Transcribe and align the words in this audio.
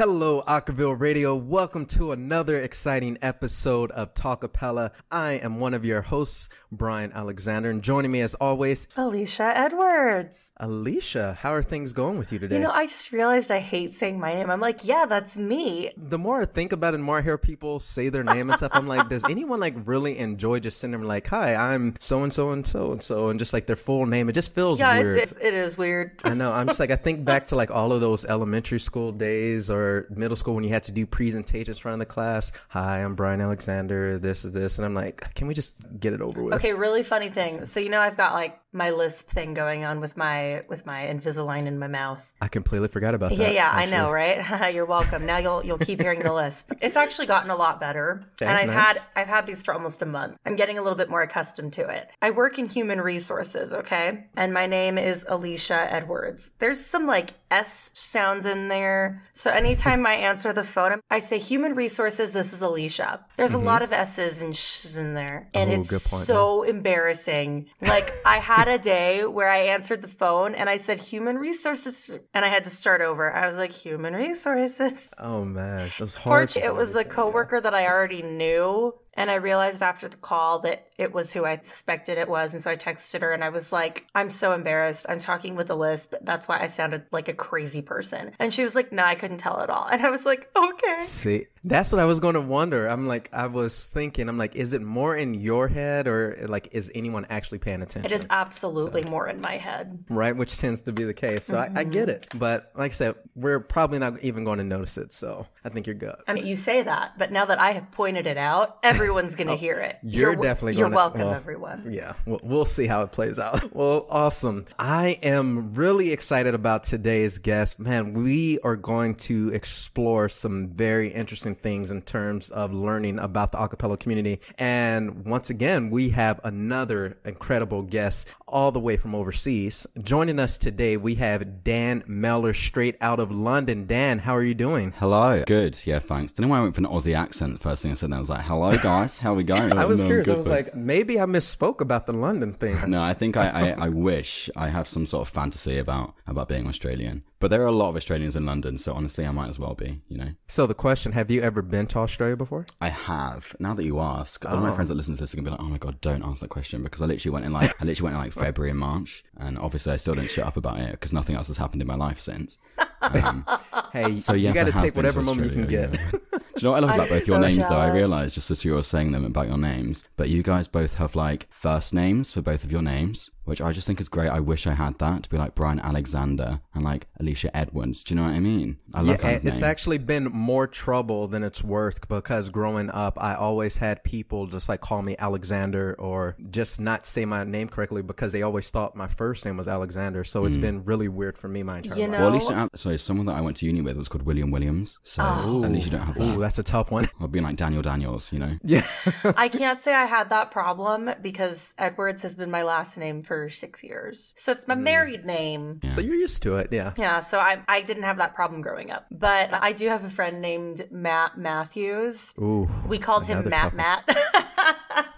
Hello, 0.00 0.42
Acaville 0.48 0.98
Radio. 0.98 1.36
Welcome 1.36 1.84
to 1.88 2.12
another 2.12 2.56
exciting 2.56 3.18
episode 3.20 3.90
of 3.90 4.14
Talkapella. 4.14 4.92
I 5.10 5.32
am 5.32 5.60
one 5.60 5.74
of 5.74 5.84
your 5.84 6.00
hosts, 6.00 6.48
Brian 6.72 7.12
Alexander, 7.12 7.68
and 7.68 7.82
joining 7.82 8.10
me 8.10 8.22
as 8.22 8.32
always, 8.36 8.88
Alicia 8.96 9.52
Edwards. 9.54 10.52
Alicia. 10.56 11.36
How 11.42 11.52
are 11.52 11.62
things 11.62 11.92
going 11.92 12.16
with 12.16 12.32
you 12.32 12.38
today? 12.38 12.54
You 12.54 12.62
know, 12.62 12.70
I 12.70 12.86
just 12.86 13.12
realized 13.12 13.50
I 13.50 13.58
hate 13.58 13.92
saying 13.94 14.18
my 14.18 14.32
name. 14.32 14.48
I'm 14.48 14.58
like, 14.58 14.86
yeah, 14.86 15.04
that's 15.04 15.36
me. 15.36 15.92
the 15.98 16.18
more 16.18 16.40
I 16.40 16.46
think 16.46 16.72
about 16.72 16.94
it, 16.94 16.96
the 16.96 17.02
more 17.02 17.18
I 17.18 17.22
hear 17.22 17.36
people 17.36 17.78
say 17.78 18.08
their 18.08 18.24
name 18.24 18.48
and 18.48 18.56
stuff, 18.56 18.72
I'm 18.72 18.88
like, 18.88 19.10
does 19.10 19.24
anyone 19.28 19.60
like 19.60 19.74
really 19.84 20.16
enjoy 20.16 20.60
just 20.60 20.80
sending 20.80 20.98
them 20.98 21.08
like, 21.08 21.26
hi, 21.26 21.54
I'm 21.54 21.94
so 22.00 22.22
and 22.22 22.32
so 22.32 22.52
and 22.52 22.66
so 22.66 22.92
and 22.92 23.02
so, 23.02 23.28
and 23.28 23.38
just 23.38 23.52
like 23.52 23.66
their 23.66 23.76
full 23.76 24.06
name? 24.06 24.30
It 24.30 24.32
just 24.32 24.54
feels 24.54 24.80
Yeah, 24.80 24.98
weird. 24.98 25.18
it's, 25.18 25.32
it's, 25.32 25.40
it 25.42 25.52
is 25.52 25.76
weird. 25.76 26.12
I 26.24 26.32
know. 26.32 26.54
I'm 26.54 26.68
just 26.68 26.80
like 26.80 26.90
I 26.90 26.96
think 26.96 27.22
back 27.22 27.44
to 27.46 27.54
like 27.54 27.70
all 27.70 27.92
of 27.92 28.00
those 28.00 28.24
elementary 28.24 28.80
school 28.80 29.12
days 29.12 29.70
or 29.70 29.89
middle 30.10 30.36
school 30.36 30.54
when 30.54 30.64
you 30.64 30.70
had 30.70 30.82
to 30.84 30.92
do 30.92 31.06
presentations 31.06 31.78
in 31.78 31.82
front 31.82 31.94
of 31.94 31.98
the 32.00 32.12
class. 32.12 32.52
Hi, 32.68 33.02
I'm 33.04 33.14
Brian 33.14 33.40
Alexander. 33.40 34.18
This 34.18 34.44
is 34.44 34.52
this, 34.52 34.78
and 34.78 34.86
I'm 34.86 34.94
like, 34.94 35.34
can 35.34 35.46
we 35.46 35.54
just 35.54 35.76
get 35.98 36.12
it 36.12 36.20
over 36.20 36.42
with? 36.42 36.54
Okay, 36.54 36.72
really 36.72 37.02
funny 37.02 37.28
thing. 37.28 37.66
So 37.70 37.78
you 37.78 37.88
know, 37.88 38.00
I've 38.00 38.16
got 38.16 38.34
like 38.34 38.59
my 38.72 38.90
lisp 38.90 39.30
thing 39.30 39.54
going 39.54 39.84
on 39.84 40.00
with 40.00 40.16
my 40.16 40.62
with 40.68 40.86
my 40.86 41.06
Invisalign 41.06 41.66
in 41.66 41.78
my 41.78 41.86
mouth. 41.86 42.32
I 42.40 42.48
completely 42.48 42.88
forgot 42.88 43.14
about 43.14 43.30
that. 43.30 43.38
yeah, 43.38 43.50
yeah, 43.50 43.70
I 43.72 43.86
know, 43.86 44.10
right? 44.10 44.74
You're 44.74 44.84
welcome. 44.84 45.26
Now 45.26 45.38
you'll 45.38 45.64
you'll 45.64 45.78
keep 45.78 46.00
hearing 46.00 46.20
the 46.20 46.32
lisp. 46.32 46.72
It's 46.80 46.96
actually 46.96 47.26
gotten 47.26 47.50
a 47.50 47.56
lot 47.56 47.80
better, 47.80 48.24
and 48.40 48.50
I've 48.50 48.68
nice. 48.68 48.76
had 48.76 48.98
I've 49.16 49.28
had 49.28 49.46
these 49.46 49.62
for 49.62 49.74
almost 49.74 50.02
a 50.02 50.06
month. 50.06 50.36
I'm 50.44 50.56
getting 50.56 50.78
a 50.78 50.82
little 50.82 50.98
bit 50.98 51.10
more 51.10 51.22
accustomed 51.22 51.72
to 51.74 51.88
it. 51.88 52.08
I 52.22 52.30
work 52.30 52.58
in 52.58 52.68
human 52.68 53.00
resources, 53.00 53.72
okay, 53.72 54.26
and 54.36 54.52
my 54.54 54.66
name 54.66 54.98
is 54.98 55.24
Alicia 55.28 55.92
Edwards. 55.92 56.50
There's 56.58 56.84
some 56.84 57.06
like 57.06 57.34
S 57.50 57.90
sounds 57.94 58.46
in 58.46 58.68
there, 58.68 59.22
so 59.34 59.50
anytime 59.50 60.06
I 60.06 60.14
answer 60.14 60.52
the 60.52 60.64
phone, 60.64 61.00
I 61.10 61.20
say 61.20 61.38
human 61.38 61.74
resources. 61.74 62.32
This 62.32 62.52
is 62.52 62.62
Alicia. 62.62 63.24
There's 63.36 63.54
a 63.54 63.58
lot 63.58 63.82
of 63.82 63.92
S's 63.92 64.42
and 64.42 64.54
sh's 64.54 64.96
in 64.96 65.14
there, 65.14 65.48
and 65.54 65.70
Mm-hmm. 65.70 65.78
Oh, 65.92 65.96
it's 65.96 66.26
so 66.26 66.62
embarrassing. 66.62 67.66
Like 67.80 68.10
I 68.24 68.38
had 68.60 68.68
a 68.68 68.78
day 68.78 69.24
where 69.24 69.48
I 69.48 69.58
answered 69.58 70.02
the 70.02 70.08
phone 70.08 70.54
and 70.54 70.68
I 70.68 70.76
said 70.76 70.98
human 70.98 71.36
resources 71.36 72.10
and 72.34 72.44
I 72.44 72.48
had 72.48 72.64
to 72.64 72.70
start 72.70 73.00
over. 73.00 73.32
I 73.32 73.46
was 73.46 73.56
like 73.56 73.72
human 73.72 74.14
resources. 74.14 75.08
Oh 75.18 75.44
man, 75.44 75.86
it 75.86 75.98
was 75.98 76.14
hard. 76.14 76.50
Fortunately, 76.50 76.68
it 76.68 76.74
was 76.74 76.94
a 76.94 77.04
coworker 77.04 77.60
that 77.60 77.74
I 77.74 77.86
already 77.86 78.22
knew 78.22 78.94
and 79.20 79.30
I 79.30 79.34
realized 79.34 79.82
after 79.82 80.08
the 80.08 80.16
call 80.16 80.60
that 80.60 80.88
it 80.96 81.12
was 81.12 81.32
who 81.32 81.44
I 81.44 81.58
suspected 81.62 82.18
it 82.18 82.28
was 82.28 82.54
and 82.54 82.62
so 82.62 82.70
I 82.70 82.76
texted 82.76 83.20
her 83.20 83.32
and 83.32 83.44
I 83.44 83.50
was 83.50 83.72
like, 83.72 84.06
"I'm 84.14 84.30
so 84.30 84.52
embarrassed. 84.52 85.06
I'm 85.08 85.18
talking 85.18 85.56
with 85.56 85.70
a 85.70 85.74
lisp. 85.74 86.14
That's 86.22 86.48
why 86.48 86.60
I 86.60 86.68
sounded 86.68 87.04
like 87.12 87.28
a 87.28 87.34
crazy 87.34 87.82
person." 87.82 88.32
And 88.38 88.52
she 88.52 88.62
was 88.62 88.74
like, 88.74 88.92
"No, 88.92 89.04
I 89.04 89.14
couldn't 89.14 89.38
tell 89.38 89.60
at 89.60 89.70
all." 89.70 89.88
And 89.90 90.06
I 90.06 90.10
was 90.10 90.24
like, 90.24 90.48
"Okay." 90.56 90.98
See, 91.00 91.46
that's 91.62 91.92
what 91.92 92.00
I 92.00 92.04
was 92.06 92.20
going 92.20 92.34
to 92.34 92.40
wonder. 92.40 92.86
I'm 92.86 93.06
like, 93.06 93.28
I 93.32 93.46
was 93.46 93.90
thinking, 93.90 94.28
I'm 94.28 94.38
like, 94.38 94.56
is 94.56 94.72
it 94.72 94.80
more 94.80 95.14
in 95.14 95.34
your 95.34 95.68
head 95.68 96.08
or 96.08 96.36
like, 96.48 96.68
is 96.72 96.90
anyone 96.94 97.26
actually 97.28 97.58
paying 97.58 97.82
attention? 97.82 98.10
It 98.10 98.14
is 98.14 98.26
absolutely 98.30 99.02
more 99.04 99.28
in 99.28 99.40
my 99.42 99.58
head. 99.58 100.04
right? 100.08 100.34
Which 100.34 100.56
tends 100.58 100.82
to 100.82 100.92
be 100.92 101.04
the 101.04 101.12
case. 101.12 101.44
So 101.44 101.58
I, 101.58 101.70
I 101.74 101.84
get 101.84 102.08
mm-hmm. 102.08 102.10
it. 102.10 102.26
But 102.34 102.72
like 102.74 102.92
I 102.92 102.94
said, 102.94 103.14
we're 103.34 103.60
probably 103.60 103.98
not 103.98 104.22
even 104.22 104.44
going 104.44 104.58
to 104.58 104.64
notice 104.64 104.96
it. 104.96 105.12
So 105.12 105.46
I 105.64 105.68
think 105.68 105.86
you're 105.86 105.94
good. 105.94 106.16
I 106.26 106.32
mean, 106.32 106.46
you 106.46 106.56
say 106.56 106.82
that, 106.82 107.18
but 107.18 107.30
now 107.30 107.44
that 107.44 107.58
I 107.58 107.72
have 107.72 107.90
pointed 107.90 108.26
it 108.26 108.38
out, 108.38 108.78
everyone's 109.10 109.34
going 109.34 109.48
to 109.48 109.54
oh, 109.54 109.56
hear 109.56 109.78
it. 109.80 109.96
Oh, 109.96 110.08
you're 110.08 110.36
definitely 110.36 110.74
You're 110.74 110.84
gonna- 110.84 110.96
welcome, 110.96 111.20
well, 111.22 111.34
everyone. 111.34 111.88
Yeah, 111.90 112.12
we'll, 112.26 112.40
we'll 112.42 112.64
see 112.64 112.86
how 112.86 113.02
it 113.02 113.12
plays 113.12 113.38
out. 113.38 113.60
Well, 113.80 114.06
awesome. 114.10 114.66
I 114.78 115.18
am 115.22 115.72
really 115.72 116.12
excited 116.12 116.54
about 116.54 116.84
today's 116.84 117.38
guest. 117.38 117.78
Man, 117.78 118.12
we 118.12 118.58
are 118.60 118.76
going 118.76 119.14
to 119.16 119.50
explore 119.54 120.28
some 120.28 120.68
very 120.68 121.08
interesting 121.08 121.54
things 121.54 121.90
in 121.90 122.02
terms 122.02 122.50
of 122.50 122.72
learning 122.74 123.18
about 123.18 123.52
the 123.52 123.58
acapella 123.58 123.98
community. 123.98 124.40
And 124.58 125.24
once 125.24 125.50
again, 125.50 125.90
we 125.90 126.10
have 126.10 126.40
another 126.44 127.18
incredible 127.24 127.82
guest 127.82 128.28
all 128.46 128.70
the 128.72 128.80
way 128.80 128.96
from 128.96 129.14
overseas. 129.14 129.86
Joining 130.02 130.38
us 130.38 130.58
today, 130.58 130.96
we 130.96 131.14
have 131.14 131.64
Dan 131.64 132.02
Meller 132.06 132.52
straight 132.52 132.96
out 133.00 133.20
of 133.20 133.30
London. 133.30 133.86
Dan, 133.86 134.18
how 134.18 134.34
are 134.36 134.42
you 134.42 134.54
doing? 134.54 134.92
Hello. 134.98 135.44
Good. 135.46 135.80
Yeah, 135.86 136.00
thanks. 136.00 136.32
Don't 136.32 136.48
know 136.48 136.50
why 136.50 136.58
I 136.58 136.62
went 136.62 136.74
for 136.74 136.80
an 136.80 136.86
Aussie 136.86 137.16
accent. 137.16 137.54
The 137.54 137.58
first 137.60 137.82
thing 137.82 137.92
I 137.92 137.94
said, 137.94 138.10
then 138.10 138.16
I 138.16 138.18
was 138.18 138.30
like, 138.30 138.42
"Hello, 138.42 138.76
guys. 138.76 138.99
How 139.18 139.34
we 139.34 139.42
going?" 139.44 139.72
I 139.76 139.84
was 139.84 140.00
No, 140.00 140.06
curious. 140.06 140.28
I 140.28 140.34
was 140.34 140.46
thanks. 140.46 140.68
like, 140.68 140.76
maybe 140.76 141.20
I 141.20 141.24
misspoke 141.24 141.80
about 141.80 142.06
the 142.06 142.12
London 142.12 142.52
thing. 142.52 142.76
No, 142.90 143.00
I 143.02 143.14
think 143.14 143.36
I, 143.36 143.48
I, 143.48 143.70
I 143.86 143.88
wish 143.88 144.48
I 144.56 144.68
have 144.68 144.88
some 144.88 145.06
sort 145.06 145.26
of 145.26 145.32
fantasy 145.32 145.78
about 145.78 146.14
about 146.26 146.48
being 146.48 146.66
Australian. 146.66 147.22
But 147.38 147.50
there 147.50 147.62
are 147.62 147.66
a 147.66 147.72
lot 147.72 147.88
of 147.88 147.96
Australians 147.96 148.36
in 148.36 148.44
London, 148.44 148.76
so 148.76 148.92
honestly, 148.92 149.24
I 149.26 149.30
might 149.30 149.48
as 149.48 149.58
well 149.58 149.74
be. 149.74 150.02
You 150.08 150.18
know, 150.18 150.28
So 150.46 150.66
the 150.66 150.74
question: 150.74 151.12
Have 151.12 151.30
you 151.30 151.40
ever 151.40 151.62
been 151.62 151.86
to 151.88 151.98
Australia 152.00 152.36
before? 152.36 152.66
I 152.80 152.90
have. 152.90 153.56
Now 153.58 153.72
that 153.74 153.84
you 153.84 153.98
ask, 154.00 154.44
all 154.44 154.56
Oh. 154.58 154.60
my 154.60 154.72
friends 154.74 154.88
that 154.88 154.94
listen 154.94 155.14
to 155.14 155.20
this 155.20 155.32
are 155.32 155.36
gonna 155.38 155.46
be 155.46 155.50
like, 155.52 155.60
"Oh 155.60 155.64
my 155.70 155.78
god, 155.78 156.00
don't 156.02 156.22
ask 156.24 156.40
that 156.42 156.50
question," 156.50 156.82
because 156.82 157.00
I 157.00 157.06
literally 157.06 157.32
went 157.32 157.46
in 157.46 157.52
like 157.52 157.70
I 157.80 157.84
literally 157.84 158.04
went 158.12 158.16
in 158.16 158.22
like 158.22 158.32
February 158.34 158.70
and 158.70 158.78
March, 158.78 159.24
and 159.38 159.58
obviously 159.58 159.92
I 159.92 159.96
still 159.96 160.14
didn't 160.14 160.30
shut 160.30 160.46
up 160.46 160.56
about 160.58 160.78
it 160.80 160.90
because 160.92 161.12
nothing 161.14 161.34
else 161.36 161.48
has 161.48 161.56
happened 161.56 161.80
in 161.82 161.88
my 161.88 161.96
life 161.96 162.20
since. 162.20 162.58
Um, 163.02 163.46
Hey, 163.94 164.20
so 164.20 164.34
you 164.34 164.52
got 164.52 164.66
to 164.66 164.72
take 164.72 164.94
whatever 164.94 165.22
moment 165.22 165.46
you 165.48 165.52
can 165.52 165.66
get. 165.66 165.94
yeah. 165.94 166.10
You 166.60 166.66
know 166.66 166.72
what 166.72 166.84
I 166.84 166.86
love 166.86 166.94
about 166.96 167.08
both 167.08 167.26
your 167.26 167.36
so 167.36 167.40
names 167.40 167.68
though? 167.68 167.76
I 167.76 167.86
jealous. 167.86 167.94
realized 167.94 168.34
just 168.34 168.50
as 168.50 168.64
you 168.64 168.74
were 168.74 168.82
saying 168.82 169.12
them 169.12 169.24
about 169.24 169.48
your 169.48 169.56
names, 169.56 170.06
but 170.16 170.28
you 170.28 170.42
guys 170.42 170.68
both 170.68 170.94
have 170.94 171.16
like 171.16 171.46
first 171.50 171.94
names 171.94 172.32
for 172.32 172.42
both 172.42 172.64
of 172.64 172.70
your 172.70 172.82
names, 172.82 173.30
which 173.50 173.60
I 173.60 173.72
just 173.72 173.86
think 173.86 174.00
is 174.00 174.08
great. 174.08 174.28
I 174.28 174.38
wish 174.40 174.66
I 174.66 174.74
had 174.74 174.98
that 175.00 175.24
to 175.24 175.28
be 175.28 175.36
like 175.36 175.54
Brian 175.56 175.80
Alexander 175.80 176.60
and 176.74 176.84
like 176.84 177.08
Alicia 177.18 177.54
Edwards. 177.56 178.04
Do 178.04 178.14
you 178.14 178.20
know 178.20 178.26
what 178.26 178.34
I 178.34 178.40
mean? 178.40 178.78
I 178.94 179.02
Yeah, 179.02 179.10
love 179.10 179.20
that 179.22 179.44
it's 179.44 179.60
name. 179.60 179.70
actually 179.70 179.98
been 179.98 180.24
more 180.24 180.66
trouble 180.66 181.26
than 181.28 181.42
it's 181.42 181.62
worth 181.62 182.08
because 182.08 182.48
growing 182.50 182.90
up, 182.90 183.20
I 183.20 183.34
always 183.34 183.76
had 183.78 184.04
people 184.04 184.46
just 184.46 184.68
like 184.68 184.80
call 184.80 185.02
me 185.02 185.16
Alexander 185.18 185.94
or 185.98 186.36
just 186.50 186.80
not 186.80 187.06
say 187.06 187.24
my 187.24 187.44
name 187.44 187.68
correctly 187.68 188.02
because 188.02 188.30
they 188.32 188.42
always 188.42 188.70
thought 188.70 188.94
my 188.94 189.08
first 189.08 189.44
name 189.44 189.56
was 189.56 189.66
Alexander. 189.68 190.22
So 190.24 190.44
it's 190.44 190.56
hmm. 190.56 190.62
been 190.62 190.84
really 190.84 191.08
weird 191.08 191.36
for 191.36 191.48
me 191.48 191.62
my 191.62 191.78
entire 191.78 191.96
You 191.96 192.02
life. 192.02 192.10
know- 192.12 192.18
well, 192.18 192.26
at 192.28 192.32
least 192.34 192.50
you 192.50 192.68
sorry, 192.74 192.98
someone 192.98 193.26
that 193.26 193.36
I 193.36 193.40
went 193.40 193.56
to 193.58 193.66
uni 193.66 193.80
with 193.80 193.96
was 193.96 194.08
called 194.08 194.22
William 194.22 194.50
Williams, 194.50 194.98
so 195.02 195.22
Oh. 195.24 195.64
at 195.64 195.72
least 195.72 195.86
you 195.86 195.92
don't 195.92 196.02
have 196.06 196.14
that. 196.16 196.36
Ooh, 196.36 196.40
that's 196.40 196.58
a 196.58 196.62
tough 196.62 196.90
one. 196.92 197.08
Or 197.20 197.26
being 197.26 197.44
like 197.44 197.56
Daniel 197.56 197.82
Daniels, 197.82 198.32
you 198.32 198.38
know. 198.38 198.56
yeah. 198.62 198.86
I 199.36 199.48
can't 199.48 199.82
say 199.82 199.92
I 199.92 200.06
had 200.06 200.30
that 200.30 200.50
problem 200.52 201.10
because 201.20 201.74
Edwards 201.78 202.22
has 202.22 202.36
been 202.36 202.50
my 202.50 202.62
last 202.62 202.96
name 202.96 203.22
for 203.22 203.39
six 203.48 203.82
years. 203.82 204.34
So 204.36 204.52
it's 204.52 204.68
my 204.68 204.74
Mm. 204.74 204.80
married 204.82 205.26
name. 205.26 205.80
So 205.88 206.00
you're 206.00 206.14
used 206.16 206.42
to 206.42 206.56
it. 206.56 206.68
Yeah. 206.72 206.92
Yeah, 206.98 207.20
so 207.20 207.38
I, 207.38 207.62
I 207.68 207.80
didn't 207.80 208.02
have 208.02 208.18
that 208.18 208.34
problem 208.34 208.60
growing 208.60 208.90
up. 208.90 209.06
But 209.10 209.48
I 209.52 209.72
do 209.72 209.88
have 209.88 210.04
a 210.04 210.10
friend 210.10 210.40
named 210.42 210.86
Matt 210.90 211.38
Matthews. 211.38 212.34
Ooh. 212.38 212.68
We 212.86 212.98
called 212.98 213.26
him 213.26 213.48
Matt 213.48 213.72
tough. 213.72 213.74
Matt. 213.74 215.06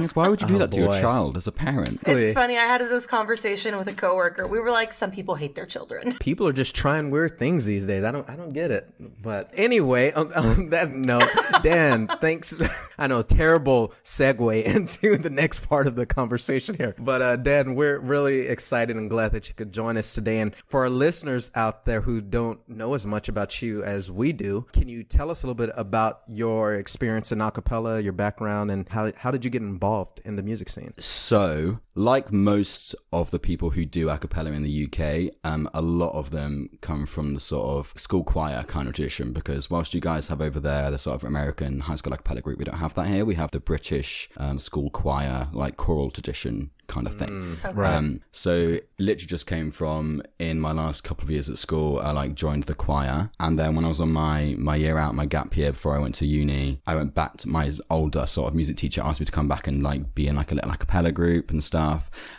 Thing 0.00 0.04
is, 0.06 0.16
why 0.16 0.28
would 0.28 0.40
you 0.40 0.46
do 0.46 0.54
Oh, 0.54 0.58
that 0.58 0.72
to 0.72 0.78
your 0.80 0.92
child 0.92 1.36
as 1.36 1.46
a 1.46 1.52
parent? 1.52 2.00
it's 2.06 2.34
funny. 2.34 2.56
I 2.56 2.62
had 2.64 2.80
this 2.80 3.06
conversation 3.06 3.76
with 3.76 3.86
a 3.86 3.92
coworker. 3.92 4.46
We 4.46 4.58
were 4.58 4.70
like, 4.70 4.94
some 4.94 5.10
people 5.10 5.34
hate 5.34 5.54
their 5.54 5.66
children. 5.66 6.16
People 6.20 6.48
are 6.48 6.54
just 6.54 6.74
trying 6.74 7.10
weird 7.10 7.38
things 7.38 7.66
these 7.66 7.86
days. 7.86 8.02
I 8.04 8.10
don't, 8.10 8.28
I 8.28 8.34
don't 8.36 8.52
get 8.54 8.70
it. 8.70 8.92
But 9.22 9.50
anyway, 9.54 10.12
on, 10.12 10.32
on 10.32 10.70
that 10.70 10.90
note, 10.90 11.28
Dan, 11.62 12.06
thanks. 12.20 12.54
I 12.98 13.08
know, 13.08 13.20
terrible 13.20 13.92
segue 14.04 14.62
into 14.64 15.18
the 15.18 15.28
next 15.30 15.68
part 15.68 15.86
of 15.86 15.96
the 15.96 16.06
conversation 16.06 16.76
here. 16.76 16.94
But 16.98 17.20
uh, 17.22 17.36
Dan, 17.36 17.74
we're 17.74 17.98
really 17.98 18.46
excited 18.48 18.96
and 18.96 19.10
glad 19.10 19.32
that 19.32 19.48
you 19.48 19.54
could 19.54 19.72
join 19.72 19.96
us 19.98 20.14
today. 20.14 20.40
And 20.40 20.54
for 20.68 20.80
our 20.84 20.90
listeners 20.90 21.50
out 21.54 21.84
there 21.84 22.00
who 22.00 22.22
don't 22.22 22.66
know 22.68 22.94
as 22.94 23.06
much 23.06 23.28
about 23.28 23.60
you 23.60 23.82
as 23.84 24.10
we 24.10 24.32
do, 24.32 24.66
can 24.72 24.88
you 24.88 25.02
tell 25.04 25.30
us 25.30 25.42
a 25.42 25.46
little 25.46 25.54
bit 25.66 25.74
about 25.76 26.22
your 26.26 26.74
experience 26.74 27.32
in 27.32 27.38
acapella, 27.40 28.02
your 28.02 28.12
background, 28.14 28.70
and 28.70 28.88
how 28.88 29.12
how 29.16 29.30
did 29.30 29.44
you 29.44 29.50
get 29.50 29.60
involved 29.62 29.89
in 30.24 30.36
the 30.36 30.42
music 30.42 30.68
scene? 30.68 30.92
So, 30.98 31.80
like 31.94 32.32
most 32.32 32.94
of 33.12 33.30
the 33.30 33.38
people 33.38 33.70
who 33.70 33.84
do 33.84 34.08
a 34.08 34.18
cappella 34.18 34.52
in 34.52 34.62
the 34.62 34.86
UK, 34.86 35.34
um, 35.44 35.68
a 35.74 35.82
lot 35.82 36.12
of 36.12 36.30
them 36.30 36.68
come 36.80 37.04
from 37.06 37.34
the 37.34 37.40
sort 37.40 37.78
of 37.78 37.92
school 38.00 38.24
choir 38.24 38.62
kind 38.64 38.88
of 38.88 38.94
tradition 38.94 39.32
because 39.32 39.70
whilst 39.70 39.92
you 39.94 40.00
guys 40.00 40.28
have 40.28 40.40
over 40.40 40.60
there 40.60 40.90
the 40.90 40.98
sort 40.98 41.16
of 41.16 41.24
American 41.24 41.80
high 41.80 41.96
school 41.96 42.12
a 42.12 42.16
cappella 42.16 42.40
group, 42.40 42.58
we 42.58 42.64
don't 42.64 42.78
have 42.78 42.94
that 42.94 43.06
here. 43.06 43.24
We 43.24 43.34
have 43.34 43.50
the 43.50 43.60
British 43.60 44.28
um, 44.36 44.58
school 44.58 44.90
choir, 44.90 45.48
like 45.52 45.76
choral 45.76 46.10
tradition 46.10 46.70
kind 46.90 47.06
of 47.06 47.14
thing. 47.14 47.56
Right. 47.72 47.94
Um, 47.94 48.20
so 48.32 48.78
literally 48.98 49.26
just 49.26 49.46
came 49.46 49.70
from 49.70 50.22
in 50.38 50.60
my 50.60 50.72
last 50.72 51.04
couple 51.04 51.24
of 51.24 51.30
years 51.30 51.48
at 51.48 51.56
school, 51.56 52.00
I 52.00 52.10
like 52.10 52.34
joined 52.34 52.64
the 52.64 52.74
choir. 52.74 53.30
And 53.38 53.58
then 53.58 53.74
when 53.76 53.84
I 53.84 53.88
was 53.88 54.00
on 54.00 54.12
my, 54.12 54.56
my 54.58 54.76
year 54.76 54.98
out, 54.98 55.14
my 55.14 55.26
gap 55.26 55.56
year 55.56 55.72
before 55.72 55.96
I 55.96 56.00
went 56.00 56.16
to 56.16 56.26
uni, 56.26 56.82
I 56.86 56.96
went 56.96 57.14
back 57.14 57.36
to 57.38 57.48
my 57.48 57.72
older 57.88 58.26
sort 58.26 58.48
of 58.48 58.54
music 58.54 58.76
teacher 58.76 59.02
asked 59.02 59.20
me 59.20 59.26
to 59.26 59.32
come 59.32 59.48
back 59.48 59.66
and 59.66 59.82
like 59.82 60.14
be 60.14 60.26
in 60.26 60.36
like 60.36 60.50
a 60.50 60.56
little 60.56 60.70
a 60.70 60.76
cappella 60.76 61.12
group 61.12 61.50
and 61.50 61.62
stuff. 61.62 61.79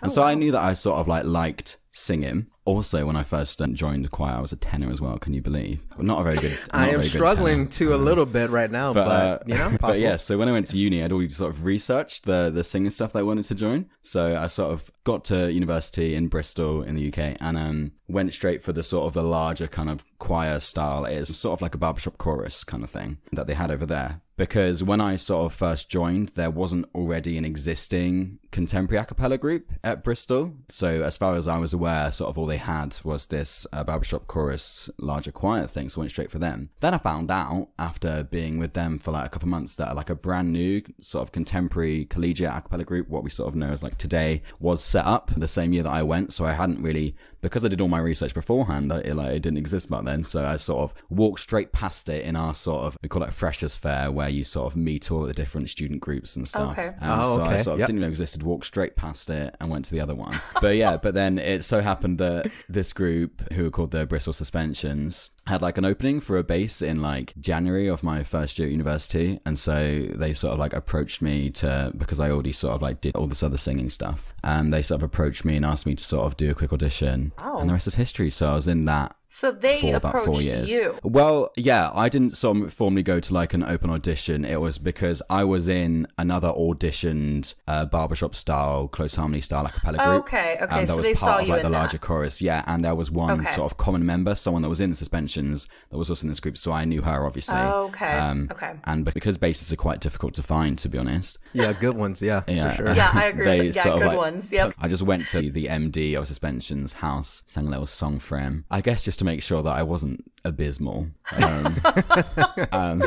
And 0.01 0.11
so 0.11 0.23
I 0.23 0.35
knew 0.35 0.51
that 0.51 0.61
I 0.61 0.73
sort 0.73 0.99
of 0.99 1.07
like 1.07 1.25
liked 1.25 1.77
singing. 1.91 2.47
Also, 2.63 3.05
when 3.05 3.15
I 3.15 3.23
first 3.23 3.59
joined 3.73 4.05
the 4.05 4.09
choir, 4.09 4.35
I 4.35 4.39
was 4.39 4.51
a 4.51 4.55
tenor 4.55 4.91
as 4.91 5.01
well. 5.01 5.17
Can 5.17 5.33
you 5.33 5.41
believe? 5.41 5.83
Not 5.97 6.21
a 6.21 6.23
very 6.23 6.37
good. 6.37 6.57
I 6.71 6.89
am 6.89 7.01
struggling 7.03 7.67
to 7.69 7.95
a 7.95 7.97
little 7.97 8.27
bit 8.27 8.51
right 8.51 8.69
now, 8.69 8.93
but, 8.93 9.07
uh, 9.07 9.39
you 9.47 9.55
know, 9.55 9.75
but 9.81 9.99
yeah, 9.99 10.15
so 10.15 10.37
when 10.37 10.47
I 10.47 10.51
went 10.51 10.67
to 10.67 10.77
uni, 10.77 11.03
I'd 11.03 11.11
already 11.11 11.29
sort 11.29 11.51
of 11.51 11.65
researched 11.65 12.25
the 12.25 12.51
the 12.53 12.63
singing 12.63 12.91
stuff 12.91 13.13
that 13.13 13.19
I 13.19 13.23
wanted 13.23 13.45
to 13.45 13.55
join. 13.55 13.89
So 14.03 14.37
I 14.37 14.47
sort 14.47 14.71
of 14.71 14.91
got 15.03 15.25
to 15.25 15.51
university 15.51 16.13
in 16.13 16.27
Bristol 16.27 16.83
in 16.83 16.95
the 16.95 17.07
UK 17.07 17.37
and 17.41 17.57
um, 17.57 17.91
went 18.07 18.31
straight 18.31 18.61
for 18.61 18.73
the 18.73 18.83
sort 18.83 19.07
of 19.07 19.13
the 19.13 19.23
larger 19.23 19.67
kind 19.67 19.89
of 19.89 20.05
choir 20.19 20.59
style. 20.59 21.05
It's 21.05 21.35
sort 21.35 21.57
of 21.57 21.61
like 21.63 21.73
a 21.73 21.79
barbershop 21.79 22.19
chorus 22.19 22.63
kind 22.63 22.83
of 22.83 22.91
thing 22.91 23.17
that 23.31 23.47
they 23.47 23.55
had 23.55 23.71
over 23.71 23.87
there. 23.87 24.21
Because 24.41 24.81
when 24.81 25.01
I 25.01 25.17
sort 25.17 25.45
of 25.45 25.53
first 25.53 25.87
joined, 25.87 26.29
there 26.29 26.49
wasn't 26.49 26.89
already 26.95 27.37
an 27.37 27.45
existing 27.45 28.39
contemporary 28.49 28.99
a 28.99 29.05
cappella 29.05 29.37
group 29.37 29.71
at 29.83 30.03
Bristol. 30.03 30.55
So 30.67 31.03
as 31.03 31.15
far 31.15 31.35
as 31.35 31.47
I 31.47 31.59
was 31.59 31.73
aware, 31.73 32.11
sort 32.11 32.31
of 32.31 32.39
all 32.39 32.47
they 32.47 32.57
had 32.57 32.97
was 33.03 33.27
this 33.27 33.67
uh, 33.71 33.83
barbershop 33.83 34.25
chorus 34.25 34.89
larger 34.97 35.31
choir 35.31 35.67
thing. 35.67 35.89
So 35.89 35.99
I 35.99 36.01
went 36.01 36.11
straight 36.11 36.31
for 36.31 36.39
them. 36.39 36.71
Then 36.79 36.95
I 36.95 36.97
found 36.97 37.29
out 37.29 37.67
after 37.77 38.23
being 38.23 38.57
with 38.57 38.73
them 38.73 38.97
for 38.97 39.11
like 39.11 39.27
a 39.27 39.29
couple 39.29 39.47
months 39.47 39.75
that 39.75 39.95
like 39.95 40.09
a 40.09 40.15
brand 40.15 40.51
new 40.51 40.81
sort 40.99 41.21
of 41.21 41.31
contemporary 41.31 42.05
collegiate 42.05 42.51
a 42.51 42.61
cappella 42.61 42.83
group, 42.83 43.09
what 43.09 43.23
we 43.23 43.29
sort 43.29 43.47
of 43.47 43.55
know 43.55 43.69
as 43.69 43.83
like 43.83 43.99
today, 43.99 44.41
was 44.59 44.83
set 44.83 45.05
up 45.05 45.31
the 45.37 45.47
same 45.47 45.71
year 45.71 45.83
that 45.83 45.93
I 45.93 46.01
went. 46.01 46.33
So 46.33 46.45
I 46.45 46.53
hadn't 46.53 46.81
really, 46.81 47.15
because 47.41 47.63
I 47.63 47.67
did 47.67 47.79
all 47.79 47.87
my 47.87 47.99
research 47.99 48.33
beforehand, 48.33 48.91
it, 48.91 49.15
like, 49.15 49.33
it 49.33 49.43
didn't 49.43 49.59
exist 49.59 49.87
back 49.87 50.03
then. 50.03 50.23
So 50.23 50.43
I 50.43 50.55
sort 50.55 50.81
of 50.81 50.93
walked 51.11 51.41
straight 51.41 51.71
past 51.71 52.09
it 52.09 52.25
in 52.25 52.35
our 52.35 52.55
sort 52.55 52.85
of, 52.85 52.97
we 53.03 53.07
call 53.07 53.23
it 53.23 53.33
freshers 53.33 53.77
fair, 53.77 54.11
where 54.11 54.30
you 54.31 54.43
sort 54.43 54.71
of 54.71 54.75
meet 54.77 55.11
all 55.11 55.21
the 55.23 55.33
different 55.33 55.69
student 55.69 56.01
groups 56.01 56.35
and 56.35 56.47
stuff. 56.47 56.71
Okay. 56.77 56.87
Um, 56.99 57.19
Oh, 57.21 57.35
so 57.35 57.41
I 57.43 57.53
okay. 57.53 57.57
sort 57.63 57.73
of 57.75 57.79
Yep. 57.79 57.87
didn't 57.87 58.01
know 58.01 58.07
it 58.07 58.09
existed, 58.09 58.43
walked 58.43 58.65
straight 58.65 58.95
past 58.95 59.29
it 59.29 59.55
and 59.59 59.69
went 59.69 59.85
to 59.85 59.91
the 59.91 59.99
other 59.99 60.15
one. 60.15 60.39
But 60.61 60.75
yeah, 60.75 60.97
but 60.97 61.13
then 61.13 61.37
it 61.37 61.63
so 61.63 61.81
happened 61.81 62.17
that 62.19 62.51
this 62.69 62.93
group, 62.93 63.51
who 63.53 63.63
were 63.63 63.69
called 63.71 63.91
the 63.91 64.05
Bristol 64.05 64.33
Suspensions, 64.33 65.29
had 65.47 65.61
like 65.61 65.77
an 65.77 65.85
opening 65.85 66.19
for 66.19 66.37
a 66.37 66.43
bass 66.43 66.81
in 66.81 67.01
like 67.01 67.33
January 67.39 67.87
of 67.87 68.03
my 68.03 68.23
first 68.23 68.57
year 68.59 68.67
at 68.67 68.71
university. 68.71 69.39
And 69.45 69.57
so 69.57 70.07
they 70.13 70.33
sort 70.33 70.53
of 70.53 70.59
like 70.59 70.73
approached 70.73 71.21
me 71.21 71.49
to, 71.51 71.91
because 71.97 72.19
I 72.19 72.29
already 72.29 72.53
sort 72.53 72.75
of 72.75 72.81
like 72.81 73.01
did 73.01 73.15
all 73.15 73.27
this 73.27 73.43
other 73.43 73.57
singing 73.57 73.89
stuff. 73.89 74.33
And 74.43 74.73
they 74.73 74.81
sort 74.83 74.99
of 75.01 75.03
approached 75.03 75.43
me 75.45 75.55
and 75.55 75.65
asked 75.65 75.85
me 75.85 75.95
to 75.95 76.03
sort 76.03 76.27
of 76.27 76.37
do 76.37 76.49
a 76.51 76.53
quick 76.53 76.71
audition. 76.73 77.31
Wow. 77.39 77.57
And 77.59 77.69
the 77.69 77.73
rest 77.73 77.87
of 77.87 77.95
history. 77.95 78.29
So 78.29 78.49
I 78.51 78.55
was 78.55 78.67
in 78.67 78.85
that 78.85 79.15
So 79.33 79.49
they 79.49 79.79
for 79.79 79.95
about 79.95 80.09
approached 80.15 80.25
four 80.33 80.41
years. 80.41 80.69
you. 80.69 80.99
Well, 81.03 81.51
yeah, 81.55 81.89
I 81.93 82.09
didn't 82.09 82.31
formally 82.69 83.01
go 83.01 83.21
to 83.21 83.33
like 83.33 83.53
an 83.53 83.63
open 83.63 83.89
audition. 83.89 84.43
It 84.43 84.59
was 84.59 84.77
because 84.77 85.21
I 85.29 85.45
was 85.45 85.69
in 85.69 86.05
another 86.17 86.49
auditioned 86.49 87.53
uh, 87.65 87.85
barbershop 87.85 88.35
style, 88.35 88.89
close 88.89 89.15
harmony 89.15 89.39
style 89.39 89.65
a 89.65 89.71
cappella 89.71 89.97
group. 89.97 90.25
Okay, 90.25 90.57
okay, 90.61 90.65
Um, 90.65 90.85
that 90.85 90.89
so 90.89 90.97
was 90.97 91.05
they 91.05 91.13
part 91.13 91.31
saw 91.31 91.39
of 91.39 91.47
you 91.47 91.53
like 91.53 91.61
the 91.63 91.69
that. 91.69 91.73
larger 91.77 91.97
chorus. 91.97 92.41
Yeah, 92.41 92.63
and 92.67 92.83
there 92.83 92.93
was 92.93 93.09
one 93.09 93.39
Okay. 93.41 93.51
sort 93.53 93.71
of 93.71 93.77
common 93.77 94.05
member, 94.05 94.35
someone 94.35 94.63
that 94.63 94.69
was 94.69 94.81
in 94.81 94.89
the 94.89 94.95
suspensions 94.97 95.65
that 95.89 95.97
was 95.97 96.09
also 96.09 96.23
in 96.25 96.29
this 96.29 96.41
group, 96.41 96.57
so 96.57 96.73
I 96.73 96.83
knew 96.83 97.01
her 97.03 97.25
obviously. 97.25 97.55
Okay, 97.57 98.11
Um, 98.11 98.49
okay. 98.51 98.73
And 98.83 99.05
because 99.05 99.37
basses 99.37 99.71
are 99.71 99.77
quite 99.77 100.01
difficult 100.01 100.33
to 100.35 100.43
find, 100.43 100.77
to 100.79 100.89
be 100.89 100.97
honest. 100.97 101.39
Yeah, 101.53 101.73
good 101.73 101.95
ones. 101.95 102.21
Yeah, 102.21 102.43
Yeah. 102.47 102.69
for 102.69 102.75
sure. 102.75 102.93
Yeah, 102.95 103.11
I 103.13 103.25
agree. 103.25 103.45
They 103.45 103.65
yeah, 103.67 103.83
sort 103.83 103.95
of, 103.95 103.99
good 104.01 104.07
like, 104.07 104.17
ones. 104.17 104.51
Yep. 104.51 104.73
I 104.79 104.87
just 104.87 105.03
went 105.03 105.27
to 105.29 105.49
the 105.49 105.65
MD 105.67 106.17
of 106.17 106.27
Suspension's 106.27 106.93
house, 106.93 107.43
sang 107.45 107.67
a 107.67 107.69
little 107.69 107.87
song 107.87 108.19
for 108.19 108.37
him. 108.37 108.65
I 108.71 108.81
guess 108.81 109.03
just 109.03 109.19
to 109.19 109.25
make 109.25 109.41
sure 109.41 109.61
that 109.63 109.69
I 109.71 109.83
wasn't 109.83 110.23
abysmal. 110.43 111.07
Um, 111.33 111.75
and 112.71 113.03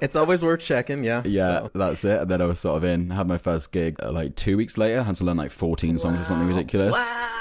It's 0.00 0.16
always 0.16 0.42
worth 0.42 0.60
checking. 0.60 1.04
Yeah, 1.04 1.22
yeah, 1.24 1.60
so. 1.60 1.70
that's 1.74 2.04
it. 2.04 2.22
And 2.22 2.30
then 2.30 2.40
I 2.42 2.46
was 2.46 2.60
sort 2.60 2.76
of 2.76 2.84
in, 2.84 3.10
had 3.10 3.26
my 3.26 3.38
first 3.38 3.72
gig 3.72 3.96
uh, 4.02 4.12
like 4.12 4.36
two 4.36 4.56
weeks 4.56 4.78
later, 4.78 5.02
had 5.02 5.16
to 5.16 5.24
learn 5.24 5.36
like 5.36 5.50
14 5.50 5.98
songs 5.98 6.20
or 6.20 6.24
something 6.24 6.48
ridiculous. 6.48 6.92
Wow. 6.92 7.36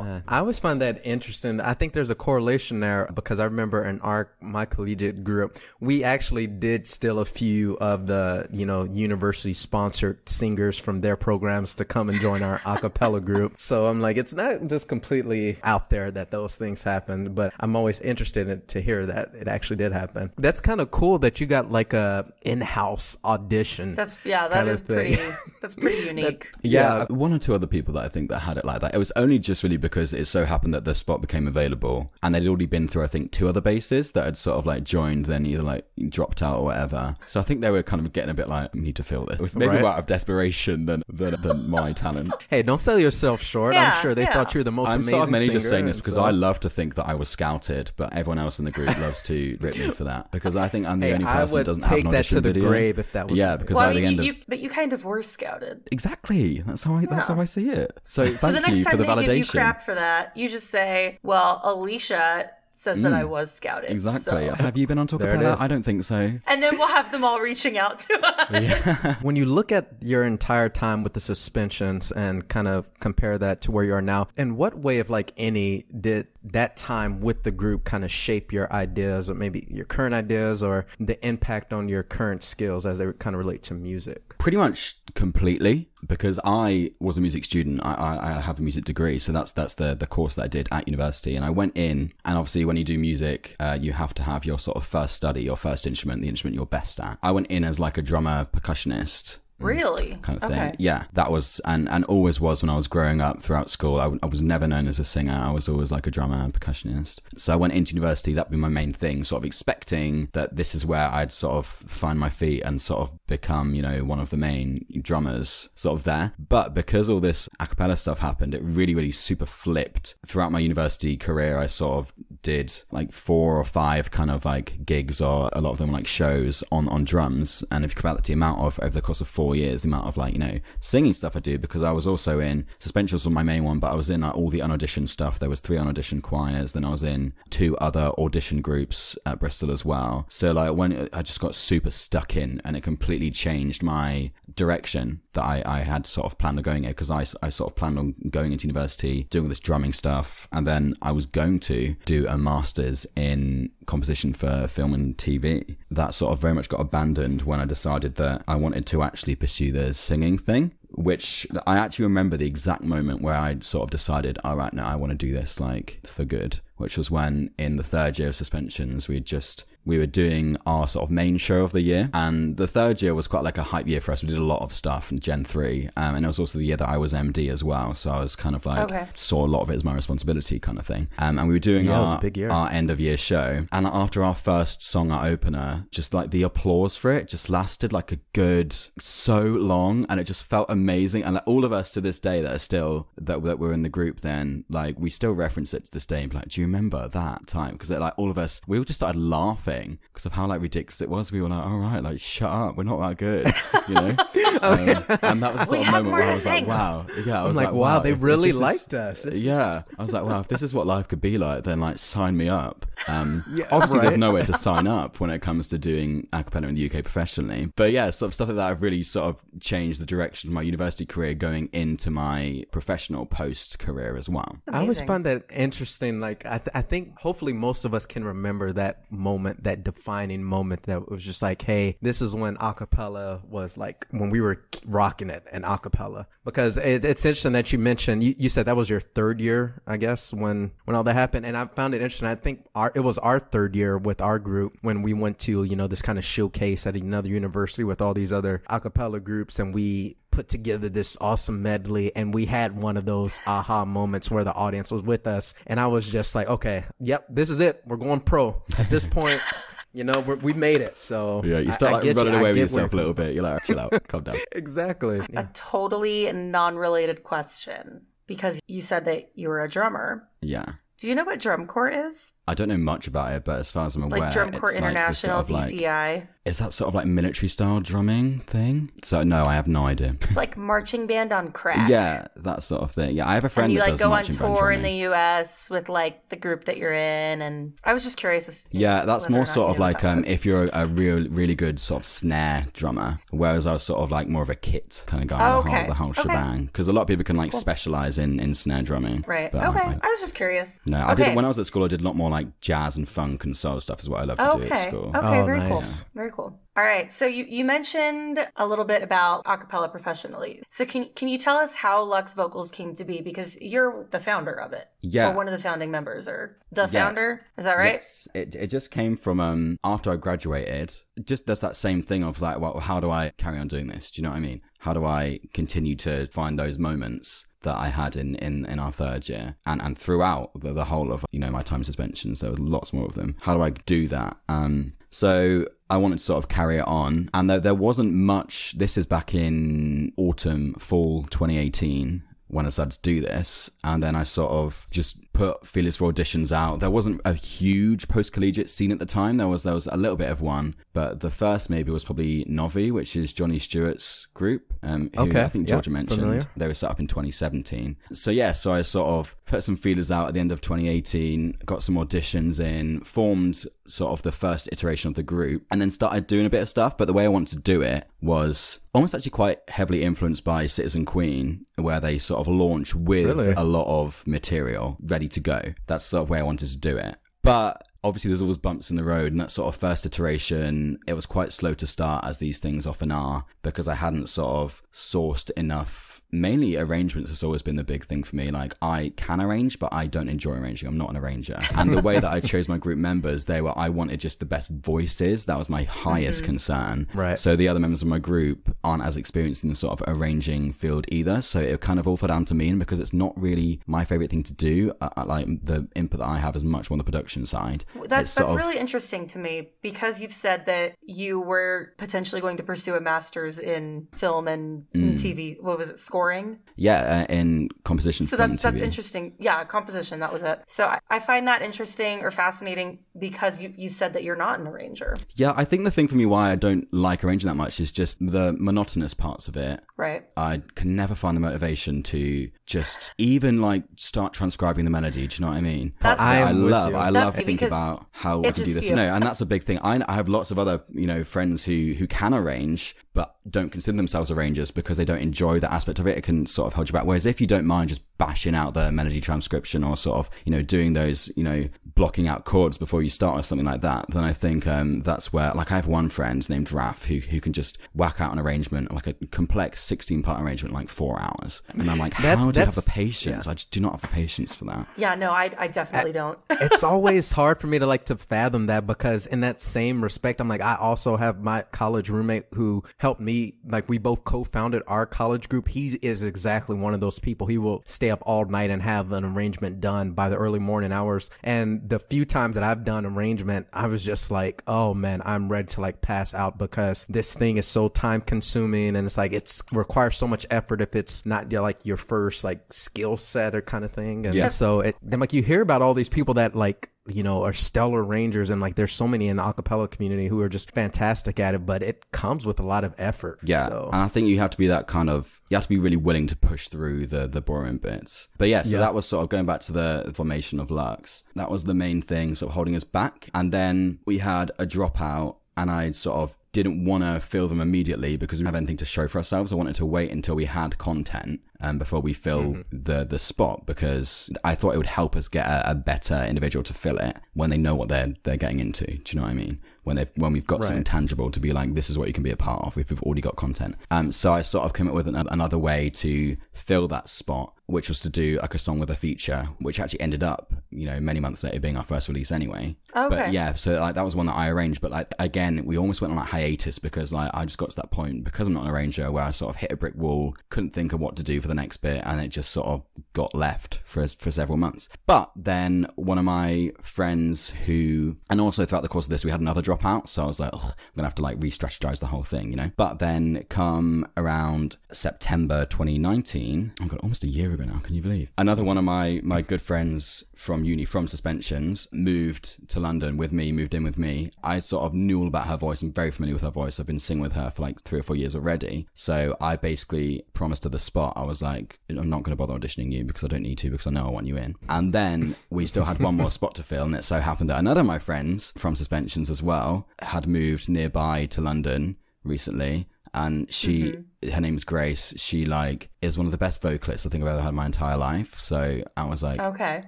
I 0.00 0.38
always 0.38 0.58
find 0.58 0.80
that 0.80 1.02
interesting. 1.04 1.60
I 1.60 1.74
think 1.74 1.92
there's 1.92 2.10
a 2.10 2.14
correlation 2.14 2.80
there 2.80 3.10
because 3.12 3.40
I 3.40 3.44
remember 3.44 3.84
in 3.84 4.00
our 4.00 4.30
my 4.40 4.64
collegiate 4.64 5.24
group, 5.24 5.58
we 5.80 6.04
actually 6.04 6.46
did 6.46 6.86
still 6.86 7.18
a 7.18 7.24
few 7.24 7.76
of 7.78 8.06
the 8.06 8.48
you 8.52 8.66
know 8.66 8.84
university 8.84 9.52
sponsored 9.52 10.28
singers 10.28 10.78
from 10.78 11.00
their 11.00 11.16
programs 11.16 11.74
to 11.76 11.84
come 11.84 12.08
and 12.08 12.20
join 12.20 12.42
our 12.42 12.60
a 12.66 12.78
cappella 12.78 13.20
group. 13.20 13.54
So 13.58 13.86
I'm 13.86 14.00
like, 14.00 14.16
it's 14.16 14.32
not 14.32 14.66
just 14.66 14.88
completely 14.88 15.58
out 15.62 15.90
there 15.90 16.10
that 16.10 16.30
those 16.30 16.54
things 16.54 16.82
happened, 16.82 17.34
but 17.34 17.52
I'm 17.60 17.76
always 17.76 18.00
interested 18.00 18.48
in, 18.48 18.62
to 18.68 18.80
hear 18.80 19.06
that 19.06 19.34
it 19.34 19.48
actually 19.48 19.76
did 19.76 19.92
happen. 19.92 20.32
That's 20.36 20.60
kind 20.60 20.80
of 20.80 20.90
cool 20.90 21.18
that 21.20 21.40
you 21.40 21.46
got 21.46 21.70
like 21.70 21.92
a 21.92 22.32
in-house 22.42 23.18
audition. 23.24 23.92
That's 23.94 24.16
yeah. 24.24 24.48
That 24.48 24.54
kind 24.54 24.68
is 24.68 24.80
of 24.80 24.86
thing. 24.86 25.16
pretty. 25.16 25.32
That's 25.60 25.74
pretty 25.74 26.06
unique. 26.06 26.50
Yeah, 26.62 27.06
one 27.08 27.32
or 27.32 27.38
two 27.38 27.54
other 27.54 27.66
people 27.66 27.94
that 27.94 28.04
I 28.04 28.08
think 28.08 28.30
that 28.30 28.40
had 28.40 28.56
it 28.56 28.64
like 28.64 28.80
that. 28.80 28.94
It 28.94 28.98
was 28.98 29.12
only 29.16 29.38
just 29.38 29.62
really 29.62 29.76
because 29.82 30.12
it 30.14 30.24
so 30.26 30.44
happened 30.46 30.72
that 30.72 30.84
the 30.86 30.94
spot 30.94 31.20
became 31.20 31.46
available, 31.46 32.08
and 32.22 32.34
they'd 32.34 32.46
already 32.46 32.66
been 32.66 32.88
through, 32.88 33.04
I 33.04 33.08
think, 33.08 33.32
two 33.32 33.48
other 33.48 33.60
bases 33.60 34.12
that 34.12 34.24
had 34.24 34.36
sort 34.38 34.58
of 34.58 34.64
like 34.66 34.84
joined, 34.84 35.26
then 35.26 35.44
either 35.44 35.62
like 35.62 35.84
dropped 36.08 36.42
out 36.42 36.58
or 36.60 36.64
whatever. 36.64 37.16
So 37.26 37.40
I 37.40 37.42
think 37.42 37.60
they 37.60 37.70
were 37.70 37.82
kind 37.82 38.00
of 38.04 38.12
getting 38.12 38.30
a 38.30 38.34
bit 38.34 38.48
like, 38.48 38.72
we 38.72 38.80
need 38.80 38.96
to 38.96 39.04
fill 39.04 39.26
this. 39.26 39.38
It 39.38 39.42
was 39.42 39.56
maybe 39.56 39.72
Right. 39.72 39.80
more 39.82 39.90
out 39.90 39.98
of 39.98 40.06
desperation 40.06 40.86
than 40.86 41.02
than, 41.08 41.40
than 41.42 41.68
my 41.68 41.92
talent. 41.92 42.32
Hey, 42.48 42.62
don't 42.62 42.78
sell 42.78 42.98
yourself 42.98 43.42
short. 43.42 43.74
Yeah, 43.74 43.92
I'm 43.94 44.02
sure 44.02 44.14
they 44.14 44.22
yeah. 44.22 44.32
thought 44.34 44.54
you 44.54 44.60
were 44.60 44.64
the 44.64 44.72
most 44.72 44.88
I'm 44.90 44.96
amazing 44.96 45.10
sort 45.10 45.22
of 45.24 45.30
mainly 45.30 45.46
singer. 45.48 45.58
just 45.58 45.68
saying 45.68 45.86
this 45.86 45.96
because 45.98 46.14
so- 46.14 46.22
I 46.24 46.30
love 46.30 46.60
to 46.60 46.70
think 46.70 46.94
that 46.96 47.06
I 47.08 47.14
was 47.14 47.28
scouted, 47.28 47.90
but 47.96 48.12
everyone 48.12 48.38
else 48.38 48.58
in 48.58 48.64
the 48.64 48.70
group 48.70 48.88
loves 48.98 49.22
to 49.22 49.56
rip 49.60 49.76
me 49.76 49.90
for 49.90 50.04
that 50.04 50.30
because 50.30 50.54
I 50.56 50.68
think 50.68 50.86
I'm 50.86 51.00
the 51.00 51.06
Hey, 51.08 51.12
only 51.14 51.24
person 51.24 51.54
would 51.54 51.60
that 51.60 51.70
doesn't 51.70 51.82
take 51.84 51.98
have 52.04 52.06
an 52.06 52.12
that 52.12 52.24
to 52.26 52.34
the 52.40 52.40
video. 52.52 52.68
grave 52.68 52.98
if 52.98 53.10
that 53.12 53.28
was 53.28 53.38
yeah, 53.38 53.56
because 53.56 53.76
Well, 53.76 53.84
at 53.86 53.90
I 53.90 53.94
the 53.94 54.00
mean, 54.00 54.08
end 54.08 54.20
of 54.20 54.26
you, 54.26 54.34
but 54.48 54.58
you 54.60 54.68
kind 54.70 54.92
of 54.92 55.04
were 55.04 55.22
scouted. 55.22 55.88
exactly 55.90 56.60
that's 56.66 56.84
how 56.84 56.94
I 56.94 57.06
that's 57.06 57.28
how 57.28 57.40
I 57.40 57.44
see 57.44 57.68
it. 57.70 57.98
So 58.04 58.24
So 58.26 58.32
thank 58.36 58.54
the 58.54 58.60
next 58.60 58.78
you 58.78 58.84
time 58.84 58.90
for 58.92 58.96
the 58.98 59.14
they 59.22 59.36
you 59.38 59.44
validation. 59.44 59.52
Crap 59.72 59.84
for 59.84 59.94
that, 59.94 60.36
you 60.36 60.48
just 60.48 60.68
say, 60.70 61.18
"Well, 61.22 61.60
Alicia 61.64 62.50
says 62.74 63.00
that 63.02 63.12
I 63.12 63.22
was 63.24 63.52
scouted." 63.52 63.90
Mm. 63.90 63.92
Exactly. 63.92 64.48
so- 64.48 64.54
Have 64.56 64.76
you 64.76 64.86
been 64.88 64.98
on 64.98 65.06
There 65.06 65.34
it 65.34 65.38
Talkapella? 65.38 65.60
I 65.60 65.68
don't 65.68 65.84
think 65.84 66.02
so. 66.02 66.32
And 66.46 66.62
then 66.62 66.76
we'll 66.78 66.88
have 66.88 67.12
them 67.12 67.22
all 67.24 67.40
reaching 67.40 67.78
out 67.78 68.00
to 68.00 68.18
us. 68.22 69.16
When 69.22 69.36
you 69.36 69.46
look 69.46 69.70
at 69.70 69.92
your 70.00 70.24
entire 70.24 70.68
time 70.68 71.04
with 71.04 71.12
the 71.12 71.20
suspensions 71.20 72.10
and 72.10 72.48
kind 72.48 72.66
of 72.66 72.88
compare 72.98 73.38
that 73.38 73.60
to 73.62 73.70
where 73.70 73.84
you 73.84 73.94
are 73.94 74.02
now, 74.02 74.26
in 74.36 74.56
what 74.56 74.76
way, 74.76 74.98
if 74.98 75.08
like 75.08 75.32
any, 75.36 75.84
did 75.98 76.26
that 76.44 76.76
time 76.76 77.20
with 77.20 77.44
the 77.44 77.52
group 77.52 77.84
kind 77.84 78.02
of 78.04 78.10
shape 78.10 78.52
your 78.52 78.70
ideas 78.72 79.30
or 79.30 79.34
maybe 79.34 79.64
your 79.70 79.84
current 79.84 80.12
ideas 80.12 80.60
or 80.60 80.86
the 80.98 81.24
impact 81.24 81.72
on 81.72 81.88
your 81.88 82.02
current 82.02 82.42
skills 82.42 82.84
as 82.84 82.98
they 82.98 83.12
kind 83.12 83.36
of 83.36 83.38
relate 83.38 83.62
to 83.62 83.74
music? 83.74 84.31
Pretty 84.42 84.56
much 84.56 84.96
completely 85.14 85.88
because 86.08 86.40
I 86.44 86.90
was 86.98 87.16
a 87.16 87.20
music 87.20 87.44
student. 87.44 87.80
I, 87.84 87.94
I, 87.94 88.38
I 88.38 88.40
have 88.40 88.58
a 88.58 88.62
music 88.62 88.84
degree, 88.84 89.20
so 89.20 89.30
that's 89.30 89.52
that's 89.52 89.74
the 89.74 89.94
the 89.94 90.04
course 90.04 90.34
that 90.34 90.42
I 90.42 90.48
did 90.48 90.68
at 90.72 90.88
university. 90.88 91.36
And 91.36 91.44
I 91.44 91.50
went 91.50 91.76
in, 91.76 92.12
and 92.24 92.36
obviously 92.36 92.64
when 92.64 92.76
you 92.76 92.82
do 92.82 92.98
music, 92.98 93.54
uh, 93.60 93.78
you 93.80 93.92
have 93.92 94.14
to 94.14 94.24
have 94.24 94.44
your 94.44 94.58
sort 94.58 94.76
of 94.76 94.84
first 94.84 95.14
study, 95.14 95.44
your 95.44 95.56
first 95.56 95.86
instrument, 95.86 96.22
the 96.22 96.28
instrument 96.28 96.56
you're 96.56 96.66
best 96.66 96.98
at. 96.98 97.20
I 97.22 97.30
went 97.30 97.46
in 97.52 97.62
as 97.62 97.78
like 97.78 97.96
a 97.96 98.02
drummer 98.02 98.44
percussionist. 98.46 99.38
Really? 99.62 100.18
kind 100.22 100.42
of 100.42 100.48
thing. 100.48 100.60
Okay. 100.60 100.74
Yeah, 100.78 101.04
that 101.12 101.30
was 101.30 101.60
and 101.64 101.88
and 101.88 102.04
always 102.04 102.40
was 102.40 102.62
when 102.62 102.70
I 102.70 102.76
was 102.76 102.86
growing 102.86 103.20
up 103.20 103.42
throughout 103.42 103.70
school. 103.70 104.00
I 104.00 104.26
was 104.26 104.42
never 104.42 104.66
known 104.66 104.86
as 104.86 104.98
a 104.98 105.04
singer. 105.04 105.32
I 105.32 105.50
was 105.50 105.68
always 105.68 105.92
like 105.92 106.06
a 106.06 106.10
drummer 106.10 106.36
and 106.36 106.52
percussionist. 106.52 107.20
So 107.36 107.52
I 107.52 107.56
went 107.56 107.72
into 107.72 107.94
university. 107.94 108.32
That'd 108.32 108.50
be 108.50 108.56
my 108.56 108.68
main 108.68 108.92
thing, 108.92 109.24
sort 109.24 109.42
of 109.42 109.46
expecting 109.46 110.28
that 110.32 110.56
this 110.56 110.74
is 110.74 110.86
where 110.86 111.08
I'd 111.08 111.32
sort 111.32 111.54
of 111.54 111.66
find 111.66 112.18
my 112.18 112.30
feet 112.30 112.62
and 112.62 112.80
sort 112.80 113.00
of 113.02 113.26
become, 113.26 113.74
you 113.74 113.82
know, 113.82 114.04
one 114.04 114.20
of 114.20 114.30
the 114.30 114.36
main 114.36 114.86
drummers, 115.02 115.68
sort 115.74 115.98
of 115.98 116.04
there. 116.04 116.32
But 116.38 116.74
because 116.74 117.08
all 117.08 117.20
this 117.20 117.48
a 117.60 117.66
cappella 117.66 117.96
stuff 117.96 118.18
happened, 118.18 118.54
it 118.54 118.62
really, 118.62 118.94
really 118.94 119.10
super 119.10 119.46
flipped 119.46 120.14
throughout 120.26 120.52
my 120.52 120.58
university 120.58 121.16
career. 121.16 121.58
I 121.58 121.66
sort 121.66 121.98
of 121.98 122.12
did 122.42 122.82
like 122.90 123.12
four 123.12 123.56
or 123.56 123.64
five 123.64 124.10
kind 124.10 124.30
of 124.30 124.44
like 124.44 124.84
gigs 124.84 125.20
or 125.20 125.48
a 125.52 125.60
lot 125.60 125.70
of 125.70 125.78
them 125.78 125.92
like 125.92 126.06
shows 126.06 126.64
on 126.72 126.88
on 126.88 127.04
drums 127.04 127.64
and 127.70 127.84
if 127.84 127.92
you 127.92 127.94
compare 127.94 128.14
that 128.14 128.24
to 128.24 128.28
the 128.28 128.34
amount 128.34 128.60
of 128.60 128.78
over 128.80 128.90
the 128.90 129.00
course 129.00 129.20
of 129.20 129.28
four 129.28 129.51
years 129.54 129.82
the 129.82 129.88
amount 129.88 130.06
of 130.06 130.16
like 130.16 130.32
you 130.32 130.38
know 130.38 130.58
singing 130.80 131.14
stuff 131.14 131.36
i 131.36 131.40
do 131.40 131.58
because 131.58 131.82
i 131.82 131.92
was 131.92 132.06
also 132.06 132.40
in 132.40 132.66
suspensions 132.78 133.24
was 133.24 133.32
my 133.32 133.42
main 133.42 133.64
one 133.64 133.78
but 133.78 133.92
i 133.92 133.94
was 133.94 134.10
in 134.10 134.20
like 134.20 134.34
all 134.34 134.50
the 134.50 134.60
unauditioned 134.60 135.08
stuff. 135.08 135.38
There 135.38 135.50
was 135.50 135.60
three 135.60 135.76
unauditioned 135.76 136.22
choirs 136.22 136.72
then 136.72 136.84
i 136.84 136.90
was 136.90 137.04
in 137.04 137.32
two 137.50 137.76
other 137.78 138.12
audition 138.18 138.60
groups 138.60 139.18
at 139.26 139.40
bristol 139.40 139.70
as 139.70 139.84
well. 139.84 140.26
So 140.28 140.52
like 140.52 140.74
when 140.74 141.08
i 141.12 141.22
just 141.22 141.40
got 141.40 141.54
super 141.54 141.90
stuck 141.90 142.36
in 142.36 142.60
and 142.64 142.76
it 142.76 142.82
completely 142.82 143.30
changed 143.30 143.82
my 143.82 144.30
direction 144.54 145.20
that 145.34 145.42
i, 145.42 145.62
I 145.64 145.80
had 145.80 146.06
sort 146.06 146.26
of 146.26 146.38
planned 146.38 146.58
on 146.58 146.62
going 146.62 146.84
in 146.84 146.90
because 146.90 147.10
I, 147.10 147.24
I 147.42 147.48
sort 147.48 147.70
of 147.70 147.76
planned 147.76 147.98
on 147.98 148.14
going 148.30 148.52
into 148.52 148.66
university 148.66 149.24
doing 149.30 149.48
this 149.48 149.60
drumming 149.60 149.92
stuff 149.92 150.48
and 150.52 150.66
then 150.66 150.94
i 151.02 151.12
was 151.12 151.26
going 151.26 151.60
to 151.60 151.94
do 152.04 152.26
a 152.28 152.38
master's 152.38 153.06
in 153.16 153.70
composition 153.86 154.32
for 154.32 154.66
film 154.68 154.94
and 154.94 155.16
tv 155.16 155.76
that 155.90 156.14
sort 156.14 156.32
of 156.32 156.40
very 156.40 156.54
much 156.54 156.68
got 156.68 156.80
abandoned 156.80 157.42
when 157.42 157.60
i 157.60 157.64
decided 157.64 158.16
that 158.16 158.42
i 158.48 158.56
wanted 158.56 158.86
to 158.86 159.02
actually 159.02 159.34
pursue 159.34 159.72
the 159.72 159.92
singing 159.92 160.38
thing 160.38 160.72
which 160.94 161.46
I 161.66 161.78
actually 161.78 162.04
remember 162.04 162.36
the 162.36 162.46
exact 162.46 162.82
moment 162.82 163.22
where 163.22 163.34
I 163.34 163.58
sort 163.60 163.84
of 163.84 163.90
decided, 163.90 164.38
all 164.44 164.56
right, 164.56 164.72
now 164.72 164.86
I 164.86 164.96
want 164.96 165.10
to 165.10 165.16
do 165.16 165.32
this 165.32 165.58
like 165.58 166.00
for 166.04 166.24
good. 166.24 166.60
Which 166.76 166.98
was 166.98 167.10
when 167.10 167.50
in 167.58 167.76
the 167.76 167.82
third 167.82 168.18
year 168.18 168.28
of 168.28 168.34
suspensions, 168.34 169.08
we 169.08 169.20
just 169.20 169.64
we 169.84 169.98
were 169.98 170.06
doing 170.06 170.56
our 170.66 170.86
sort 170.86 171.02
of 171.04 171.10
main 171.10 171.36
show 171.36 171.62
of 171.62 171.72
the 171.72 171.80
year. 171.80 172.08
And 172.14 172.56
the 172.56 172.66
third 172.66 173.02
year 173.02 173.14
was 173.14 173.26
quite 173.26 173.42
like 173.42 173.58
a 173.58 173.62
hype 173.62 173.86
year 173.88 174.00
for 174.00 174.12
us. 174.12 174.22
We 174.22 174.28
did 174.28 174.38
a 174.38 174.42
lot 174.44 174.62
of 174.62 174.72
stuff 174.72 175.10
in 175.10 175.18
Gen 175.18 175.44
3. 175.44 175.88
Um, 175.96 176.14
and 176.14 176.24
it 176.24 176.28
was 176.28 176.38
also 176.38 176.58
the 176.58 176.64
year 176.64 176.76
that 176.76 176.88
I 176.88 176.96
was 176.98 177.12
MD 177.12 177.50
as 177.50 177.64
well. 177.64 177.94
So 177.94 178.10
I 178.10 178.20
was 178.20 178.36
kind 178.36 178.54
of 178.54 178.64
like, 178.64 178.78
Okay. 178.90 179.08
saw 179.14 179.44
a 179.44 179.48
lot 179.48 179.62
of 179.62 179.70
it 179.70 179.74
as 179.74 179.84
my 179.84 179.92
responsibility 179.94 180.58
kind 180.60 180.78
of 180.78 180.86
thing. 180.86 181.08
Um, 181.18 181.38
and 181.38 181.48
we 181.48 181.54
were 181.54 181.58
doing 181.58 181.86
Yeah, 181.86 182.00
our, 182.00 182.20
big 182.20 182.36
year. 182.36 182.50
our 182.50 182.70
end 182.70 182.90
of 182.90 183.00
year 183.00 183.16
show. 183.16 183.66
And 183.72 183.86
after 183.86 184.22
our 184.22 184.34
first 184.34 184.82
song, 184.84 185.10
our 185.10 185.26
opener, 185.26 185.86
just 185.90 186.14
like 186.14 186.30
the 186.30 186.42
applause 186.44 186.96
for 186.96 187.10
it 187.12 187.28
just 187.28 187.50
lasted 187.50 187.92
like 187.92 188.12
a 188.12 188.18
good 188.34 188.76
so 189.00 189.42
long. 189.42 190.06
And 190.08 190.20
it 190.20 190.24
just 190.24 190.44
felt 190.44 190.66
amazing. 190.70 191.24
And 191.24 191.34
like 191.34 191.44
all 191.46 191.64
of 191.64 191.72
us 191.72 191.90
to 191.92 192.00
this 192.00 192.18
day 192.20 192.40
that 192.42 192.52
are 192.54 192.58
still, 192.58 193.08
that, 193.20 193.42
that 193.42 193.58
were 193.58 193.72
in 193.72 193.82
the 193.82 193.88
group 193.88 194.20
then, 194.20 194.64
like 194.68 194.98
we 195.00 195.10
still 195.10 195.32
reference 195.32 195.74
it 195.74 195.86
to 195.86 195.90
this 195.90 196.06
day 196.06 196.22
and 196.22 196.30
be 196.30 196.36
like, 196.36 196.48
do 196.50 196.60
you 196.60 196.66
remember 196.66 197.08
that 197.08 197.46
time? 197.48 197.72
Because 197.72 197.90
like 197.90 198.14
all 198.16 198.30
of 198.30 198.38
us, 198.38 198.60
we 198.68 198.78
all 198.78 198.84
just 198.84 199.00
started 199.00 199.18
laughing 199.20 199.71
because 199.80 200.26
of 200.26 200.32
how 200.32 200.46
like 200.46 200.60
ridiculous 200.60 201.00
it 201.00 201.08
was. 201.08 201.32
We 201.32 201.40
were 201.40 201.48
like, 201.48 201.64
all 201.64 201.78
right, 201.78 202.02
like 202.02 202.20
shut 202.20 202.50
up. 202.50 202.76
We're 202.76 202.84
not 202.84 202.98
that 203.08 203.16
good, 203.18 203.46
you 203.88 203.94
know? 203.94 204.16
um, 204.62 205.04
and 205.22 205.42
that 205.42 205.52
was 205.54 205.60
the 205.60 205.64
sort 205.66 205.70
We 205.72 205.78
of 205.80 205.84
have 205.86 206.04
moment 206.04 206.12
where 206.14 206.22
I 206.22 206.32
was 206.34 206.46
like, 206.46 206.66
wow. 206.66 207.06
Yeah. 207.26 207.36
I 207.38 207.40
I'm 207.42 207.48
was 207.48 207.56
like, 207.56 207.72
wow, 207.72 208.00
they 208.00 208.10
if- 208.10 208.16
if 208.18 208.22
really 208.22 208.48
this 208.48 208.54
is- 208.56 208.60
liked 208.60 208.94
us. 208.94 209.22
This 209.22 209.34
is- 209.34 209.42
yeah, 209.42 209.82
I 209.98 210.02
was 210.02 210.12
like, 210.12 210.24
wow, 210.24 210.40
if 210.40 210.48
this 210.48 210.62
is 210.62 210.74
what 210.74 210.86
life 210.86 211.08
could 211.08 211.20
be 211.20 211.38
like, 211.38 211.64
then 211.64 211.80
like 211.80 211.98
sign 211.98 212.36
me 212.36 212.48
up. 212.48 212.86
Um, 213.08 213.44
Yeah, 213.54 213.66
obviously, 213.70 214.00
there's 214.00 214.16
nowhere 214.16 214.44
to 214.44 214.52
sign 214.56 214.86
up 214.86 215.20
when 215.20 215.30
it 215.30 215.40
comes 215.42 215.66
to 215.68 215.78
doing 215.78 216.26
a 216.32 216.42
cappella 216.44 216.68
in 216.68 216.74
the 216.74 216.86
UK 216.86 217.02
professionally. 217.04 217.70
But 217.76 217.92
yeah, 217.92 218.10
sort 218.10 218.28
of 218.28 218.34
stuff 218.34 218.48
like 218.48 218.56
that. 218.56 218.70
I've 218.70 218.82
really 218.82 219.02
sort 219.02 219.26
of 219.26 219.42
changed 219.60 220.00
the 220.00 220.06
direction 220.06 220.50
of 220.50 220.54
my 220.54 220.62
university 220.62 221.04
career 221.06 221.34
going 221.34 221.68
into 221.72 222.10
my 222.10 222.64
professional 222.70 223.26
post 223.26 223.78
career 223.78 224.16
as 224.16 224.28
well. 224.28 224.56
I 224.68 224.78
always 224.80 224.98
Amazing. 224.98 225.06
find 225.06 225.26
that 225.26 225.44
interesting. 225.54 226.20
Like, 226.20 226.46
I, 226.46 226.58
th- 226.58 226.70
I 226.74 226.82
think 226.82 227.18
hopefully 227.18 227.52
most 227.52 227.84
of 227.84 227.94
us 227.94 228.06
can 228.06 228.24
remember 228.24 228.72
that 228.72 229.10
moment, 229.10 229.61
that 229.62 229.84
defining 229.84 230.42
moment 230.42 230.84
that 230.84 231.10
was 231.10 231.24
just 231.24 231.42
like, 231.42 231.62
hey, 231.62 231.96
this 232.00 232.20
is 232.22 232.34
when 232.34 232.56
acapella 232.56 233.44
was 233.44 233.76
like, 233.76 234.06
when 234.10 234.30
we 234.30 234.40
were 234.40 234.64
rocking 234.84 235.30
it 235.30 235.44
in 235.52 235.62
acapella. 235.62 236.26
Because 236.44 236.76
it, 236.76 237.04
it's 237.04 237.24
interesting 237.24 237.52
that 237.52 237.72
you 237.72 237.78
mentioned, 237.78 238.22
you, 238.22 238.34
you 238.38 238.48
said 238.48 238.66
that 238.66 238.76
was 238.76 238.90
your 238.90 239.00
third 239.00 239.40
year, 239.40 239.80
I 239.86 239.96
guess, 239.96 240.32
when, 240.32 240.72
when 240.84 240.96
all 240.96 241.04
that 241.04 241.14
happened. 241.14 241.46
And 241.46 241.56
I 241.56 241.66
found 241.66 241.94
it 241.94 242.02
interesting. 242.02 242.28
I 242.28 242.34
think 242.34 242.66
our, 242.74 242.92
it 242.94 243.00
was 243.00 243.18
our 243.18 243.38
third 243.38 243.76
year 243.76 243.96
with 243.98 244.20
our 244.20 244.38
group 244.38 244.76
when 244.82 245.02
we 245.02 245.12
went 245.12 245.38
to, 245.40 245.64
you 245.64 245.76
know, 245.76 245.86
this 245.86 246.02
kind 246.02 246.18
of 246.18 246.24
showcase 246.24 246.86
at 246.86 246.96
another 246.96 247.28
university 247.28 247.84
with 247.84 248.00
all 248.00 248.14
these 248.14 248.32
other 248.32 248.62
acapella 248.68 249.22
groups 249.22 249.58
and 249.58 249.74
we 249.74 250.16
put 250.32 250.48
together 250.48 250.88
this 250.88 251.16
awesome 251.20 251.62
medley 251.62 252.10
and 252.16 252.34
we 252.34 252.46
had 252.46 252.82
one 252.82 252.96
of 252.96 253.04
those 253.04 253.40
aha 253.46 253.84
moments 253.84 254.30
where 254.30 254.42
the 254.44 254.52
audience 254.54 254.90
was 254.90 255.02
with 255.04 255.26
us 255.26 255.54
and 255.66 255.78
i 255.78 255.86
was 255.86 256.10
just 256.10 256.34
like 256.34 256.48
okay 256.48 256.84
yep 256.98 257.24
this 257.28 257.48
is 257.50 257.60
it 257.60 257.82
we're 257.86 257.96
going 257.96 258.18
pro 258.20 258.62
at 258.78 258.90
this 258.90 259.06
point 259.06 259.40
you 259.92 260.02
know 260.04 260.18
we're, 260.26 260.36
we 260.36 260.52
made 260.54 260.78
it 260.80 260.96
so 260.98 261.42
Yeah, 261.44 261.58
you 261.58 261.70
start 261.72 261.92
I 261.92 261.94
like 261.96 262.02
get 262.04 262.16
you. 262.16 262.22
running 262.22 262.34
I 262.34 262.40
away 262.40 262.48
with 262.50 262.58
yourself 262.58 262.92
a 262.92 262.96
little 262.96 263.12
bit. 263.12 263.34
You're 263.34 263.42
like, 263.44 263.62
chill 263.64 263.78
out, 263.78 263.92
calm 264.08 264.22
down. 264.24 264.36
exactly 264.52 265.20
a 265.36 265.48
totally 265.52 266.32
non-related 266.32 267.22
question 267.24 268.06
because 268.26 268.58
you 268.66 268.80
said 268.82 269.04
that 269.04 269.30
you 269.34 269.48
were 269.50 269.62
a 269.62 269.68
drummer. 269.68 270.26
Yeah. 270.40 270.64
Do 270.98 271.08
you 271.08 271.14
know 271.16 271.24
what 271.24 271.40
drum 271.40 271.66
corps 271.66 271.90
is? 271.90 272.32
I 272.46 272.54
don't 272.54 272.68
know 272.68 272.76
much 272.76 273.08
about 273.08 273.32
it, 273.32 273.44
but 273.44 273.58
as 273.58 273.72
far 273.72 273.86
as 273.86 273.96
I'm 273.96 274.04
aware, 274.04 274.20
Like 274.20 274.32
Drum 274.32 274.48
it's 274.50 274.58
Corps 274.60 274.68
like 274.70 274.78
International, 274.78 275.36
sort 275.38 275.44
of 275.46 275.50
like- 275.50 275.74
DCI. 275.74 276.26
Is 276.44 276.58
that 276.58 276.72
sort 276.72 276.88
of 276.88 276.94
like 276.94 277.06
military 277.06 277.48
style 277.48 277.78
drumming 277.80 278.38
thing? 278.38 278.90
So 279.04 279.22
no, 279.22 279.44
I 279.44 279.54
have 279.54 279.68
no 279.68 279.86
idea. 279.86 280.16
It's 280.22 280.36
like 280.36 280.56
marching 280.56 281.06
band 281.06 281.32
on 281.32 281.52
crack. 281.52 281.88
Yeah, 281.92 282.26
that 282.36 282.62
sort 282.64 282.82
of 282.82 282.90
thing. 282.90 283.14
Yeah, 283.14 283.28
I 283.28 283.34
have 283.34 283.44
a 283.44 283.48
friend 283.48 283.66
And 283.66 283.72
you 283.74 283.78
that 283.78 283.84
like 283.84 283.92
does 283.92 284.00
go 284.00 284.06
on 284.06 284.10
marching 284.12 284.36
band 284.36 284.56
tour 284.56 284.70
in 284.72 284.82
the 284.82 284.90
U.S. 285.08 285.70
with 285.70 285.88
like 285.88 286.28
the 286.30 286.36
group 286.36 286.64
that 286.64 286.78
you're 286.78 286.92
in, 286.94 287.42
and 287.42 287.74
I 287.84 287.92
was 287.94 288.02
just 288.02 288.16
curious. 288.16 288.48
as- 288.48 288.66
Yeah, 288.72 289.04
that's 289.04 289.28
more 289.28 289.46
sort 289.46 289.70
of 289.70 289.78
like 289.78 290.02
um, 290.04 290.24
if 290.24 290.44
you're 290.46 290.68
a 290.72 290.86
real, 290.86 291.28
really 291.28 291.54
good 291.54 291.78
sort 291.78 292.00
of 292.00 292.06
snare 292.06 292.66
drummer, 292.72 293.20
whereas 293.30 293.66
I 293.66 293.72
was 293.74 293.82
sort 293.82 294.00
of 294.00 294.10
like 294.10 294.26
more 294.28 294.42
of 294.42 294.50
a 294.50 294.54
kit 294.54 295.02
kind 295.06 295.22
of 295.22 295.28
guy, 295.28 295.48
Oh, 295.52 295.62
the 295.62 295.68
okay. 295.68 295.78
whole 295.80 295.86
the 295.88 295.94
whole 295.94 296.10
Okay. 296.10 296.22
shebang. 296.22 296.64
Because 296.66 296.88
a 296.88 296.92
lot 296.92 297.02
of 297.02 297.08
people 297.08 297.24
can 297.24 297.36
like 297.36 297.52
specialize 297.52 298.18
in 298.18 298.40
in 298.40 298.54
snare 298.54 298.82
drumming. 298.82 299.24
right. 299.28 299.52
but 299.52 299.64
okay, 299.68 299.78
I- 299.80 299.98
I, 300.02 300.08
was 300.08 300.20
just 300.20 300.34
curious. 300.34 300.80
no, 300.86 300.98
I 300.98 301.12
okay. 301.12 301.26
did 301.26 301.36
when 301.36 301.44
I 301.44 301.48
was 301.48 301.58
at 301.58 301.66
school. 301.66 301.84
I 301.84 301.88
did 301.88 302.00
a 302.00 302.04
lot 302.04 302.16
more 302.16 302.30
like 302.30 302.60
jazz 302.60 302.96
and 302.96 303.08
funk 303.08 303.44
and 303.44 303.56
soul 303.56 303.78
stuff. 303.80 304.00
Is 304.00 304.08
what 304.08 304.20
I 304.22 304.24
love 304.24 304.38
to 304.38 304.58
do 304.66 304.72
at 304.72 304.88
school. 304.88 305.12
Okay. 305.14 305.20
Oh, 305.40 305.44
very 305.44 305.60
cool. 305.68 305.80
nice. 305.80 306.04
Very 306.14 306.30
cool. 306.32 306.58
All 306.76 306.82
right. 306.84 307.12
So 307.12 307.26
you, 307.26 307.44
you 307.44 307.64
mentioned 307.64 308.38
a 308.56 308.66
little 308.66 308.84
bit 308.86 309.02
about 309.02 309.44
acapella 309.44 309.90
professionally. 309.90 310.62
So 310.70 310.84
can 310.86 311.10
can 311.14 311.28
you 311.28 311.38
tell 311.38 311.56
us 311.56 311.74
how 311.74 312.02
Lux 312.02 312.32
Vocals 312.34 312.70
came 312.70 312.94
to 312.94 313.04
be? 313.04 313.20
Because 313.20 313.60
you're 313.60 314.06
the 314.10 314.18
founder 314.18 314.52
of 314.58 314.72
it. 314.72 314.88
Yeah. 315.02 315.30
Or 315.30 315.36
one 315.36 315.48
of 315.48 315.52
the 315.52 315.58
founding 315.58 315.90
members, 315.90 316.26
or 316.28 316.56
the 316.70 316.82
Yeah. 316.82 317.06
founder. 317.06 317.44
Is 317.58 317.64
that 317.64 317.76
right? 317.76 317.94
Yes, 317.94 318.26
it 318.34 318.54
it 318.54 318.68
just 318.68 318.90
came 318.90 319.16
from 319.16 319.38
um 319.40 319.76
after 319.84 320.10
I 320.10 320.16
graduated. 320.16 320.94
Just 321.24 321.46
there's 321.46 321.60
that 321.60 321.76
same 321.76 322.02
thing 322.02 322.22
of 322.24 322.40
like, 322.40 322.58
well, 322.58 322.80
how 322.80 323.00
do 323.00 323.10
I 323.10 323.32
carry 323.36 323.58
on 323.58 323.68
doing 323.68 323.88
this? 323.88 324.10
Do 324.10 324.20
you 324.20 324.24
know 324.24 324.30
what 324.30 324.36
I 324.38 324.40
mean? 324.40 324.62
How 324.78 324.92
do 324.94 325.04
I 325.04 325.40
continue 325.52 325.94
to 325.96 326.26
find 326.26 326.58
those 326.58 326.78
moments? 326.78 327.46
That 327.64 327.76
I 327.76 327.90
had 327.90 328.16
in, 328.16 328.34
in, 328.34 328.64
in 328.66 328.80
our 328.80 328.90
third 328.90 329.28
year 329.28 329.54
and, 329.64 329.80
and 329.80 329.96
throughout 329.96 330.50
the, 330.60 330.72
the 330.72 330.86
whole 330.86 331.12
of 331.12 331.24
you 331.30 331.38
know 331.38 331.48
my 331.52 331.62
time 331.62 331.84
suspensions 331.84 332.40
there 332.40 332.50
were 332.50 332.56
lots 332.56 332.92
more 332.92 333.06
of 333.06 333.14
them. 333.14 333.36
How 333.42 333.54
do 333.54 333.62
I 333.62 333.70
do 333.70 334.08
that? 334.08 334.36
Um, 334.48 334.94
so 335.12 335.66
I 335.90 335.98
wanted 335.98 336.18
to 336.18 336.24
sort 336.24 336.42
of 336.42 336.48
carry 336.48 336.78
it 336.78 336.88
on, 336.88 337.28
and 337.34 337.48
there 337.48 337.60
there 337.60 337.74
wasn't 337.74 338.14
much. 338.14 338.72
This 338.78 338.96
is 338.96 339.06
back 339.06 339.34
in 339.34 340.12
autumn, 340.16 340.74
fall 340.74 341.24
2018 341.24 342.24
when 342.48 342.66
I 342.66 342.70
started 342.70 342.92
to 342.92 343.02
do 343.02 343.20
this, 343.20 343.70
and 343.84 344.02
then 344.02 344.16
I 344.16 344.24
sort 344.24 344.50
of 344.50 344.86
just 344.90 345.31
put 345.32 345.66
feelers 345.66 345.96
for 345.96 346.12
auditions 346.12 346.52
out. 346.52 346.80
There 346.80 346.90
wasn't 346.90 347.20
a 347.24 347.32
huge 347.34 348.06
post 348.08 348.32
collegiate 348.32 348.68
scene 348.70 348.92
at 348.92 348.98
the 348.98 349.06
time. 349.06 349.36
There 349.38 349.48
was 349.48 349.62
there 349.62 349.74
was 349.74 349.86
a 349.86 349.96
little 349.96 350.16
bit 350.16 350.30
of 350.30 350.40
one, 350.40 350.74
but 350.92 351.20
the 351.20 351.30
first 351.30 351.70
maybe 351.70 351.90
was 351.90 352.04
probably 352.04 352.44
Novi, 352.48 352.90
which 352.90 353.16
is 353.16 353.32
Johnny 353.32 353.58
Stewart's 353.58 354.26
group. 354.34 354.72
Um, 354.82 355.10
who 355.14 355.22
Okay, 355.22 355.42
I 355.42 355.48
think 355.48 355.68
yeah, 355.68 355.76
Georgia 355.76 355.90
mentioned. 355.90 356.20
familiar. 356.20 356.44
They 356.56 356.66
were 356.66 356.74
set 356.74 356.90
up 356.90 356.98
in 357.00 357.06
2017. 357.06 357.96
So 358.12 358.30
yeah, 358.30 358.52
so 358.52 358.72
I 358.72 358.82
sort 358.82 359.08
of 359.08 359.36
put 359.46 359.62
some 359.62 359.76
feelers 359.76 360.10
out 360.10 360.26
at 360.28 360.34
the 360.34 360.40
end 360.40 360.50
of 360.52 360.60
2018, 360.60 361.58
got 361.66 361.82
some 361.82 361.94
auditions 361.96 362.58
in, 362.60 363.00
formed 363.00 363.64
sort 363.86 364.12
of 364.12 364.22
the 364.22 364.32
first 364.32 364.68
iteration 364.72 365.08
of 365.08 365.14
the 365.14 365.22
group, 365.22 365.64
and 365.70 365.80
then 365.80 365.90
started 365.90 366.26
doing 366.26 366.46
a 366.46 366.50
bit 366.50 366.62
of 366.62 366.68
stuff. 366.68 366.96
But 366.98 367.06
the 367.06 367.12
way 367.12 367.24
I 367.24 367.28
wanted 367.28 367.56
to 367.56 367.62
do 367.62 367.80
it 367.82 368.08
was 368.20 368.80
almost 368.94 369.14
actually 369.14 369.30
quite 369.30 369.58
heavily 369.68 370.02
influenced 370.02 370.44
by 370.44 370.66
Citizen 370.66 371.04
Queen, 371.04 371.64
where 371.76 372.00
they 372.00 372.18
sort 372.18 372.40
of 372.40 372.48
launch 372.52 372.94
with 372.94 373.26
Really? 373.26 373.52
a 373.52 373.64
lot 373.64 373.86
of 373.86 374.24
material 374.26 374.96
ready 375.02 375.21
to 375.28 375.40
go. 375.40 375.60
That's 375.86 376.04
sort 376.04 376.24
of 376.24 376.30
where 376.30 376.40
I 376.40 376.44
wanted 376.44 376.68
to 376.68 376.78
do 376.78 376.96
it. 376.96 377.16
But 377.42 377.82
obviously 378.04 378.28
there's 378.28 378.42
always 378.42 378.58
bumps 378.58 378.90
in 378.90 378.96
the 378.96 379.04
road 379.04 379.32
and 379.32 379.40
that 379.40 379.50
sort 379.50 379.72
of 379.72 379.80
first 379.80 380.04
iteration 380.04 380.98
it 381.06 381.14
was 381.14 381.26
quite 381.26 381.52
slow 381.52 381.74
to 381.74 381.86
start 381.86 382.24
as 382.24 382.38
these 382.38 382.58
things 382.58 382.86
often 382.86 383.12
are 383.12 383.44
because 383.62 383.86
i 383.86 383.94
hadn't 383.94 384.28
sort 384.28 384.50
of 384.56 384.82
sourced 384.92 385.50
enough 385.52 386.11
mainly 386.32 386.76
arrangements 386.76 387.30
has 387.30 387.42
always 387.42 387.60
been 387.62 387.76
the 387.76 387.84
big 387.84 388.04
thing 388.04 388.22
for 388.22 388.36
me. 388.36 388.50
Like 388.50 388.74
i 388.80 389.12
can 389.16 389.40
arrange 389.40 389.78
but 389.78 389.92
i 389.92 390.06
don't 390.06 390.28
enjoy 390.28 390.52
arranging. 390.54 390.88
I'm 390.88 390.96
not 390.98 391.10
an 391.10 391.16
arranger. 391.16 391.58
And 391.76 391.92
the 391.92 392.00
way 392.00 392.18
that 392.20 392.30
i 392.30 392.40
chose 392.40 392.68
my 392.68 392.78
group 392.78 392.98
members 392.98 393.44
they 393.46 393.60
were 393.60 393.76
i 393.78 393.88
wanted 393.88 394.18
just 394.20 394.38
the 394.40 394.46
best 394.46 394.70
voices. 394.70 395.44
That 395.46 395.58
was 395.58 395.68
my 395.68 395.82
highest 395.84 396.44
concern. 396.44 397.06
Right. 397.14 397.38
so 397.38 397.54
the 397.56 397.68
other 397.68 397.80
members 397.80 398.02
of 398.02 398.08
my 398.08 398.18
group 398.18 398.74
aren't 398.82 399.02
as 399.04 399.16
experienced 399.16 399.62
in 399.62 399.68
the 399.68 399.74
sort 399.74 400.00
of 400.00 400.08
arranging 400.08 400.72
field 400.72 401.04
either. 401.08 401.42
So 401.42 401.60
it 401.60 401.80
kind 401.80 401.98
of 402.00 402.08
all 402.08 402.16
fell 402.16 402.28
down 402.28 402.44
to 402.46 402.54
me. 402.54 402.68
And 402.70 402.78
because 402.78 403.00
it's 403.00 403.12
not 403.12 403.32
really 403.40 403.80
my 403.86 404.04
favorite 404.04 404.30
thing 404.30 404.42
to 404.44 404.54
do 404.54 404.92
I, 405.00 405.10
I 405.18 405.22
like 405.24 405.46
the 405.64 405.86
input 405.94 406.20
that 406.20 406.26
i 406.26 406.38
have 406.38 406.56
is 406.56 406.64
much 406.64 406.88
more 406.90 406.94
on 406.94 406.98
the 406.98 407.04
production 407.04 407.44
side. 407.46 407.84
That's 408.06 408.34
that's 408.34 408.50
of- 408.50 408.56
really 408.56 408.78
interesting 408.78 409.26
to 409.28 409.38
me 409.38 409.72
because 409.82 410.20
you've 410.20 410.32
said 410.32 410.66
that 410.66 410.94
you 411.02 411.40
were 411.40 411.92
potentially 411.98 412.40
going 412.40 412.56
to 412.56 412.62
pursue 412.62 412.94
a 412.94 413.00
master's 413.00 413.58
in 413.58 414.08
film 414.12 414.48
and 414.48 414.86
Mm. 414.94 415.14
TV. 415.20 415.60
What 415.60 415.78
was 415.78 415.88
it? 415.88 415.98
Scoring. 416.22 416.58
Yeah, 416.76 417.26
uh, 417.28 417.32
in 417.32 417.68
composition. 417.84 418.26
So 418.26 418.36
that's 418.36 418.62
that's 418.62 418.78
TV. 418.78 418.82
interesting. 418.82 419.34
Yeah, 419.38 419.64
composition. 419.64 420.20
That 420.20 420.32
was 420.32 420.42
it. 420.42 420.60
So 420.68 420.86
I, 420.86 421.00
I 421.10 421.18
find 421.18 421.48
that 421.48 421.62
interesting 421.62 422.20
or 422.20 422.30
fascinating 422.30 423.00
because 423.18 423.60
you 423.60 423.72
you 423.76 423.90
said 423.90 424.12
that 424.12 424.22
you're 424.22 424.36
not 424.36 424.60
an 424.60 424.66
arranger, 424.68 425.16
Yeah, 425.34 425.52
I 425.56 425.64
think 425.64 425.82
the 425.84 425.90
thing 425.90 426.06
for 426.08 426.14
me 426.14 426.24
why 426.26 426.52
I 426.52 426.56
don't 426.56 426.86
like 426.92 427.24
arranging 427.24 427.48
that 427.48 427.56
much 427.56 427.80
is 427.80 427.90
just 427.90 428.24
the 428.24 428.54
monotonous 428.58 429.14
parts 429.14 429.48
of 429.48 429.56
it. 429.56 429.80
right? 429.96 430.24
I 430.36 430.62
can 430.76 430.94
never 430.96 431.14
find 431.14 431.36
the 431.36 431.40
motivation 431.40 432.02
to 432.04 432.50
just 432.66 433.12
even 433.18 433.60
like 433.60 433.82
start 433.96 434.32
transcribing 434.32 434.84
the 434.84 434.90
melody. 434.92 435.26
Do 435.26 435.34
you 435.36 435.40
know 435.44 435.48
what 435.52 435.58
I 435.58 435.60
mean? 435.60 435.92
That's- 436.00 436.20
I 436.20 436.42
I'm 436.42 436.70
love. 436.70 436.92
you. 436.92 436.96
I 436.98 437.10
That's 437.10 437.24
love 437.24 437.34
to 437.36 437.42
think 437.44 437.62
about 437.62 438.06
how 438.12 438.40
I 438.40 438.52
can 438.52 438.64
do 438.64 438.74
this. 438.74 438.88
you. 438.88 438.94
No, 438.96 439.02
and 439.14 439.24
that's 439.24 439.40
a 439.40 439.46
big 439.46 439.62
thing. 439.64 439.78
I, 439.82 440.00
I 440.08 440.14
have 440.14 440.28
lots 440.28 440.50
of 440.52 440.58
other 440.58 440.82
you 440.90 441.06
know 441.06 441.24
friends 441.24 441.64
who 441.64 441.94
who 441.98 442.06
can 442.06 442.32
arrange 442.32 442.94
but 443.14 443.36
don't 443.48 443.70
consider 443.70 443.96
themselves 443.96 444.30
arrangers 444.30 444.70
because 444.70 444.96
they 444.96 445.04
don't 445.04 445.20
enjoy 445.20 445.60
that 445.60 445.72
aspect 445.72 445.98
of 445.98 446.06
it. 446.06 446.16
It 446.16 446.22
can 446.22 446.46
sort 446.46 446.68
of 446.68 446.72
hold 446.74 446.88
you 446.88 446.92
back. 446.92 447.04
Whereas 447.04 447.26
if 447.26 447.40
you 447.40 447.46
don't 447.46 447.66
mind 447.66 447.90
just 447.90 448.11
bashing 448.22 448.54
out 448.54 448.74
the 448.74 448.92
melody 448.92 449.20
transcription 449.20 449.82
or 449.82 449.96
sort 449.96 450.16
of, 450.18 450.30
you 450.44 450.52
know, 450.52 450.62
doing 450.62 450.92
those, 450.92 451.28
you 451.36 451.42
know, 451.42 451.68
blocking 451.96 452.28
out 452.28 452.44
chords 452.44 452.78
before 452.78 453.02
you 453.02 453.10
start 453.10 453.38
or 453.38 453.42
something 453.42 453.66
like 453.66 453.80
that, 453.80 454.06
then 454.10 454.22
I 454.22 454.32
think 454.32 454.64
um, 454.64 455.00
that's 455.00 455.32
where, 455.32 455.50
like, 455.54 455.72
I 455.72 455.76
have 455.76 455.88
one 455.88 456.08
friend 456.08 456.48
named 456.48 456.70
Raf 456.70 457.04
who, 457.04 457.16
who 457.16 457.40
can 457.40 457.52
just 457.52 457.78
whack 457.94 458.20
out 458.20 458.32
an 458.32 458.38
arrangement, 458.38 458.94
like 458.94 459.08
a 459.08 459.14
complex 459.32 459.82
16 459.82 460.22
part 460.22 460.40
arrangement, 460.40 460.72
in 460.72 460.78
like 460.78 460.88
four 460.88 461.20
hours. 461.20 461.62
And 461.70 461.90
I'm 461.90 461.98
like, 461.98 462.12
how 462.14 462.36
do 462.36 462.44
you 462.44 462.64
have 462.64 462.74
the 462.76 462.84
patience? 462.86 463.48
I 463.48 463.54
just 463.54 463.72
do 463.72 463.80
not 463.80 463.92
have 463.92 464.02
the 464.02 464.08
patience 464.08 464.54
for 464.54 464.66
that. 464.66 464.86
Yeah, 464.96 465.16
no, 465.16 465.32
I, 465.32 465.50
I 465.58 465.66
definitely 465.66 466.12
don't. 466.12 466.38
it's 466.50 466.84
always 466.84 467.32
hard 467.40 467.60
for 467.60 467.66
me 467.66 467.80
to 467.80 467.86
like 467.86 468.04
to 468.04 468.16
fathom 468.16 468.66
that 468.66 468.86
because 468.86 469.26
in 469.26 469.40
that 469.40 469.60
same 469.60 470.00
respect, 470.00 470.40
I'm 470.40 470.48
like, 470.48 470.60
I 470.60 470.76
also 470.76 471.16
have 471.16 471.42
my 471.42 471.62
college 471.72 472.08
roommate 472.08 472.44
who 472.54 472.84
helped 472.98 473.20
me. 473.20 473.56
Like 473.66 473.88
we 473.88 473.98
both 473.98 474.22
co-founded 474.22 474.82
our 474.86 475.06
college 475.06 475.48
group. 475.48 475.66
He 475.66 475.98
is 476.02 476.22
exactly 476.22 476.76
one 476.76 476.94
of 476.94 477.00
those 477.00 477.18
people. 477.18 477.48
He 477.48 477.58
will 477.58 477.82
stay 477.84 478.11
up 478.12 478.22
all 478.24 478.44
night 478.44 478.70
and 478.70 478.80
have 478.82 479.10
an 479.12 479.24
arrangement 479.24 479.80
done 479.80 480.12
by 480.12 480.28
the 480.28 480.36
early 480.36 480.58
morning 480.60 480.92
hours. 480.92 481.30
And 481.42 481.88
the 481.88 481.98
few 481.98 482.24
times 482.24 482.54
that 482.54 482.62
I've 482.62 482.84
done 482.84 483.04
arrangement, 483.06 483.66
I 483.72 483.86
was 483.88 484.04
just 484.04 484.30
like, 484.30 484.62
oh 484.66 484.94
man, 484.94 485.22
I'm 485.24 485.50
ready 485.50 485.66
to 485.68 485.80
like 485.80 486.00
pass 486.00 486.34
out 486.34 486.58
because 486.58 487.04
this 487.08 487.34
thing 487.34 487.56
is 487.56 487.66
so 487.66 487.88
time 487.88 488.20
consuming 488.20 488.94
and 488.94 489.06
it's 489.06 489.18
like 489.18 489.32
it's 489.32 489.62
requires 489.72 490.16
so 490.16 490.28
much 490.28 490.46
effort 490.50 490.80
if 490.80 490.94
it's 490.94 491.26
not 491.26 491.50
your, 491.50 491.62
like 491.62 491.84
your 491.84 491.96
first 491.96 492.44
like 492.44 492.72
skill 492.72 493.16
set 493.16 493.54
or 493.54 493.62
kind 493.62 493.84
of 493.84 493.90
thing. 493.90 494.26
And 494.26 494.34
Yeah. 494.34 494.48
so 494.48 494.80
it, 494.80 494.96
then 495.02 495.18
like 495.18 495.32
you 495.32 495.42
hear 495.42 495.62
about 495.62 495.82
all 495.82 495.94
these 495.94 496.08
people 496.08 496.34
that 496.34 496.54
like 496.54 496.90
you 497.08 497.22
know 497.22 497.42
are 497.42 497.52
stellar 497.52 498.02
rangers 498.02 498.50
and 498.50 498.60
like 498.60 498.76
there's 498.76 498.92
so 498.92 499.08
many 499.08 499.26
in 499.28 499.36
the 499.36 499.42
acapella 499.42 499.90
community 499.90 500.28
who 500.28 500.40
are 500.40 500.48
just 500.48 500.70
fantastic 500.70 501.40
at 501.40 501.54
it, 501.54 501.66
but 501.66 501.82
it 501.82 502.10
comes 502.12 502.46
with 502.46 502.60
a 502.60 502.62
lot 502.62 502.84
of 502.84 502.94
effort. 502.98 503.38
Yeah, 503.42 503.66
So 503.68 503.90
and 503.92 504.02
I 504.02 504.08
think 504.08 504.28
you 504.28 504.38
have 504.38 504.50
to 504.50 504.58
be 504.58 504.68
that 504.68 504.86
kind 504.86 505.10
of 505.10 505.40
you 505.50 505.56
have 505.56 505.64
to 505.64 505.68
be 505.68 505.78
really 505.78 505.96
willing 505.96 506.26
to 506.28 506.36
push 506.36 506.68
through 506.68 507.06
the 507.06 507.26
the 507.26 507.40
boring 507.40 507.78
bits. 507.78 508.28
But 508.38 508.48
yeah, 508.48 508.62
so 508.62 508.76
Yeah. 508.76 508.80
that 508.80 508.94
was 508.94 509.06
sort 509.06 509.22
of 509.24 509.28
going 509.30 509.46
back 509.46 509.60
to 509.62 509.72
the 509.72 510.10
formation 510.14 510.60
of 510.60 510.70
Lux. 510.70 511.24
That 511.34 511.50
was 511.50 511.64
the 511.64 511.74
main 511.74 512.02
thing, 512.02 512.34
sort 512.34 512.50
of 512.50 512.54
holding 512.54 512.76
us 512.76 512.84
back. 512.84 513.28
And 513.34 513.52
then 513.52 513.98
we 514.06 514.18
had 514.18 514.52
a 514.58 514.66
dropout, 514.66 515.36
and 515.56 515.70
I 515.70 515.90
sort 515.90 516.18
of 516.18 516.36
didn't 516.52 516.84
want 516.84 517.02
to 517.02 517.18
fill 517.18 517.48
them 517.48 517.62
immediately 517.62 518.16
because 518.18 518.38
we 518.38 518.42
didn't 518.44 518.54
have 518.54 518.60
anything 518.62 518.76
to 518.76 518.84
show 518.84 519.08
for 519.08 519.16
ourselves. 519.18 519.52
I 519.52 519.54
wanted 519.56 519.74
to 519.76 519.86
wait 519.86 520.10
until 520.10 520.34
we 520.34 520.44
had 520.44 520.76
content 520.76 521.40
um, 521.62 521.78
before 521.78 522.00
we 522.00 522.12
fill 522.12 522.42
Mm-hmm. 522.42 522.60
the 522.82 523.04
the 523.04 523.18
spot 523.18 523.66
because 523.66 524.30
I 524.44 524.54
thought 524.54 524.74
it 524.74 524.78
would 524.78 524.86
help 524.86 525.16
us 525.16 525.28
get 525.28 525.46
a, 525.46 525.70
a 525.70 525.74
better 525.74 526.24
individual 526.28 526.62
to 526.64 526.74
fill 526.74 526.98
it 526.98 527.16
when 527.34 527.50
they 527.50 527.58
know 527.58 527.74
what 527.74 527.88
they're 527.88 528.14
they're 528.24 528.36
getting 528.36 528.60
into. 528.60 528.84
Do 528.86 529.00
you 529.06 529.16
know 529.16 529.22
what 529.22 529.30
I 529.30 529.34
mean? 529.34 529.60
When 529.84 529.96
they 529.96 530.06
when 530.16 530.32
we've 530.32 530.46
got 530.46 530.64
something 530.64 530.84
tangible 530.84 531.30
to 531.30 531.40
be 531.40 531.52
like, 531.52 531.74
this 531.74 531.90
is 531.90 531.96
what 531.98 532.08
you 532.08 532.14
can 532.14 532.22
be 532.22 532.30
a 532.30 532.36
part 532.36 532.64
of 532.66 532.76
if 532.78 532.90
we've 532.90 533.02
already 533.02 533.20
got 533.20 533.36
content. 533.36 533.76
Um, 533.90 534.12
so 534.12 534.32
I 534.32 534.42
sort 534.42 534.64
of 534.64 534.72
came 534.74 534.88
up 534.88 534.94
with 534.94 535.08
an, 535.08 535.16
another 535.16 535.58
way 535.58 535.90
to 535.90 536.36
fill 536.52 536.86
that 536.88 537.08
spot, 537.08 537.54
which 537.66 537.88
was 537.88 538.00
to 538.00 538.10
do 538.10 538.38
like 538.40 538.54
a 538.54 538.58
song 538.58 538.78
with 538.78 538.90
a 538.90 538.96
feature, 538.96 539.48
which 539.58 539.80
actually 539.80 540.00
ended 540.00 540.22
up, 540.22 540.52
you 540.70 540.86
know, 540.86 541.00
many 541.00 541.20
months 541.20 541.44
later 541.44 541.60
being 541.60 541.76
our 541.76 541.84
first 541.84 542.08
release 542.08 542.32
anyway. 542.32 542.76
Okay. 542.94 543.08
But 543.08 543.32
yeah, 543.32 543.54
so 543.54 543.80
like 543.80 543.94
that 543.94 544.04
was 544.04 544.16
one 544.16 544.26
that 544.26 544.36
I 544.36 544.48
arranged, 544.48 544.80
but 544.80 544.90
like 544.90 545.12
again, 545.18 545.64
we 545.64 545.78
almost 545.78 546.00
went 546.00 546.12
on 546.12 546.18
like 546.18 546.28
hiatus 546.28 546.78
because 546.78 547.12
like 547.12 547.30
I 547.32 547.44
just 547.44 547.58
got 547.58 547.70
to 547.70 547.76
that 547.76 547.90
point 547.90 548.24
because 548.24 548.46
I'm 548.46 548.52
not 548.52 548.64
an 548.64 548.70
arranger 548.70 549.10
where 549.10 549.24
I 549.24 549.30
sort 549.30 549.54
of 549.54 549.60
hit 549.60 549.72
a 549.72 549.76
brick 549.76 549.94
wall, 549.94 550.36
couldn't 550.50 550.74
think 550.74 550.92
of 550.92 551.00
what 551.00 551.16
to 551.16 551.22
do 551.22 551.40
for 551.40 551.48
the 551.48 551.54
next 551.54 551.78
bit, 551.78 552.02
and 552.04 552.20
it 552.20 552.28
just 552.28 552.50
sort 552.50 552.66
of 552.66 552.82
got 553.12 553.34
left 553.34 553.80
for 553.84 554.06
for 554.08 554.30
several 554.30 554.58
months. 554.58 554.88
But 555.06 555.30
then 555.36 555.86
one 555.96 556.18
of 556.18 556.24
my 556.24 556.72
friends 556.82 557.50
who, 557.50 558.16
and 558.28 558.40
also 558.40 558.66
throughout 558.66 558.82
the 558.82 558.88
course 558.88 559.06
of 559.06 559.10
this, 559.10 559.24
we 559.24 559.30
had 559.30 559.40
another 559.40 559.62
dropout, 559.62 560.08
so 560.08 560.24
I 560.24 560.26
was 560.26 560.40
like, 560.40 560.52
I'm 560.52 560.60
gonna 560.96 561.06
have 561.06 561.14
to 561.16 561.22
like 561.22 561.36
re-strategize 561.40 562.00
the 562.00 562.06
whole 562.06 562.24
thing, 562.24 562.50
you 562.50 562.56
know. 562.56 562.70
But 562.76 562.98
then 562.98 563.44
come 563.48 564.06
around 564.16 564.76
September 564.92 565.64
2019, 565.66 566.72
I've 566.80 566.88
got 566.88 567.00
almost 567.00 567.24
a 567.24 567.28
year 567.28 567.51
ago 567.54 567.64
now. 567.64 567.78
Can 567.80 567.94
you 567.94 568.02
believe? 568.02 568.30
Another 568.38 568.64
one 568.64 568.78
of 568.78 568.84
my 568.84 569.20
my 569.22 569.42
good 569.42 569.60
friends 569.60 570.24
from 570.36 570.64
uni, 570.64 570.84
from 570.84 571.06
Suspensions, 571.06 571.88
moved 571.92 572.68
to 572.68 572.80
London 572.80 573.16
with 573.16 573.32
me, 573.32 573.52
moved 573.52 573.74
in 573.74 573.84
with 573.84 573.98
me. 573.98 574.30
I 574.42 574.58
sort 574.58 574.84
of 574.84 574.94
knew 574.94 575.20
all 575.20 575.28
about 575.28 575.46
her 575.46 575.56
voice. 575.56 575.82
I'm 575.82 575.92
very 575.92 576.10
familiar 576.10 576.34
with 576.34 576.42
her 576.42 576.50
voice. 576.50 576.80
I've 576.80 576.86
been 576.86 576.98
singing 576.98 577.22
with 577.22 577.32
her 577.32 577.50
for 577.50 577.62
like 577.62 577.82
three 577.82 578.00
or 578.00 578.02
four 578.02 578.16
years 578.16 578.34
already. 578.34 578.86
So 578.94 579.36
I 579.40 579.56
basically 579.56 580.24
promised 580.32 580.64
her 580.64 580.70
the 580.70 580.80
spot. 580.80 581.14
I 581.16 581.24
was 581.24 581.42
like, 581.42 581.78
I'm 581.88 582.10
not 582.10 582.22
going 582.22 582.36
to 582.36 582.36
bother 582.36 582.58
auditioning 582.58 582.92
you 582.92 583.04
because 583.04 583.24
I 583.24 583.28
don't 583.28 583.42
need 583.42 583.58
to 583.58 583.70
because 583.70 583.86
I 583.86 583.90
know 583.90 584.06
I 584.06 584.10
want 584.10 584.26
you 584.26 584.36
in. 584.36 584.56
And 584.68 584.92
then 584.92 585.34
we 585.50 585.66
still 585.66 585.84
had 585.84 586.00
one 586.00 586.16
more 586.16 586.30
spot 586.38 586.54
to 586.56 586.62
fill, 586.62 586.84
and 586.84 586.94
it 586.94 587.04
so 587.04 587.20
happened 587.20 587.50
that 587.50 587.58
another 587.58 587.82
of 587.82 587.86
my 587.86 587.98
friends 587.98 588.52
from 588.56 588.74
Suspensions 588.74 589.30
as 589.30 589.42
well 589.42 589.88
had 590.00 590.26
moved 590.26 590.68
nearby 590.68 591.26
to 591.26 591.40
London 591.40 591.96
recently. 592.24 592.88
And 593.14 593.52
she, 593.52 593.82
mm-hmm. 593.82 594.02
Her 594.32 594.40
name's 594.40 594.64
Grace. 594.64 595.14
She 595.16 595.46
like 595.46 595.88
is 596.02 596.18
one 596.18 596.26
of 596.26 596.32
the 596.32 596.38
best 596.38 596.60
vocalists 596.62 597.06
I 597.06 597.10
think 597.10 597.22
I've 597.22 597.30
ever 597.30 597.40
had 597.42 597.50
in 597.50 597.54
my 597.54 597.66
entire 597.66 597.96
life. 597.96 598.36
So 598.38 598.82
I 598.96 599.04
was 599.04 599.22
like, 599.22 599.38
Okay. 599.40 599.82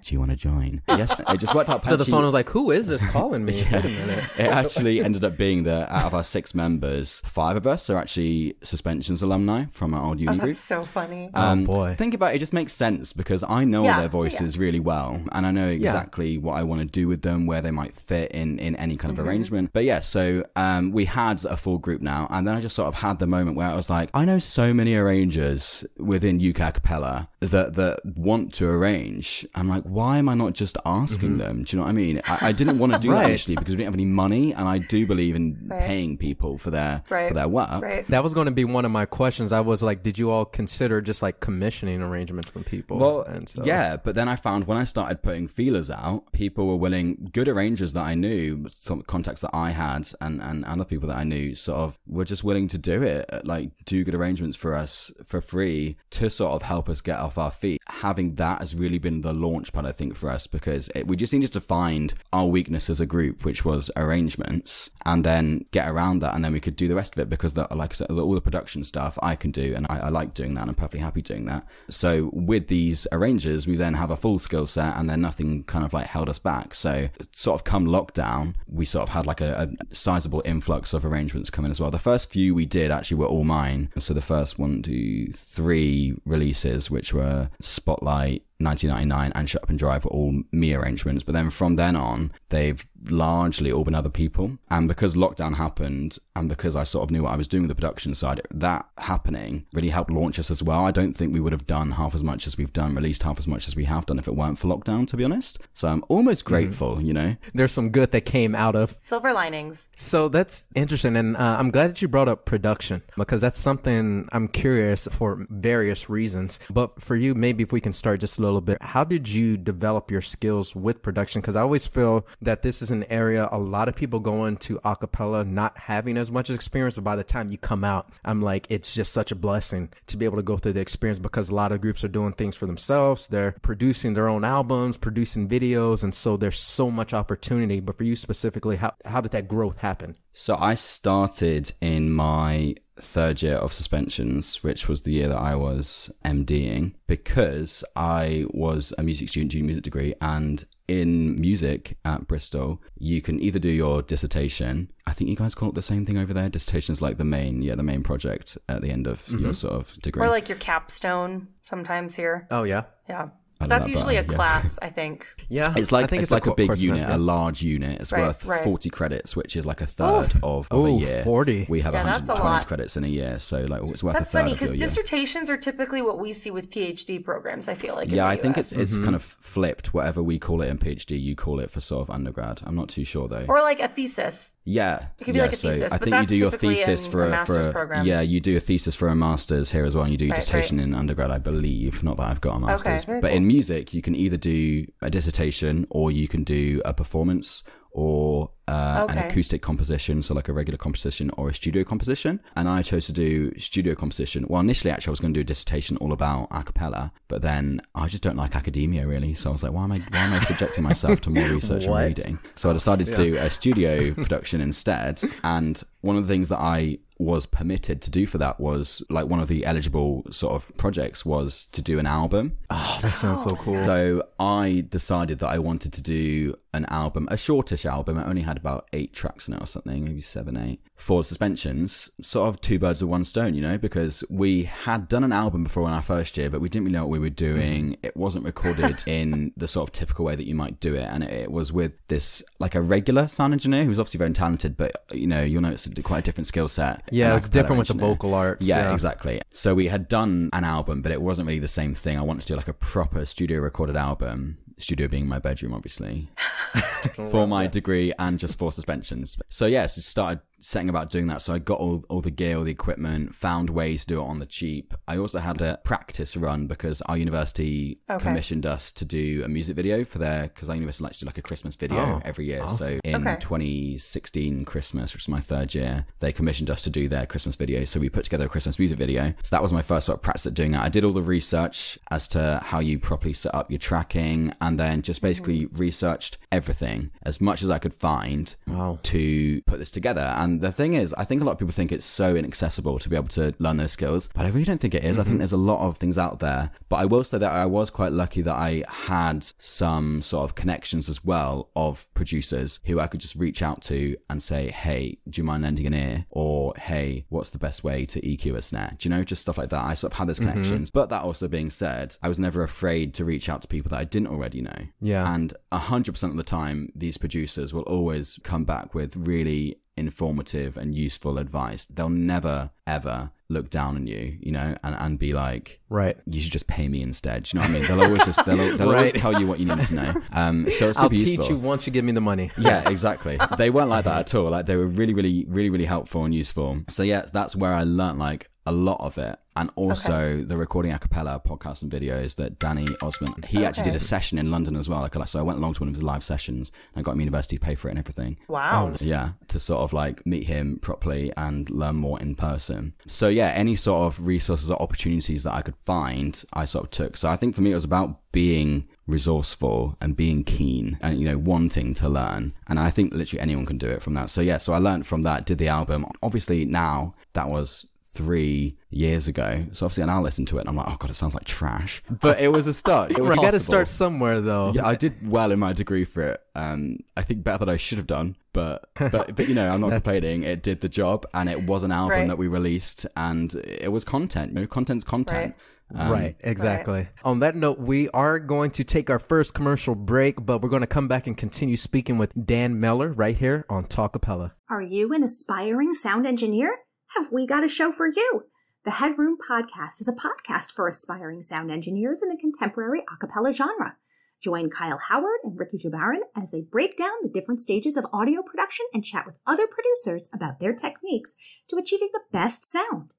do 0.02 0.14
you 0.14 0.18
want 0.20 0.30
to 0.30 0.36
join? 0.36 0.80
yes, 0.88 1.18
it 1.28 1.38
just 1.38 1.54
worked 1.54 1.68
out. 1.70 1.84
So 1.94 1.96
the 1.96 2.04
phone 2.04 2.24
was 2.24 2.32
like, 2.34 2.48
"Who 2.50 2.70
is 2.70 2.86
this 2.86 3.04
calling 3.10 3.44
me?" 3.44 3.64
Wait 3.72 3.84
a 3.84 3.88
minute. 3.88 4.24
It 4.38 4.48
actually 4.48 5.02
ended 5.02 5.24
up 5.24 5.36
being 5.36 5.64
that 5.64 5.90
out 5.90 6.04
of 6.06 6.14
our 6.14 6.24
six 6.24 6.54
members, 6.54 7.20
five 7.24 7.56
of 7.56 7.66
us 7.66 7.88
are 7.90 7.96
actually 7.98 8.56
suspensions 8.62 9.22
alumni 9.22 9.64
from 9.72 9.92
our 9.94 10.04
old 10.04 10.20
uni 10.20 10.32
Oh, 10.36 10.38
group. 10.38 10.46
that's 10.54 10.60
so 10.64 10.82
funny. 10.82 11.30
Oh, 11.34 11.56
boy. 11.64 11.94
Think 11.96 12.14
about 12.14 12.32
it, 12.32 12.36
it 12.36 12.38
just 12.40 12.52
makes 12.52 12.72
sense 12.72 13.12
because 13.12 13.44
I 13.48 13.64
know 13.64 13.84
Yeah, 13.84 13.98
their 14.00 14.08
voices 14.08 14.58
really 14.58 14.80
well 14.80 15.20
and 15.32 15.46
I 15.46 15.50
know 15.50 15.68
Yeah. 15.68 15.74
exactly 15.74 16.38
what 16.38 16.54
I 16.54 16.62
want 16.62 16.80
to 16.80 16.86
do 16.86 17.06
with 17.08 17.22
them, 17.22 17.46
where 17.46 17.60
they 17.60 17.70
might 17.70 17.94
fit 17.94 18.30
in, 18.32 18.58
in 18.58 18.74
any 18.76 18.96
kind 18.96 19.10
of 19.12 19.18
Mm-hmm. 19.18 19.28
arrangement. 19.28 19.70
But 19.72 19.84
yeah, 19.84 20.00
so 20.00 20.44
um, 20.56 20.90
we 20.92 21.04
had 21.04 21.44
a 21.44 21.56
full 21.56 21.78
group 21.78 22.00
now, 22.02 22.26
and 22.30 22.46
then 22.46 22.54
I 22.54 22.60
just 22.60 22.74
sort 22.76 22.88
of 22.88 22.94
had 22.94 23.18
the 23.18 23.26
moment 23.26 23.56
where 23.56 23.68
I 23.68 23.74
was 23.76 23.88
like, 23.90 24.10
I 24.14 24.23
know 24.24 24.38
so 24.38 24.72
many 24.74 24.94
arrangers 24.94 25.84
within 25.96 26.40
UK 26.40 26.74
Capella 26.74 27.28
that 27.52 27.74
that 27.74 28.00
want 28.16 28.52
to 28.54 28.66
arrange. 28.68 29.46
I'm 29.54 29.68
like, 29.68 29.82
why 29.84 30.18
am 30.18 30.28
I 30.28 30.34
not 30.34 30.52
just 30.54 30.76
asking 30.84 31.38
them? 31.38 31.62
Do 31.64 31.76
you 31.76 31.78
know 31.78 31.84
what 31.84 31.90
I 31.90 31.92
mean? 31.94 32.20
I, 32.26 32.48
I 32.48 32.52
didn't 32.52 32.78
want 32.78 32.92
to 32.92 32.98
do 32.98 33.10
that 33.10 33.14
Mm-hmm. 33.24 33.28
Initially 33.30 33.56
because 33.56 33.70
we 33.72 33.76
didn't 33.78 33.86
have 33.86 33.94
any 33.94 34.04
money, 34.04 34.52
and 34.52 34.68
I 34.68 34.78
do 34.78 35.06
believe 35.06 35.34
in 35.34 35.56
Right. 35.68 35.82
paying 35.86 36.16
people 36.18 36.58
for 36.58 36.70
their 36.70 37.02
Right. 37.08 37.28
for 37.28 37.34
their 37.34 37.48
work. 37.48 37.82
right. 37.82 38.06
That 38.08 38.22
was 38.22 38.34
going 38.34 38.46
to 38.46 38.52
be 38.52 38.64
one 38.64 38.84
of 38.84 38.90
my 38.90 39.06
questions. 39.06 39.50
I 39.52 39.60
was 39.60 39.82
like, 39.82 40.02
"Did 40.02 40.18
you 40.18 40.30
all 40.30 40.44
consider 40.44 41.00
just 41.00 41.22
like 41.22 41.40
commissioning 41.40 42.02
arrangements 42.02 42.50
from 42.50 42.64
people?" 42.64 42.98
Well, 42.98 43.22
and 43.22 43.48
so, 43.48 43.62
yeah, 43.64 43.96
but 43.96 44.14
then 44.14 44.28
I 44.28 44.36
found 44.36 44.66
when 44.66 44.76
I 44.78 44.84
started 44.84 45.22
putting 45.22 45.48
feelers 45.48 45.90
out, 45.90 46.32
people 46.32 46.66
were 46.66 46.76
willing, 46.76 47.30
good 47.32 47.48
arrangers 47.48 47.92
that 47.94 48.02
I 48.04 48.14
knew, 48.14 48.66
some 48.78 49.02
contacts 49.02 49.40
that 49.40 49.50
I 49.54 49.70
had, 49.70 50.08
and, 50.20 50.40
and 50.42 50.64
other 50.64 50.84
people 50.84 51.08
that 51.08 51.16
I 51.18 51.24
knew, 51.24 51.54
sort 51.54 51.78
of 51.78 51.98
were 52.06 52.24
just 52.24 52.44
willing 52.44 52.68
to 52.68 52.78
do 52.78 53.02
it, 53.02 53.28
like 53.44 53.70
do 53.84 54.04
good 54.04 54.14
arrangements 54.14 54.56
for 54.56 54.74
us 54.74 55.12
for 55.24 55.40
free 55.40 55.96
to 56.10 56.28
sort 56.30 56.52
of 56.52 56.62
help 56.62 56.88
us 56.88 57.00
get 57.00 57.18
off 57.18 57.33
our 57.38 57.50
feet. 57.50 57.80
Having 57.88 58.36
that 58.36 58.60
has 58.60 58.74
really 58.74 58.98
been 58.98 59.20
the 59.20 59.32
launch 59.32 59.72
pad, 59.72 59.86
I 59.86 59.92
think, 59.92 60.16
for 60.16 60.30
us 60.30 60.46
because 60.46 60.88
it, 60.94 61.06
we 61.06 61.16
just 61.16 61.32
needed 61.32 61.52
to 61.52 61.60
find 61.60 62.14
our 62.32 62.46
weakness 62.46 62.90
as 62.90 63.00
a 63.00 63.06
group, 63.06 63.44
which 63.44 63.64
was 63.64 63.90
arrangements, 63.96 64.90
and 65.06 65.24
then 65.24 65.66
get 65.70 65.88
around 65.88 66.20
that, 66.20 66.34
and 66.34 66.44
then 66.44 66.52
we 66.52 66.60
could 66.60 66.76
do 66.76 66.88
the 66.88 66.94
rest 66.94 67.14
of 67.14 67.18
it 67.20 67.28
because, 67.28 67.54
the, 67.54 67.66
like 67.74 67.92
I 67.92 67.94
said, 67.94 68.10
all 68.10 68.34
the 68.34 68.40
production 68.40 68.84
stuff 68.84 69.18
I 69.22 69.36
can 69.36 69.50
do, 69.50 69.74
and 69.76 69.86
I, 69.88 70.00
I 70.00 70.08
like 70.08 70.34
doing 70.34 70.54
that, 70.54 70.62
and 70.62 70.70
I'm 70.70 70.74
perfectly 70.74 71.00
happy 71.00 71.22
doing 71.22 71.44
that. 71.46 71.66
So 71.88 72.30
with 72.32 72.68
these 72.68 73.06
arrangers, 73.12 73.66
we 73.66 73.76
then 73.76 73.94
have 73.94 74.10
a 74.10 74.16
full 74.16 74.38
skill 74.38 74.66
set, 74.66 74.96
and 74.96 75.08
then 75.08 75.20
nothing 75.20 75.64
kind 75.64 75.84
of 75.84 75.92
like 75.92 76.06
held 76.06 76.28
us 76.28 76.38
back. 76.38 76.74
So 76.74 77.08
sort 77.32 77.60
of 77.60 77.64
come 77.64 77.86
lockdown, 77.86 78.54
we 78.66 78.84
sort 78.84 79.08
of 79.08 79.14
had 79.14 79.26
like 79.26 79.40
a, 79.40 79.68
a 79.68 79.94
sizable 79.94 80.42
influx 80.44 80.92
of 80.94 81.04
arrangements 81.04 81.50
coming 81.50 81.70
as 81.70 81.80
well. 81.80 81.90
The 81.90 81.98
first 81.98 82.30
few 82.30 82.54
we 82.54 82.66
did 82.66 82.90
actually 82.90 83.18
were 83.18 83.26
all 83.26 83.44
mine. 83.44 83.90
So 83.98 84.14
the 84.14 84.20
first 84.20 84.58
one, 84.58 84.82
two, 84.82 85.32
three 85.32 86.14
releases, 86.24 86.90
which 86.90 87.12
were 87.12 87.23
Uh, 87.24 87.46
spotlight, 87.60 88.42
1999 88.64 89.32
and 89.34 89.48
Shut 89.48 89.62
Up 89.62 89.70
and 89.70 89.78
Drive 89.78 90.04
were 90.04 90.10
all 90.10 90.42
me 90.52 90.74
arrangements. 90.74 91.22
But 91.22 91.34
then 91.34 91.50
from 91.50 91.76
then 91.76 91.96
on, 91.96 92.32
they've 92.48 92.84
largely 93.10 93.70
all 93.70 93.84
been 93.84 93.94
other 93.94 94.08
people. 94.08 94.58
And 94.70 94.88
because 94.88 95.14
lockdown 95.14 95.56
happened, 95.56 96.18
and 96.36 96.48
because 96.48 96.74
I 96.76 96.84
sort 96.84 97.04
of 97.04 97.10
knew 97.10 97.22
what 97.22 97.32
I 97.32 97.36
was 97.36 97.48
doing 97.48 97.62
with 97.62 97.68
the 97.68 97.74
production 97.74 98.14
side, 98.14 98.42
that 98.50 98.86
happening 98.98 99.66
really 99.72 99.90
helped 99.90 100.10
launch 100.10 100.38
us 100.38 100.50
as 100.50 100.62
well. 100.62 100.84
I 100.84 100.90
don't 100.90 101.14
think 101.14 101.32
we 101.32 101.40
would 101.40 101.52
have 101.52 101.66
done 101.66 101.92
half 101.92 102.14
as 102.14 102.24
much 102.24 102.46
as 102.46 102.56
we've 102.56 102.72
done, 102.72 102.94
released 102.94 103.22
half 103.22 103.38
as 103.38 103.46
much 103.46 103.68
as 103.68 103.76
we 103.76 103.84
have 103.84 104.06
done 104.06 104.18
if 104.18 104.28
it 104.28 104.36
weren't 104.36 104.58
for 104.58 104.68
lockdown, 104.68 105.06
to 105.08 105.16
be 105.16 105.24
honest. 105.24 105.58
So 105.74 105.88
I'm 105.88 106.04
almost 106.08 106.44
grateful, 106.44 107.00
you 107.02 107.12
know? 107.12 107.36
there's 107.54 107.72
some 107.72 107.90
good 107.90 108.12
that 108.12 108.22
came 108.22 108.54
out 108.54 108.74
of 108.74 108.96
Silver 109.00 109.32
linings. 109.32 109.90
So 109.96 110.28
that's 110.28 110.64
interesting, 110.74 111.16
and 111.16 111.36
uh, 111.36 111.56
I'm 111.58 111.70
glad 111.70 111.90
that 111.90 112.02
you 112.02 112.08
brought 112.08 112.28
up 112.28 112.44
production 112.44 113.02
because 113.16 113.40
that's 113.40 113.58
something 113.58 114.28
I'm 114.32 114.48
curious 114.48 115.08
for 115.10 115.46
various 115.50 116.08
reasons. 116.08 116.60
But 116.70 117.02
for 117.02 117.16
you, 117.16 117.34
maybe 117.34 117.62
if 117.62 117.72
we 117.72 117.80
can 117.80 117.92
start 117.92 118.20
just 118.20 118.38
a 118.38 118.42
little 118.42 118.53
bit, 118.60 118.78
how 118.80 119.04
did 119.04 119.28
you 119.28 119.56
develop 119.56 120.10
your 120.10 120.20
skills 120.20 120.74
with 120.74 121.02
production? 121.02 121.40
Because 121.40 121.56
I 121.56 121.62
always 121.62 121.86
feel 121.86 122.26
that 122.42 122.62
this 122.62 122.82
is 122.82 122.90
an 122.90 123.04
area 123.04 123.48
a 123.50 123.58
lot 123.58 123.88
of 123.88 123.94
people 123.94 124.20
go 124.20 124.46
into 124.46 124.78
acapella 124.80 125.46
not 125.46 125.76
having 125.78 126.16
as 126.16 126.30
much 126.30 126.50
experience, 126.50 126.94
but 126.96 127.04
by 127.04 127.16
the 127.16 127.24
time 127.24 127.48
you 127.48 127.58
come 127.58 127.84
out, 127.84 128.08
I'm 128.24 128.42
like, 128.42 128.66
it's 128.70 128.94
just 128.94 129.12
such 129.12 129.32
a 129.32 129.36
blessing 129.36 129.90
to 130.06 130.16
be 130.16 130.24
able 130.24 130.36
to 130.36 130.42
go 130.42 130.56
through 130.56 130.72
the 130.72 130.80
experience 130.80 131.18
because 131.18 131.50
a 131.50 131.54
lot 131.54 131.72
of 131.72 131.80
groups 131.80 132.04
are 132.04 132.08
doing 132.08 132.32
things 132.32 132.56
for 132.56 132.66
themselves. 132.66 133.26
They're 133.28 133.52
producing 133.62 134.14
their 134.14 134.28
own 134.28 134.44
albums, 134.44 134.96
producing 134.96 135.48
videos, 135.48 136.02
and 136.02 136.14
so 136.14 136.36
there's 136.36 136.58
so 136.58 136.90
much 136.90 137.14
opportunity. 137.14 137.80
But 137.80 137.96
for 137.96 138.04
you 138.04 138.16
specifically, 138.16 138.76
how 138.76 138.94
how 139.04 139.20
did 139.20 139.32
that 139.32 139.48
growth 139.48 139.78
happen? 139.78 140.16
So 140.32 140.56
I 140.58 140.74
started 140.74 141.72
in 141.80 142.10
my 142.10 142.74
third 142.96 143.42
year 143.42 143.56
of 143.56 143.72
suspensions, 143.72 144.62
which 144.62 144.88
was 144.88 145.02
the 145.02 145.12
year 145.12 145.28
that 145.28 145.40
I 145.40 145.54
was 145.54 146.12
MDing, 146.24 146.94
because 147.06 147.84
I 147.96 148.46
was 148.50 148.92
a 148.98 149.02
music 149.02 149.28
student 149.28 149.52
doing 149.52 149.66
music 149.66 149.84
degree 149.84 150.14
and 150.20 150.64
in 150.86 151.40
music 151.40 151.96
at 152.04 152.26
Bristol, 152.26 152.82
you 152.98 153.22
can 153.22 153.40
either 153.40 153.58
do 153.58 153.70
your 153.70 154.02
dissertation. 154.02 154.90
I 155.06 155.12
think 155.12 155.30
you 155.30 155.36
guys 155.36 155.54
call 155.54 155.70
it 155.70 155.74
the 155.74 155.82
same 155.82 156.04
thing 156.04 156.18
over 156.18 156.34
there. 156.34 156.48
Dissertation 156.48 156.92
is 156.92 157.00
like 157.00 157.16
the 157.16 157.24
main, 157.24 157.62
yeah, 157.62 157.74
the 157.74 157.82
main 157.82 158.02
project 158.02 158.58
at 158.68 158.82
the 158.82 158.90
end 158.90 159.06
of 159.06 159.26
your 159.28 159.40
mm-hmm. 159.40 159.52
sort 159.52 159.74
of 159.74 159.94
degree. 160.02 160.22
Or 160.22 160.28
like 160.28 160.48
your 160.48 160.58
capstone 160.58 161.48
sometimes 161.62 162.14
here. 162.14 162.46
Oh 162.50 162.64
yeah, 162.64 162.84
Yeah. 163.08 163.28
I 163.64 163.68
don't 163.68 163.78
That's 163.78 163.84
know 163.88 163.94
usually 163.98 164.16
a 164.16 164.22
yeah. 164.22 164.34
class, 164.36 164.78
I 164.82 164.90
think. 164.90 165.26
yeah. 165.48 165.72
It's 165.76 165.92
like 165.92 166.04
I 166.04 166.06
think 166.08 166.22
it's, 166.22 166.30
like 166.30 166.46
a, 166.46 166.50
co- 166.50 166.54
big 166.54 166.68
course 166.68 166.80
unit, 166.80 167.00
member. 167.00 167.14
a 167.14 167.18
large 167.18 167.62
unit. 167.62 168.00
It's 168.00 168.12
Right, 168.12 168.22
worth 168.22 168.44
right. 168.44 168.62
forty 168.64 168.90
credits, 168.90 169.34
which 169.36 169.56
is 169.56 169.64
like 169.66 169.80
a 169.80 169.86
third 169.86 170.32
of, 170.42 170.68
of 170.70 170.72
Ooh, 170.78 170.86
a 170.86 170.90
year. 171.00 171.24
40. 171.24 171.66
We 171.68 171.80
have 171.80 171.94
Yeah, 171.94 172.02
that's 172.04 172.28
a 172.28 172.32
120 172.32 172.44
lot. 172.44 172.66
credits 172.66 172.96
in 172.96 173.04
a 173.04 173.08
year, 173.08 173.38
so 173.38 173.62
like 173.62 173.82
it's 173.84 174.02
worth 174.02 174.14
That's 174.14 174.28
a 174.28 174.32
third 174.32 174.38
funny 174.40 174.52
of 174.52 174.60
your 174.60 174.68
because 174.70 174.80
year. 174.80 174.86
dissertations 174.88 175.50
are 175.50 175.56
typically 175.56 176.02
what 176.02 176.18
we 176.18 176.32
see 176.32 176.50
with 176.50 176.70
PhD 176.70 177.22
programs, 177.24 177.68
I 177.68 177.74
feel 177.74 177.94
like. 177.94 178.08
in 178.08 178.14
yeah, 178.14 178.24
the 178.24 178.28
I 178.28 178.36
think 178.36 178.56
US. 178.56 178.72
it's 178.72 178.80
it's 178.80 178.92
Mm-hmm. 178.94 179.04
kind 179.04 179.16
of 179.16 179.22
flipped. 179.40 179.94
Whatever 179.94 180.22
we 180.22 180.38
call 180.38 180.62
it 180.62 180.68
in 180.68 180.78
PhD, 180.78 181.20
you 181.20 181.34
call 181.34 181.58
it 181.60 181.70
for 181.70 181.80
sort 181.80 182.02
of 182.02 182.10
undergrad. 182.14 182.60
I'm 182.64 182.74
not 182.76 182.88
too 182.88 183.04
sure 183.04 183.28
though. 183.28 183.44
Or 183.48 183.60
like 183.60 183.80
a 183.80 183.88
thesis. 183.88 184.54
Yeah, 184.64 185.08
it 185.18 185.24
could 185.24 185.32
be 185.32 185.38
yeah, 185.38 185.44
like 185.44 185.52
a 185.52 185.56
so 185.56 185.70
thesis, 185.70 185.92
I 185.92 185.98
think 185.98 186.16
you 186.16 186.26
do 186.26 186.36
your 186.36 186.50
thesis 186.50 187.06
for 187.06 187.30
a 187.30 187.44
for 187.44 187.60
a, 187.68 187.72
program. 187.72 188.06
yeah, 188.06 188.20
you 188.22 188.40
do 188.40 188.56
a 188.56 188.60
thesis 188.60 188.94
for 188.94 189.08
a 189.08 189.14
master's 189.14 189.70
here 189.72 189.84
as 189.84 189.94
well. 189.94 190.04
and 190.04 190.12
You 190.12 190.16
do 190.18 190.24
your 190.24 190.32
Right, 190.32 190.40
dissertation 190.40 190.80
in 190.80 190.94
undergrad, 190.94 191.30
I 191.30 191.38
believe. 191.38 192.02
Not 192.02 192.16
that 192.16 192.28
I've 192.30 192.40
got 192.40 192.56
a 192.56 192.60
master's, 192.60 193.04
very 193.04 193.20
but 193.20 193.28
cool. 193.28 193.36
in 193.36 193.46
music, 193.46 193.92
you 193.92 194.00
can 194.00 194.14
either 194.14 194.36
do 194.38 194.86
a 195.02 195.10
dissertation 195.10 195.86
or 195.90 196.10
you 196.10 196.28
can 196.28 196.44
do 196.44 196.80
a 196.84 196.94
performance 196.94 197.62
or 197.92 198.50
uh, 198.68 199.06
an 199.08 199.18
acoustic 199.18 199.62
composition, 199.62 200.22
so 200.22 200.34
like 200.34 200.48
a 200.48 200.52
regular 200.52 200.78
composition 200.78 201.30
or 201.36 201.48
a 201.48 201.54
studio 201.54 201.84
composition. 201.84 202.40
And 202.56 202.68
I 202.68 202.82
chose 202.82 203.06
to 203.06 203.12
do 203.12 203.56
studio 203.58 203.94
composition. 203.94 204.46
Well, 204.48 204.60
initially, 204.60 204.90
actually, 204.90 205.10
I 205.10 205.12
was 205.12 205.20
going 205.20 205.34
to 205.34 205.38
do 205.38 205.42
a 205.42 205.44
dissertation 205.44 205.96
all 205.98 206.12
about 206.12 206.48
a 206.50 206.62
cappella, 206.62 207.12
but 207.28 207.42
then 207.42 207.80
I 207.94 208.08
just 208.08 208.22
don't 208.22 208.36
like 208.36 208.56
academia 208.56 209.06
really. 209.06 209.34
So 209.34 209.50
I 209.50 209.52
was 209.52 209.62
like, 209.62 209.72
why 209.72 209.84
am 209.84 209.92
I 209.92 209.98
why 209.98 210.18
am 210.18 210.32
I 210.32 210.38
subjecting 210.40 210.84
myself 210.84 211.20
to 211.22 211.30
more 211.30 211.48
research 211.50 211.84
and 211.84 211.94
reading? 211.94 212.38
So 212.56 212.70
I 212.70 212.72
decided 212.72 213.06
to 213.08 213.16
do 213.16 213.36
a 213.36 213.50
studio 213.50 214.14
production 214.14 214.60
instead. 214.60 215.22
And 215.42 215.82
one 216.00 216.16
of 216.16 216.26
the 216.26 216.32
things 216.32 216.48
that 216.48 216.60
I 216.60 216.98
was 217.18 217.46
permitted 217.46 218.02
to 218.02 218.10
do 218.10 218.26
for 218.26 218.38
that 218.38 218.58
was 218.58 219.02
like 219.08 219.26
one 219.26 219.40
of 219.40 219.48
the 219.48 219.64
eligible 219.64 220.24
sort 220.30 220.54
of 220.54 220.76
projects 220.76 221.24
was 221.24 221.66
to 221.66 221.80
do 221.80 221.98
an 221.98 222.06
album. 222.06 222.56
Oh, 222.70 222.98
that 223.02 223.14
sounds 223.14 223.44
so 223.44 223.50
cool. 223.56 223.86
So 223.86 224.24
I 224.38 224.84
decided 224.88 225.38
that 225.38 225.48
I 225.48 225.58
wanted 225.58 225.92
to 225.94 226.02
do 226.02 226.54
an 226.72 226.84
album, 226.86 227.28
a 227.30 227.36
shortish 227.36 227.86
album. 227.86 228.18
It 228.18 228.26
only 228.26 228.42
had 228.42 228.53
about 228.56 228.88
eight 228.92 229.12
tracks 229.12 229.48
in 229.48 229.54
it 229.54 229.62
or 229.62 229.66
something, 229.66 230.04
maybe 230.04 230.20
seven, 230.20 230.56
eight. 230.56 230.80
For 230.96 231.24
suspensions, 231.24 232.10
sort 232.22 232.48
of 232.48 232.60
two 232.60 232.78
birds 232.78 233.02
with 233.02 233.10
one 233.10 233.24
stone, 233.24 233.54
you 233.54 233.60
know, 233.60 233.78
because 233.78 234.24
we 234.30 234.64
had 234.64 235.08
done 235.08 235.24
an 235.24 235.32
album 235.32 235.64
before 235.64 235.88
in 235.88 235.94
our 235.94 236.02
first 236.02 236.36
year, 236.36 236.48
but 236.50 236.60
we 236.60 236.68
didn't 236.68 236.84
really 236.86 236.96
know 236.96 237.04
what 237.04 237.10
we 237.10 237.18
were 237.18 237.30
doing. 237.30 237.92
Mm-hmm. 237.92 238.06
It 238.06 238.16
wasn't 238.16 238.44
recorded 238.44 239.02
in 239.06 239.52
the 239.56 239.68
sort 239.68 239.88
of 239.88 239.92
typical 239.92 240.24
way 240.24 240.36
that 240.36 240.46
you 240.46 240.54
might 240.54 240.80
do 240.80 240.94
it. 240.94 241.04
And 241.04 241.24
it, 241.24 241.32
it 241.32 241.50
was 241.50 241.72
with 241.72 241.92
this, 242.06 242.42
like 242.58 242.74
a 242.74 242.80
regular 242.80 243.28
sound 243.28 243.52
engineer 243.52 243.84
who's 243.84 243.98
obviously 243.98 244.18
very 244.18 244.32
talented, 244.32 244.76
but, 244.76 245.04
you 245.12 245.26
know, 245.26 245.42
you'll 245.42 245.62
notice 245.62 245.86
it's 245.86 246.00
quite 246.02 246.18
a 246.18 246.22
different 246.22 246.46
skill 246.46 246.68
set. 246.68 247.02
Yeah, 247.10 247.36
it's 247.36 247.48
different 247.48 247.78
with 247.78 247.88
the 247.88 247.94
vocal 247.94 248.34
arts. 248.34 248.66
Yeah, 248.66 248.92
exactly. 248.92 249.40
So 249.52 249.74
we 249.74 249.88
had 249.88 250.08
done 250.08 250.50
an 250.52 250.64
album, 250.64 251.02
but 251.02 251.12
it 251.12 251.20
wasn't 251.20 251.46
really 251.48 251.58
the 251.60 251.68
same 251.68 251.94
thing. 251.94 252.18
I 252.18 252.22
wanted 252.22 252.42
to 252.42 252.48
do 252.48 252.56
like 252.56 252.68
a 252.68 252.74
proper 252.74 253.26
studio 253.26 253.60
recorded 253.60 253.96
album. 253.96 254.58
Studio 254.78 255.08
being 255.08 255.26
my 255.26 255.38
bedroom, 255.38 255.72
obviously, 255.74 256.28
for 257.30 257.46
my 257.46 257.66
degree 257.66 258.12
and 258.18 258.38
just 258.38 258.58
for 258.58 258.72
suspensions. 258.72 259.38
So 259.48 259.66
yeah, 259.66 259.86
so 259.86 260.00
started 260.00 260.40
setting 260.64 260.88
about 260.88 261.10
doing 261.10 261.26
that. 261.26 261.42
So 261.42 261.52
I 261.52 261.58
got 261.58 261.78
all, 261.78 262.04
all 262.08 262.22
the 262.22 262.30
gear, 262.30 262.56
all 262.56 262.64
the 262.64 262.70
equipment, 262.72 263.34
found 263.34 263.68
ways 263.70 264.04
to 264.06 264.14
do 264.14 264.20
it 264.20 264.24
on 264.24 264.38
the 264.38 264.46
cheap. 264.46 264.94
I 265.06 265.18
also 265.18 265.38
had 265.38 265.60
a 265.60 265.78
practice 265.84 266.36
run 266.36 266.66
because 266.66 267.02
our 267.02 267.16
university 267.18 267.98
Okay. 268.10 268.22
commissioned 268.24 268.64
us 268.64 268.90
to 268.92 269.04
do 269.04 269.42
a 269.44 269.48
music 269.48 269.76
video 269.76 270.04
for 270.04 270.18
their, 270.18 270.44
because 270.44 270.70
our 270.70 270.74
university 270.76 271.04
likes 271.04 271.18
to 271.18 271.24
do 271.24 271.28
like 271.28 271.38
a 271.38 271.42
Christmas 271.42 271.76
video 271.76 271.98
Oh, 271.98 272.22
every 272.24 272.46
year. 272.46 272.62
awesome. 272.62 272.94
So 272.94 273.00
in 273.04 273.16
Okay. 273.26 273.36
2016 273.40 274.64
Christmas, 274.64 275.12
which 275.12 275.24
was 275.24 275.28
my 275.28 275.40
third 275.40 275.74
year, 275.74 276.06
they 276.20 276.32
commissioned 276.32 276.70
us 276.70 276.82
to 276.82 276.90
do 276.90 277.08
their 277.08 277.26
Christmas 277.26 277.56
video. 277.56 277.84
So 277.84 278.00
we 278.00 278.08
put 278.08 278.24
together 278.24 278.46
a 278.46 278.48
Christmas 278.48 278.78
music 278.78 278.98
video. 278.98 279.34
So 279.42 279.54
that 279.56 279.62
was 279.62 279.72
my 279.72 279.82
first 279.82 280.06
sort 280.06 280.18
of 280.18 280.22
practice 280.22 280.46
at 280.46 280.54
doing 280.54 280.72
that. 280.72 280.82
I 280.82 280.88
did 280.88 281.04
all 281.04 281.12
the 281.12 281.22
research 281.22 281.98
as 282.10 282.26
to 282.28 282.60
how 282.64 282.78
you 282.80 282.98
properly 282.98 283.34
set 283.34 283.54
up 283.54 283.70
your 283.70 283.78
tracking 283.78 284.52
and 284.60 284.78
then 284.78 285.02
just 285.02 285.18
mm-hmm. 285.20 285.26
basically 285.28 285.66
researched 285.66 286.38
everything 286.50 287.10
as 287.22 287.40
much 287.40 287.62
as 287.62 287.70
I 287.70 287.78
could 287.78 287.94
find 287.94 288.54
Wow. 288.66 288.98
to 289.04 289.60
put 289.62 289.78
this 289.78 289.90
together. 289.90 290.32
And 290.36 290.53
the 290.60 290.72
thing 290.72 290.94
is, 290.94 291.14
I 291.14 291.24
think 291.24 291.42
a 291.42 291.44
lot 291.44 291.52
of 291.52 291.58
people 291.58 291.72
think 291.72 291.92
it's 291.92 292.06
so 292.06 292.34
inaccessible 292.36 292.98
to 292.98 293.08
be 293.08 293.16
able 293.16 293.28
to 293.28 293.54
learn 293.58 293.76
those 293.76 293.92
skills, 293.92 294.28
but 294.34 294.44
I 294.44 294.48
really 294.48 294.64
don't 294.64 294.80
think 294.80 294.94
it 294.94 295.04
is. 295.04 295.18
I 295.18 295.22
think 295.22 295.34
mm-hmm. 295.34 295.38
there's 295.38 295.52
a 295.52 295.56
lot 295.56 295.86
of 295.86 295.96
things 295.98 296.18
out 296.18 296.40
there. 296.40 296.70
But 296.88 296.96
I 296.96 297.04
will 297.04 297.24
say 297.24 297.38
that 297.38 297.52
I 297.52 297.66
was 297.66 297.90
quite 297.90 298.12
lucky 298.12 298.42
that 298.42 298.54
I 298.54 298.84
had 298.88 299.44
some 299.58 300.22
sort 300.22 300.44
of 300.44 300.54
connections 300.54 301.08
as 301.08 301.24
well 301.24 301.70
of 301.76 302.12
producers 302.14 302.80
who 302.84 303.00
I 303.00 303.06
could 303.06 303.20
just 303.20 303.36
reach 303.36 303.62
out 303.62 303.82
to 303.82 304.16
and 304.30 304.42
say, 304.42 304.70
hey, 304.70 305.18
do 305.28 305.40
you 305.40 305.44
mind 305.44 305.62
lending 305.62 305.86
an 305.86 305.94
ear? 305.94 306.26
Or, 306.30 306.74
hey, 306.76 307.26
what's 307.28 307.50
the 307.50 307.58
best 307.58 307.84
way 307.84 308.06
to 308.06 308.20
EQ 308.20 308.56
a 308.56 308.62
snare? 308.62 308.94
Do 308.98 309.08
you 309.08 309.14
know, 309.14 309.24
just 309.24 309.42
stuff 309.42 309.58
like 309.58 309.70
that. 309.70 309.84
I 309.84 309.94
sort 309.94 310.12
of 310.12 310.18
had 310.18 310.28
those 310.28 310.38
mm-hmm. 310.38 310.50
connections. 310.50 310.90
But 310.90 311.08
that 311.10 311.22
also 311.22 311.48
being 311.48 311.70
said, 311.70 312.16
I 312.22 312.28
was 312.28 312.38
never 312.38 312.62
afraid 312.62 313.14
to 313.14 313.24
reach 313.24 313.48
out 313.48 313.62
to 313.62 313.68
people 313.68 313.90
that 313.90 314.00
I 314.00 314.04
didn't 314.04 314.28
already 314.28 314.60
know. 314.60 314.86
Yeah. 315.00 315.32
And 315.34 315.54
100% 315.72 316.24
of 316.24 316.36
the 316.36 316.42
time, 316.42 316.92
these 316.94 317.18
producers 317.18 317.72
will 317.72 317.82
always 317.82 318.38
come 318.42 318.64
back 318.64 318.94
with 318.94 319.16
really 319.16 319.78
informative 319.96 320.76
and 320.76 320.94
useful 320.94 321.38
advice. 321.38 321.86
They'll 321.86 322.08
never, 322.08 322.70
ever 322.86 323.30
look 323.48 323.70
down 323.70 323.96
on 323.96 324.06
you, 324.06 324.36
you 324.40 324.50
know, 324.52 324.76
and, 324.82 324.94
and 324.94 325.18
be 325.18 325.32
like, 325.32 325.80
Right. 325.88 326.16
you 326.26 326.40
should 326.40 326.52
just 326.52 326.66
pay 326.66 326.88
me 326.88 327.02
instead. 327.02 327.44
Do 327.44 327.56
you 327.56 327.60
know 327.60 327.68
what 327.68 327.76
I 327.76 327.78
mean? 327.78 327.88
They'll 327.88 328.02
always 328.02 328.24
just, 328.24 328.44
they'll, 328.44 328.56
they'll 328.78 328.90
always 328.90 329.12
tell 329.12 329.38
you 329.38 329.46
what 329.46 329.60
you 329.60 329.66
need 329.66 329.80
to 329.82 329.94
know. 329.94 330.14
Um, 330.32 330.66
so 330.70 330.88
it's 330.88 330.98
I'll 330.98 331.08
teach 331.10 331.28
useful. 331.30 331.48
you 331.48 331.56
once 331.56 331.86
you 331.86 331.92
give 331.92 332.04
me 332.04 332.12
the 332.12 332.20
money. 332.20 332.50
Yeah, 332.58 332.88
exactly. 332.90 333.38
They 333.58 333.70
weren't 333.70 333.90
like 333.90 334.04
that 334.04 334.20
at 334.20 334.34
all. 334.34 334.50
Like 334.50 334.66
they 334.66 334.76
were 334.76 334.86
really, 334.86 335.14
really, 335.14 335.44
really, 335.48 335.70
really 335.70 335.84
helpful 335.84 336.24
and 336.24 336.34
useful. 336.34 336.82
So 336.88 337.02
yeah, 337.02 337.26
that's 337.32 337.54
where 337.54 337.72
I 337.72 337.82
learnt 337.84 338.18
like 338.18 338.48
a 338.66 338.72
lot 338.72 339.00
of 339.00 339.18
it. 339.18 339.38
And 339.56 339.70
also 339.76 340.38
the 340.38 340.56
recording 340.56 340.90
a 340.92 340.98
cappella 340.98 341.40
podcasts 341.44 341.82
and 341.82 341.92
videos 341.92 342.34
that 342.36 342.58
Danny 342.58 342.86
Ozment, 342.86 343.46
he 343.46 343.64
actually 343.64 343.84
did 343.84 343.94
a 343.94 344.00
session 344.00 344.36
in 344.36 344.50
London 344.50 344.74
as 344.74 344.88
well. 344.88 345.00
Like, 345.00 345.28
so 345.28 345.38
I 345.38 345.42
went 345.42 345.58
along 345.58 345.74
to 345.74 345.80
one 345.80 345.88
of 345.88 345.94
his 345.94 346.02
live 346.02 346.24
sessions 346.24 346.72
and 346.92 347.00
I 347.00 347.02
got 347.02 347.12
him 347.12 347.20
university 347.20 347.56
to 347.56 347.64
pay 347.64 347.76
for 347.76 347.86
it 347.88 347.92
and 347.92 348.00
everything. 348.00 348.36
Wow. 348.48 348.92
Oh, 348.92 348.96
yeah, 349.00 349.32
to 349.48 349.60
sort 349.60 349.82
of 349.82 349.92
like 349.92 350.26
meet 350.26 350.48
him 350.48 350.78
properly 350.80 351.32
and 351.36 351.70
learn 351.70 351.96
more 351.96 352.20
in 352.20 352.34
person. 352.34 352.94
So 353.06 353.28
yeah, 353.28 353.50
any 353.50 353.76
sort 353.76 354.06
of 354.06 354.26
resources 354.26 354.72
or 354.72 354.82
opportunities 354.82 355.44
that 355.44 355.52
I 355.52 355.62
could 355.62 355.76
find, 355.84 356.42
I 356.52 356.64
sort 356.64 356.86
of 356.86 356.90
took. 356.90 357.16
So 357.16 357.28
I 357.28 357.36
think 357.36 357.54
for 357.54 357.60
me 357.60 357.70
it 357.70 357.76
was 357.76 357.84
about 357.84 358.20
being 358.32 358.88
resourceful 359.06 359.96
and 360.00 360.16
being 360.16 360.42
keen 360.42 360.98
and 361.00 361.20
you 361.20 361.28
know 361.28 361.38
wanting 361.38 361.94
to 361.94 362.08
learn. 362.08 362.54
And 362.66 362.80
I 362.80 362.90
think 362.90 363.14
literally 363.14 363.40
anyone 363.40 363.66
can 363.66 363.78
do 363.78 363.88
it 363.88 364.02
from 364.02 364.14
that. 364.14 364.30
So 364.30 364.40
yeah, 364.40 364.58
so 364.58 364.72
I 364.72 364.78
learned 364.78 365.06
from 365.06 365.22
that, 365.22 365.46
did 365.46 365.58
the 365.58 365.68
album. 365.68 366.06
Obviously 366.22 366.64
now 366.64 367.14
that 367.34 367.48
was 367.48 367.86
three 368.14 368.76
years 368.90 369.28
ago. 369.28 369.66
So 369.72 369.86
obviously 369.86 370.04
I 370.04 370.06
now 370.06 370.22
listen 370.22 370.46
to 370.46 370.56
it 370.58 370.60
and 370.60 370.68
I'm 370.68 370.76
like, 370.76 370.86
oh 370.88 370.96
god, 370.98 371.10
it 371.10 371.14
sounds 371.14 371.34
like 371.34 371.44
trash. 371.44 372.02
But 372.20 372.40
it 372.40 372.52
was 372.52 372.66
a 372.66 372.72
start. 372.72 373.10
It 373.10 373.20
was 373.20 373.34
you 373.34 373.42
got 373.42 373.50
to 373.50 373.60
start 373.60 373.88
somewhere, 373.88 374.40
though. 374.40 374.72
Yeah, 374.74 374.86
I 374.86 374.94
did 374.94 375.28
well 375.28 375.50
in 375.52 375.58
my 375.58 375.72
degree 375.72 376.04
for 376.04 376.22
it. 376.22 376.40
Um, 376.54 376.98
I 377.16 377.22
think 377.22 377.42
better 377.44 377.58
than 377.58 377.68
I 377.68 377.76
should 377.76 377.98
have 377.98 378.06
done, 378.06 378.36
but 378.52 378.88
but 378.94 379.34
but 379.36 379.48
you 379.48 379.54
know, 379.54 379.68
I'm 379.68 379.80
not 379.80 379.90
complaining. 380.00 380.44
It 380.44 380.62
did 380.62 380.80
the 380.80 380.88
job, 380.88 381.26
and 381.34 381.48
it 381.48 381.64
was 381.64 381.82
an 381.82 381.92
album 381.92 382.18
Right. 382.18 382.28
that 382.28 382.38
we 382.38 382.46
released, 382.48 383.06
and 383.16 383.52
it 383.54 383.90
was 383.92 384.04
content. 384.04 384.52
You 384.54 384.60
know, 384.60 384.66
content's 384.66 385.04
content. 385.04 385.54
Um, 385.94 386.10
right, 386.10 386.34
exactly. 386.40 387.08
On 387.24 387.40
that 387.40 387.54
note, 387.54 387.78
we 387.78 388.08
are 388.10 388.38
going 388.38 388.70
to 388.72 388.84
take 388.84 389.10
our 389.10 389.18
first 389.18 389.52
commercial 389.52 389.94
break, 389.94 390.44
but 390.44 390.62
we're 390.62 390.70
going 390.70 390.80
to 390.80 390.86
come 390.86 391.08
back 391.08 391.26
and 391.26 391.36
continue 391.36 391.76
speaking 391.76 392.16
with 392.16 392.32
Dan 392.46 392.80
Meller 392.80 393.12
right 393.12 393.36
here 393.36 393.66
on 393.68 393.84
Talkapella. 393.84 394.52
Are 394.70 394.80
you 394.82 395.12
an 395.12 395.22
aspiring 395.22 395.92
sound 395.92 396.26
engineer? 396.26 396.74
Have 397.16 397.30
we 397.30 397.46
got 397.46 397.62
a 397.62 397.68
show 397.68 397.92
for 397.92 398.08
you? 398.08 398.46
The 398.84 398.90
Headroom 398.90 399.36
Podcast 399.38 400.00
is 400.00 400.08
a 400.08 400.12
podcast 400.12 400.72
for 400.72 400.88
aspiring 400.88 401.42
sound 401.42 401.70
engineers 401.70 402.22
in 402.22 402.28
the 402.28 402.36
contemporary 402.36 403.02
a 403.02 403.16
cappella 403.16 403.52
genre. 403.52 403.94
Join 404.40 404.68
Kyle 404.68 404.98
Howard 404.98 405.38
and 405.44 405.56
Ricky 405.56 405.78
Jabarin 405.78 406.22
as 406.36 406.50
they 406.50 406.60
break 406.60 406.96
down 406.96 407.12
the 407.22 407.28
different 407.28 407.60
stages 407.60 407.96
of 407.96 408.04
audio 408.12 408.42
production 408.42 408.86
and 408.92 409.04
chat 409.04 409.26
with 409.26 409.36
other 409.46 409.68
producers 409.68 410.28
about 410.34 410.58
their 410.58 410.72
techniques 410.72 411.36
to 411.68 411.76
achieving 411.76 412.08
the 412.12 412.22
best 412.32 412.64
sound. 412.64 413.14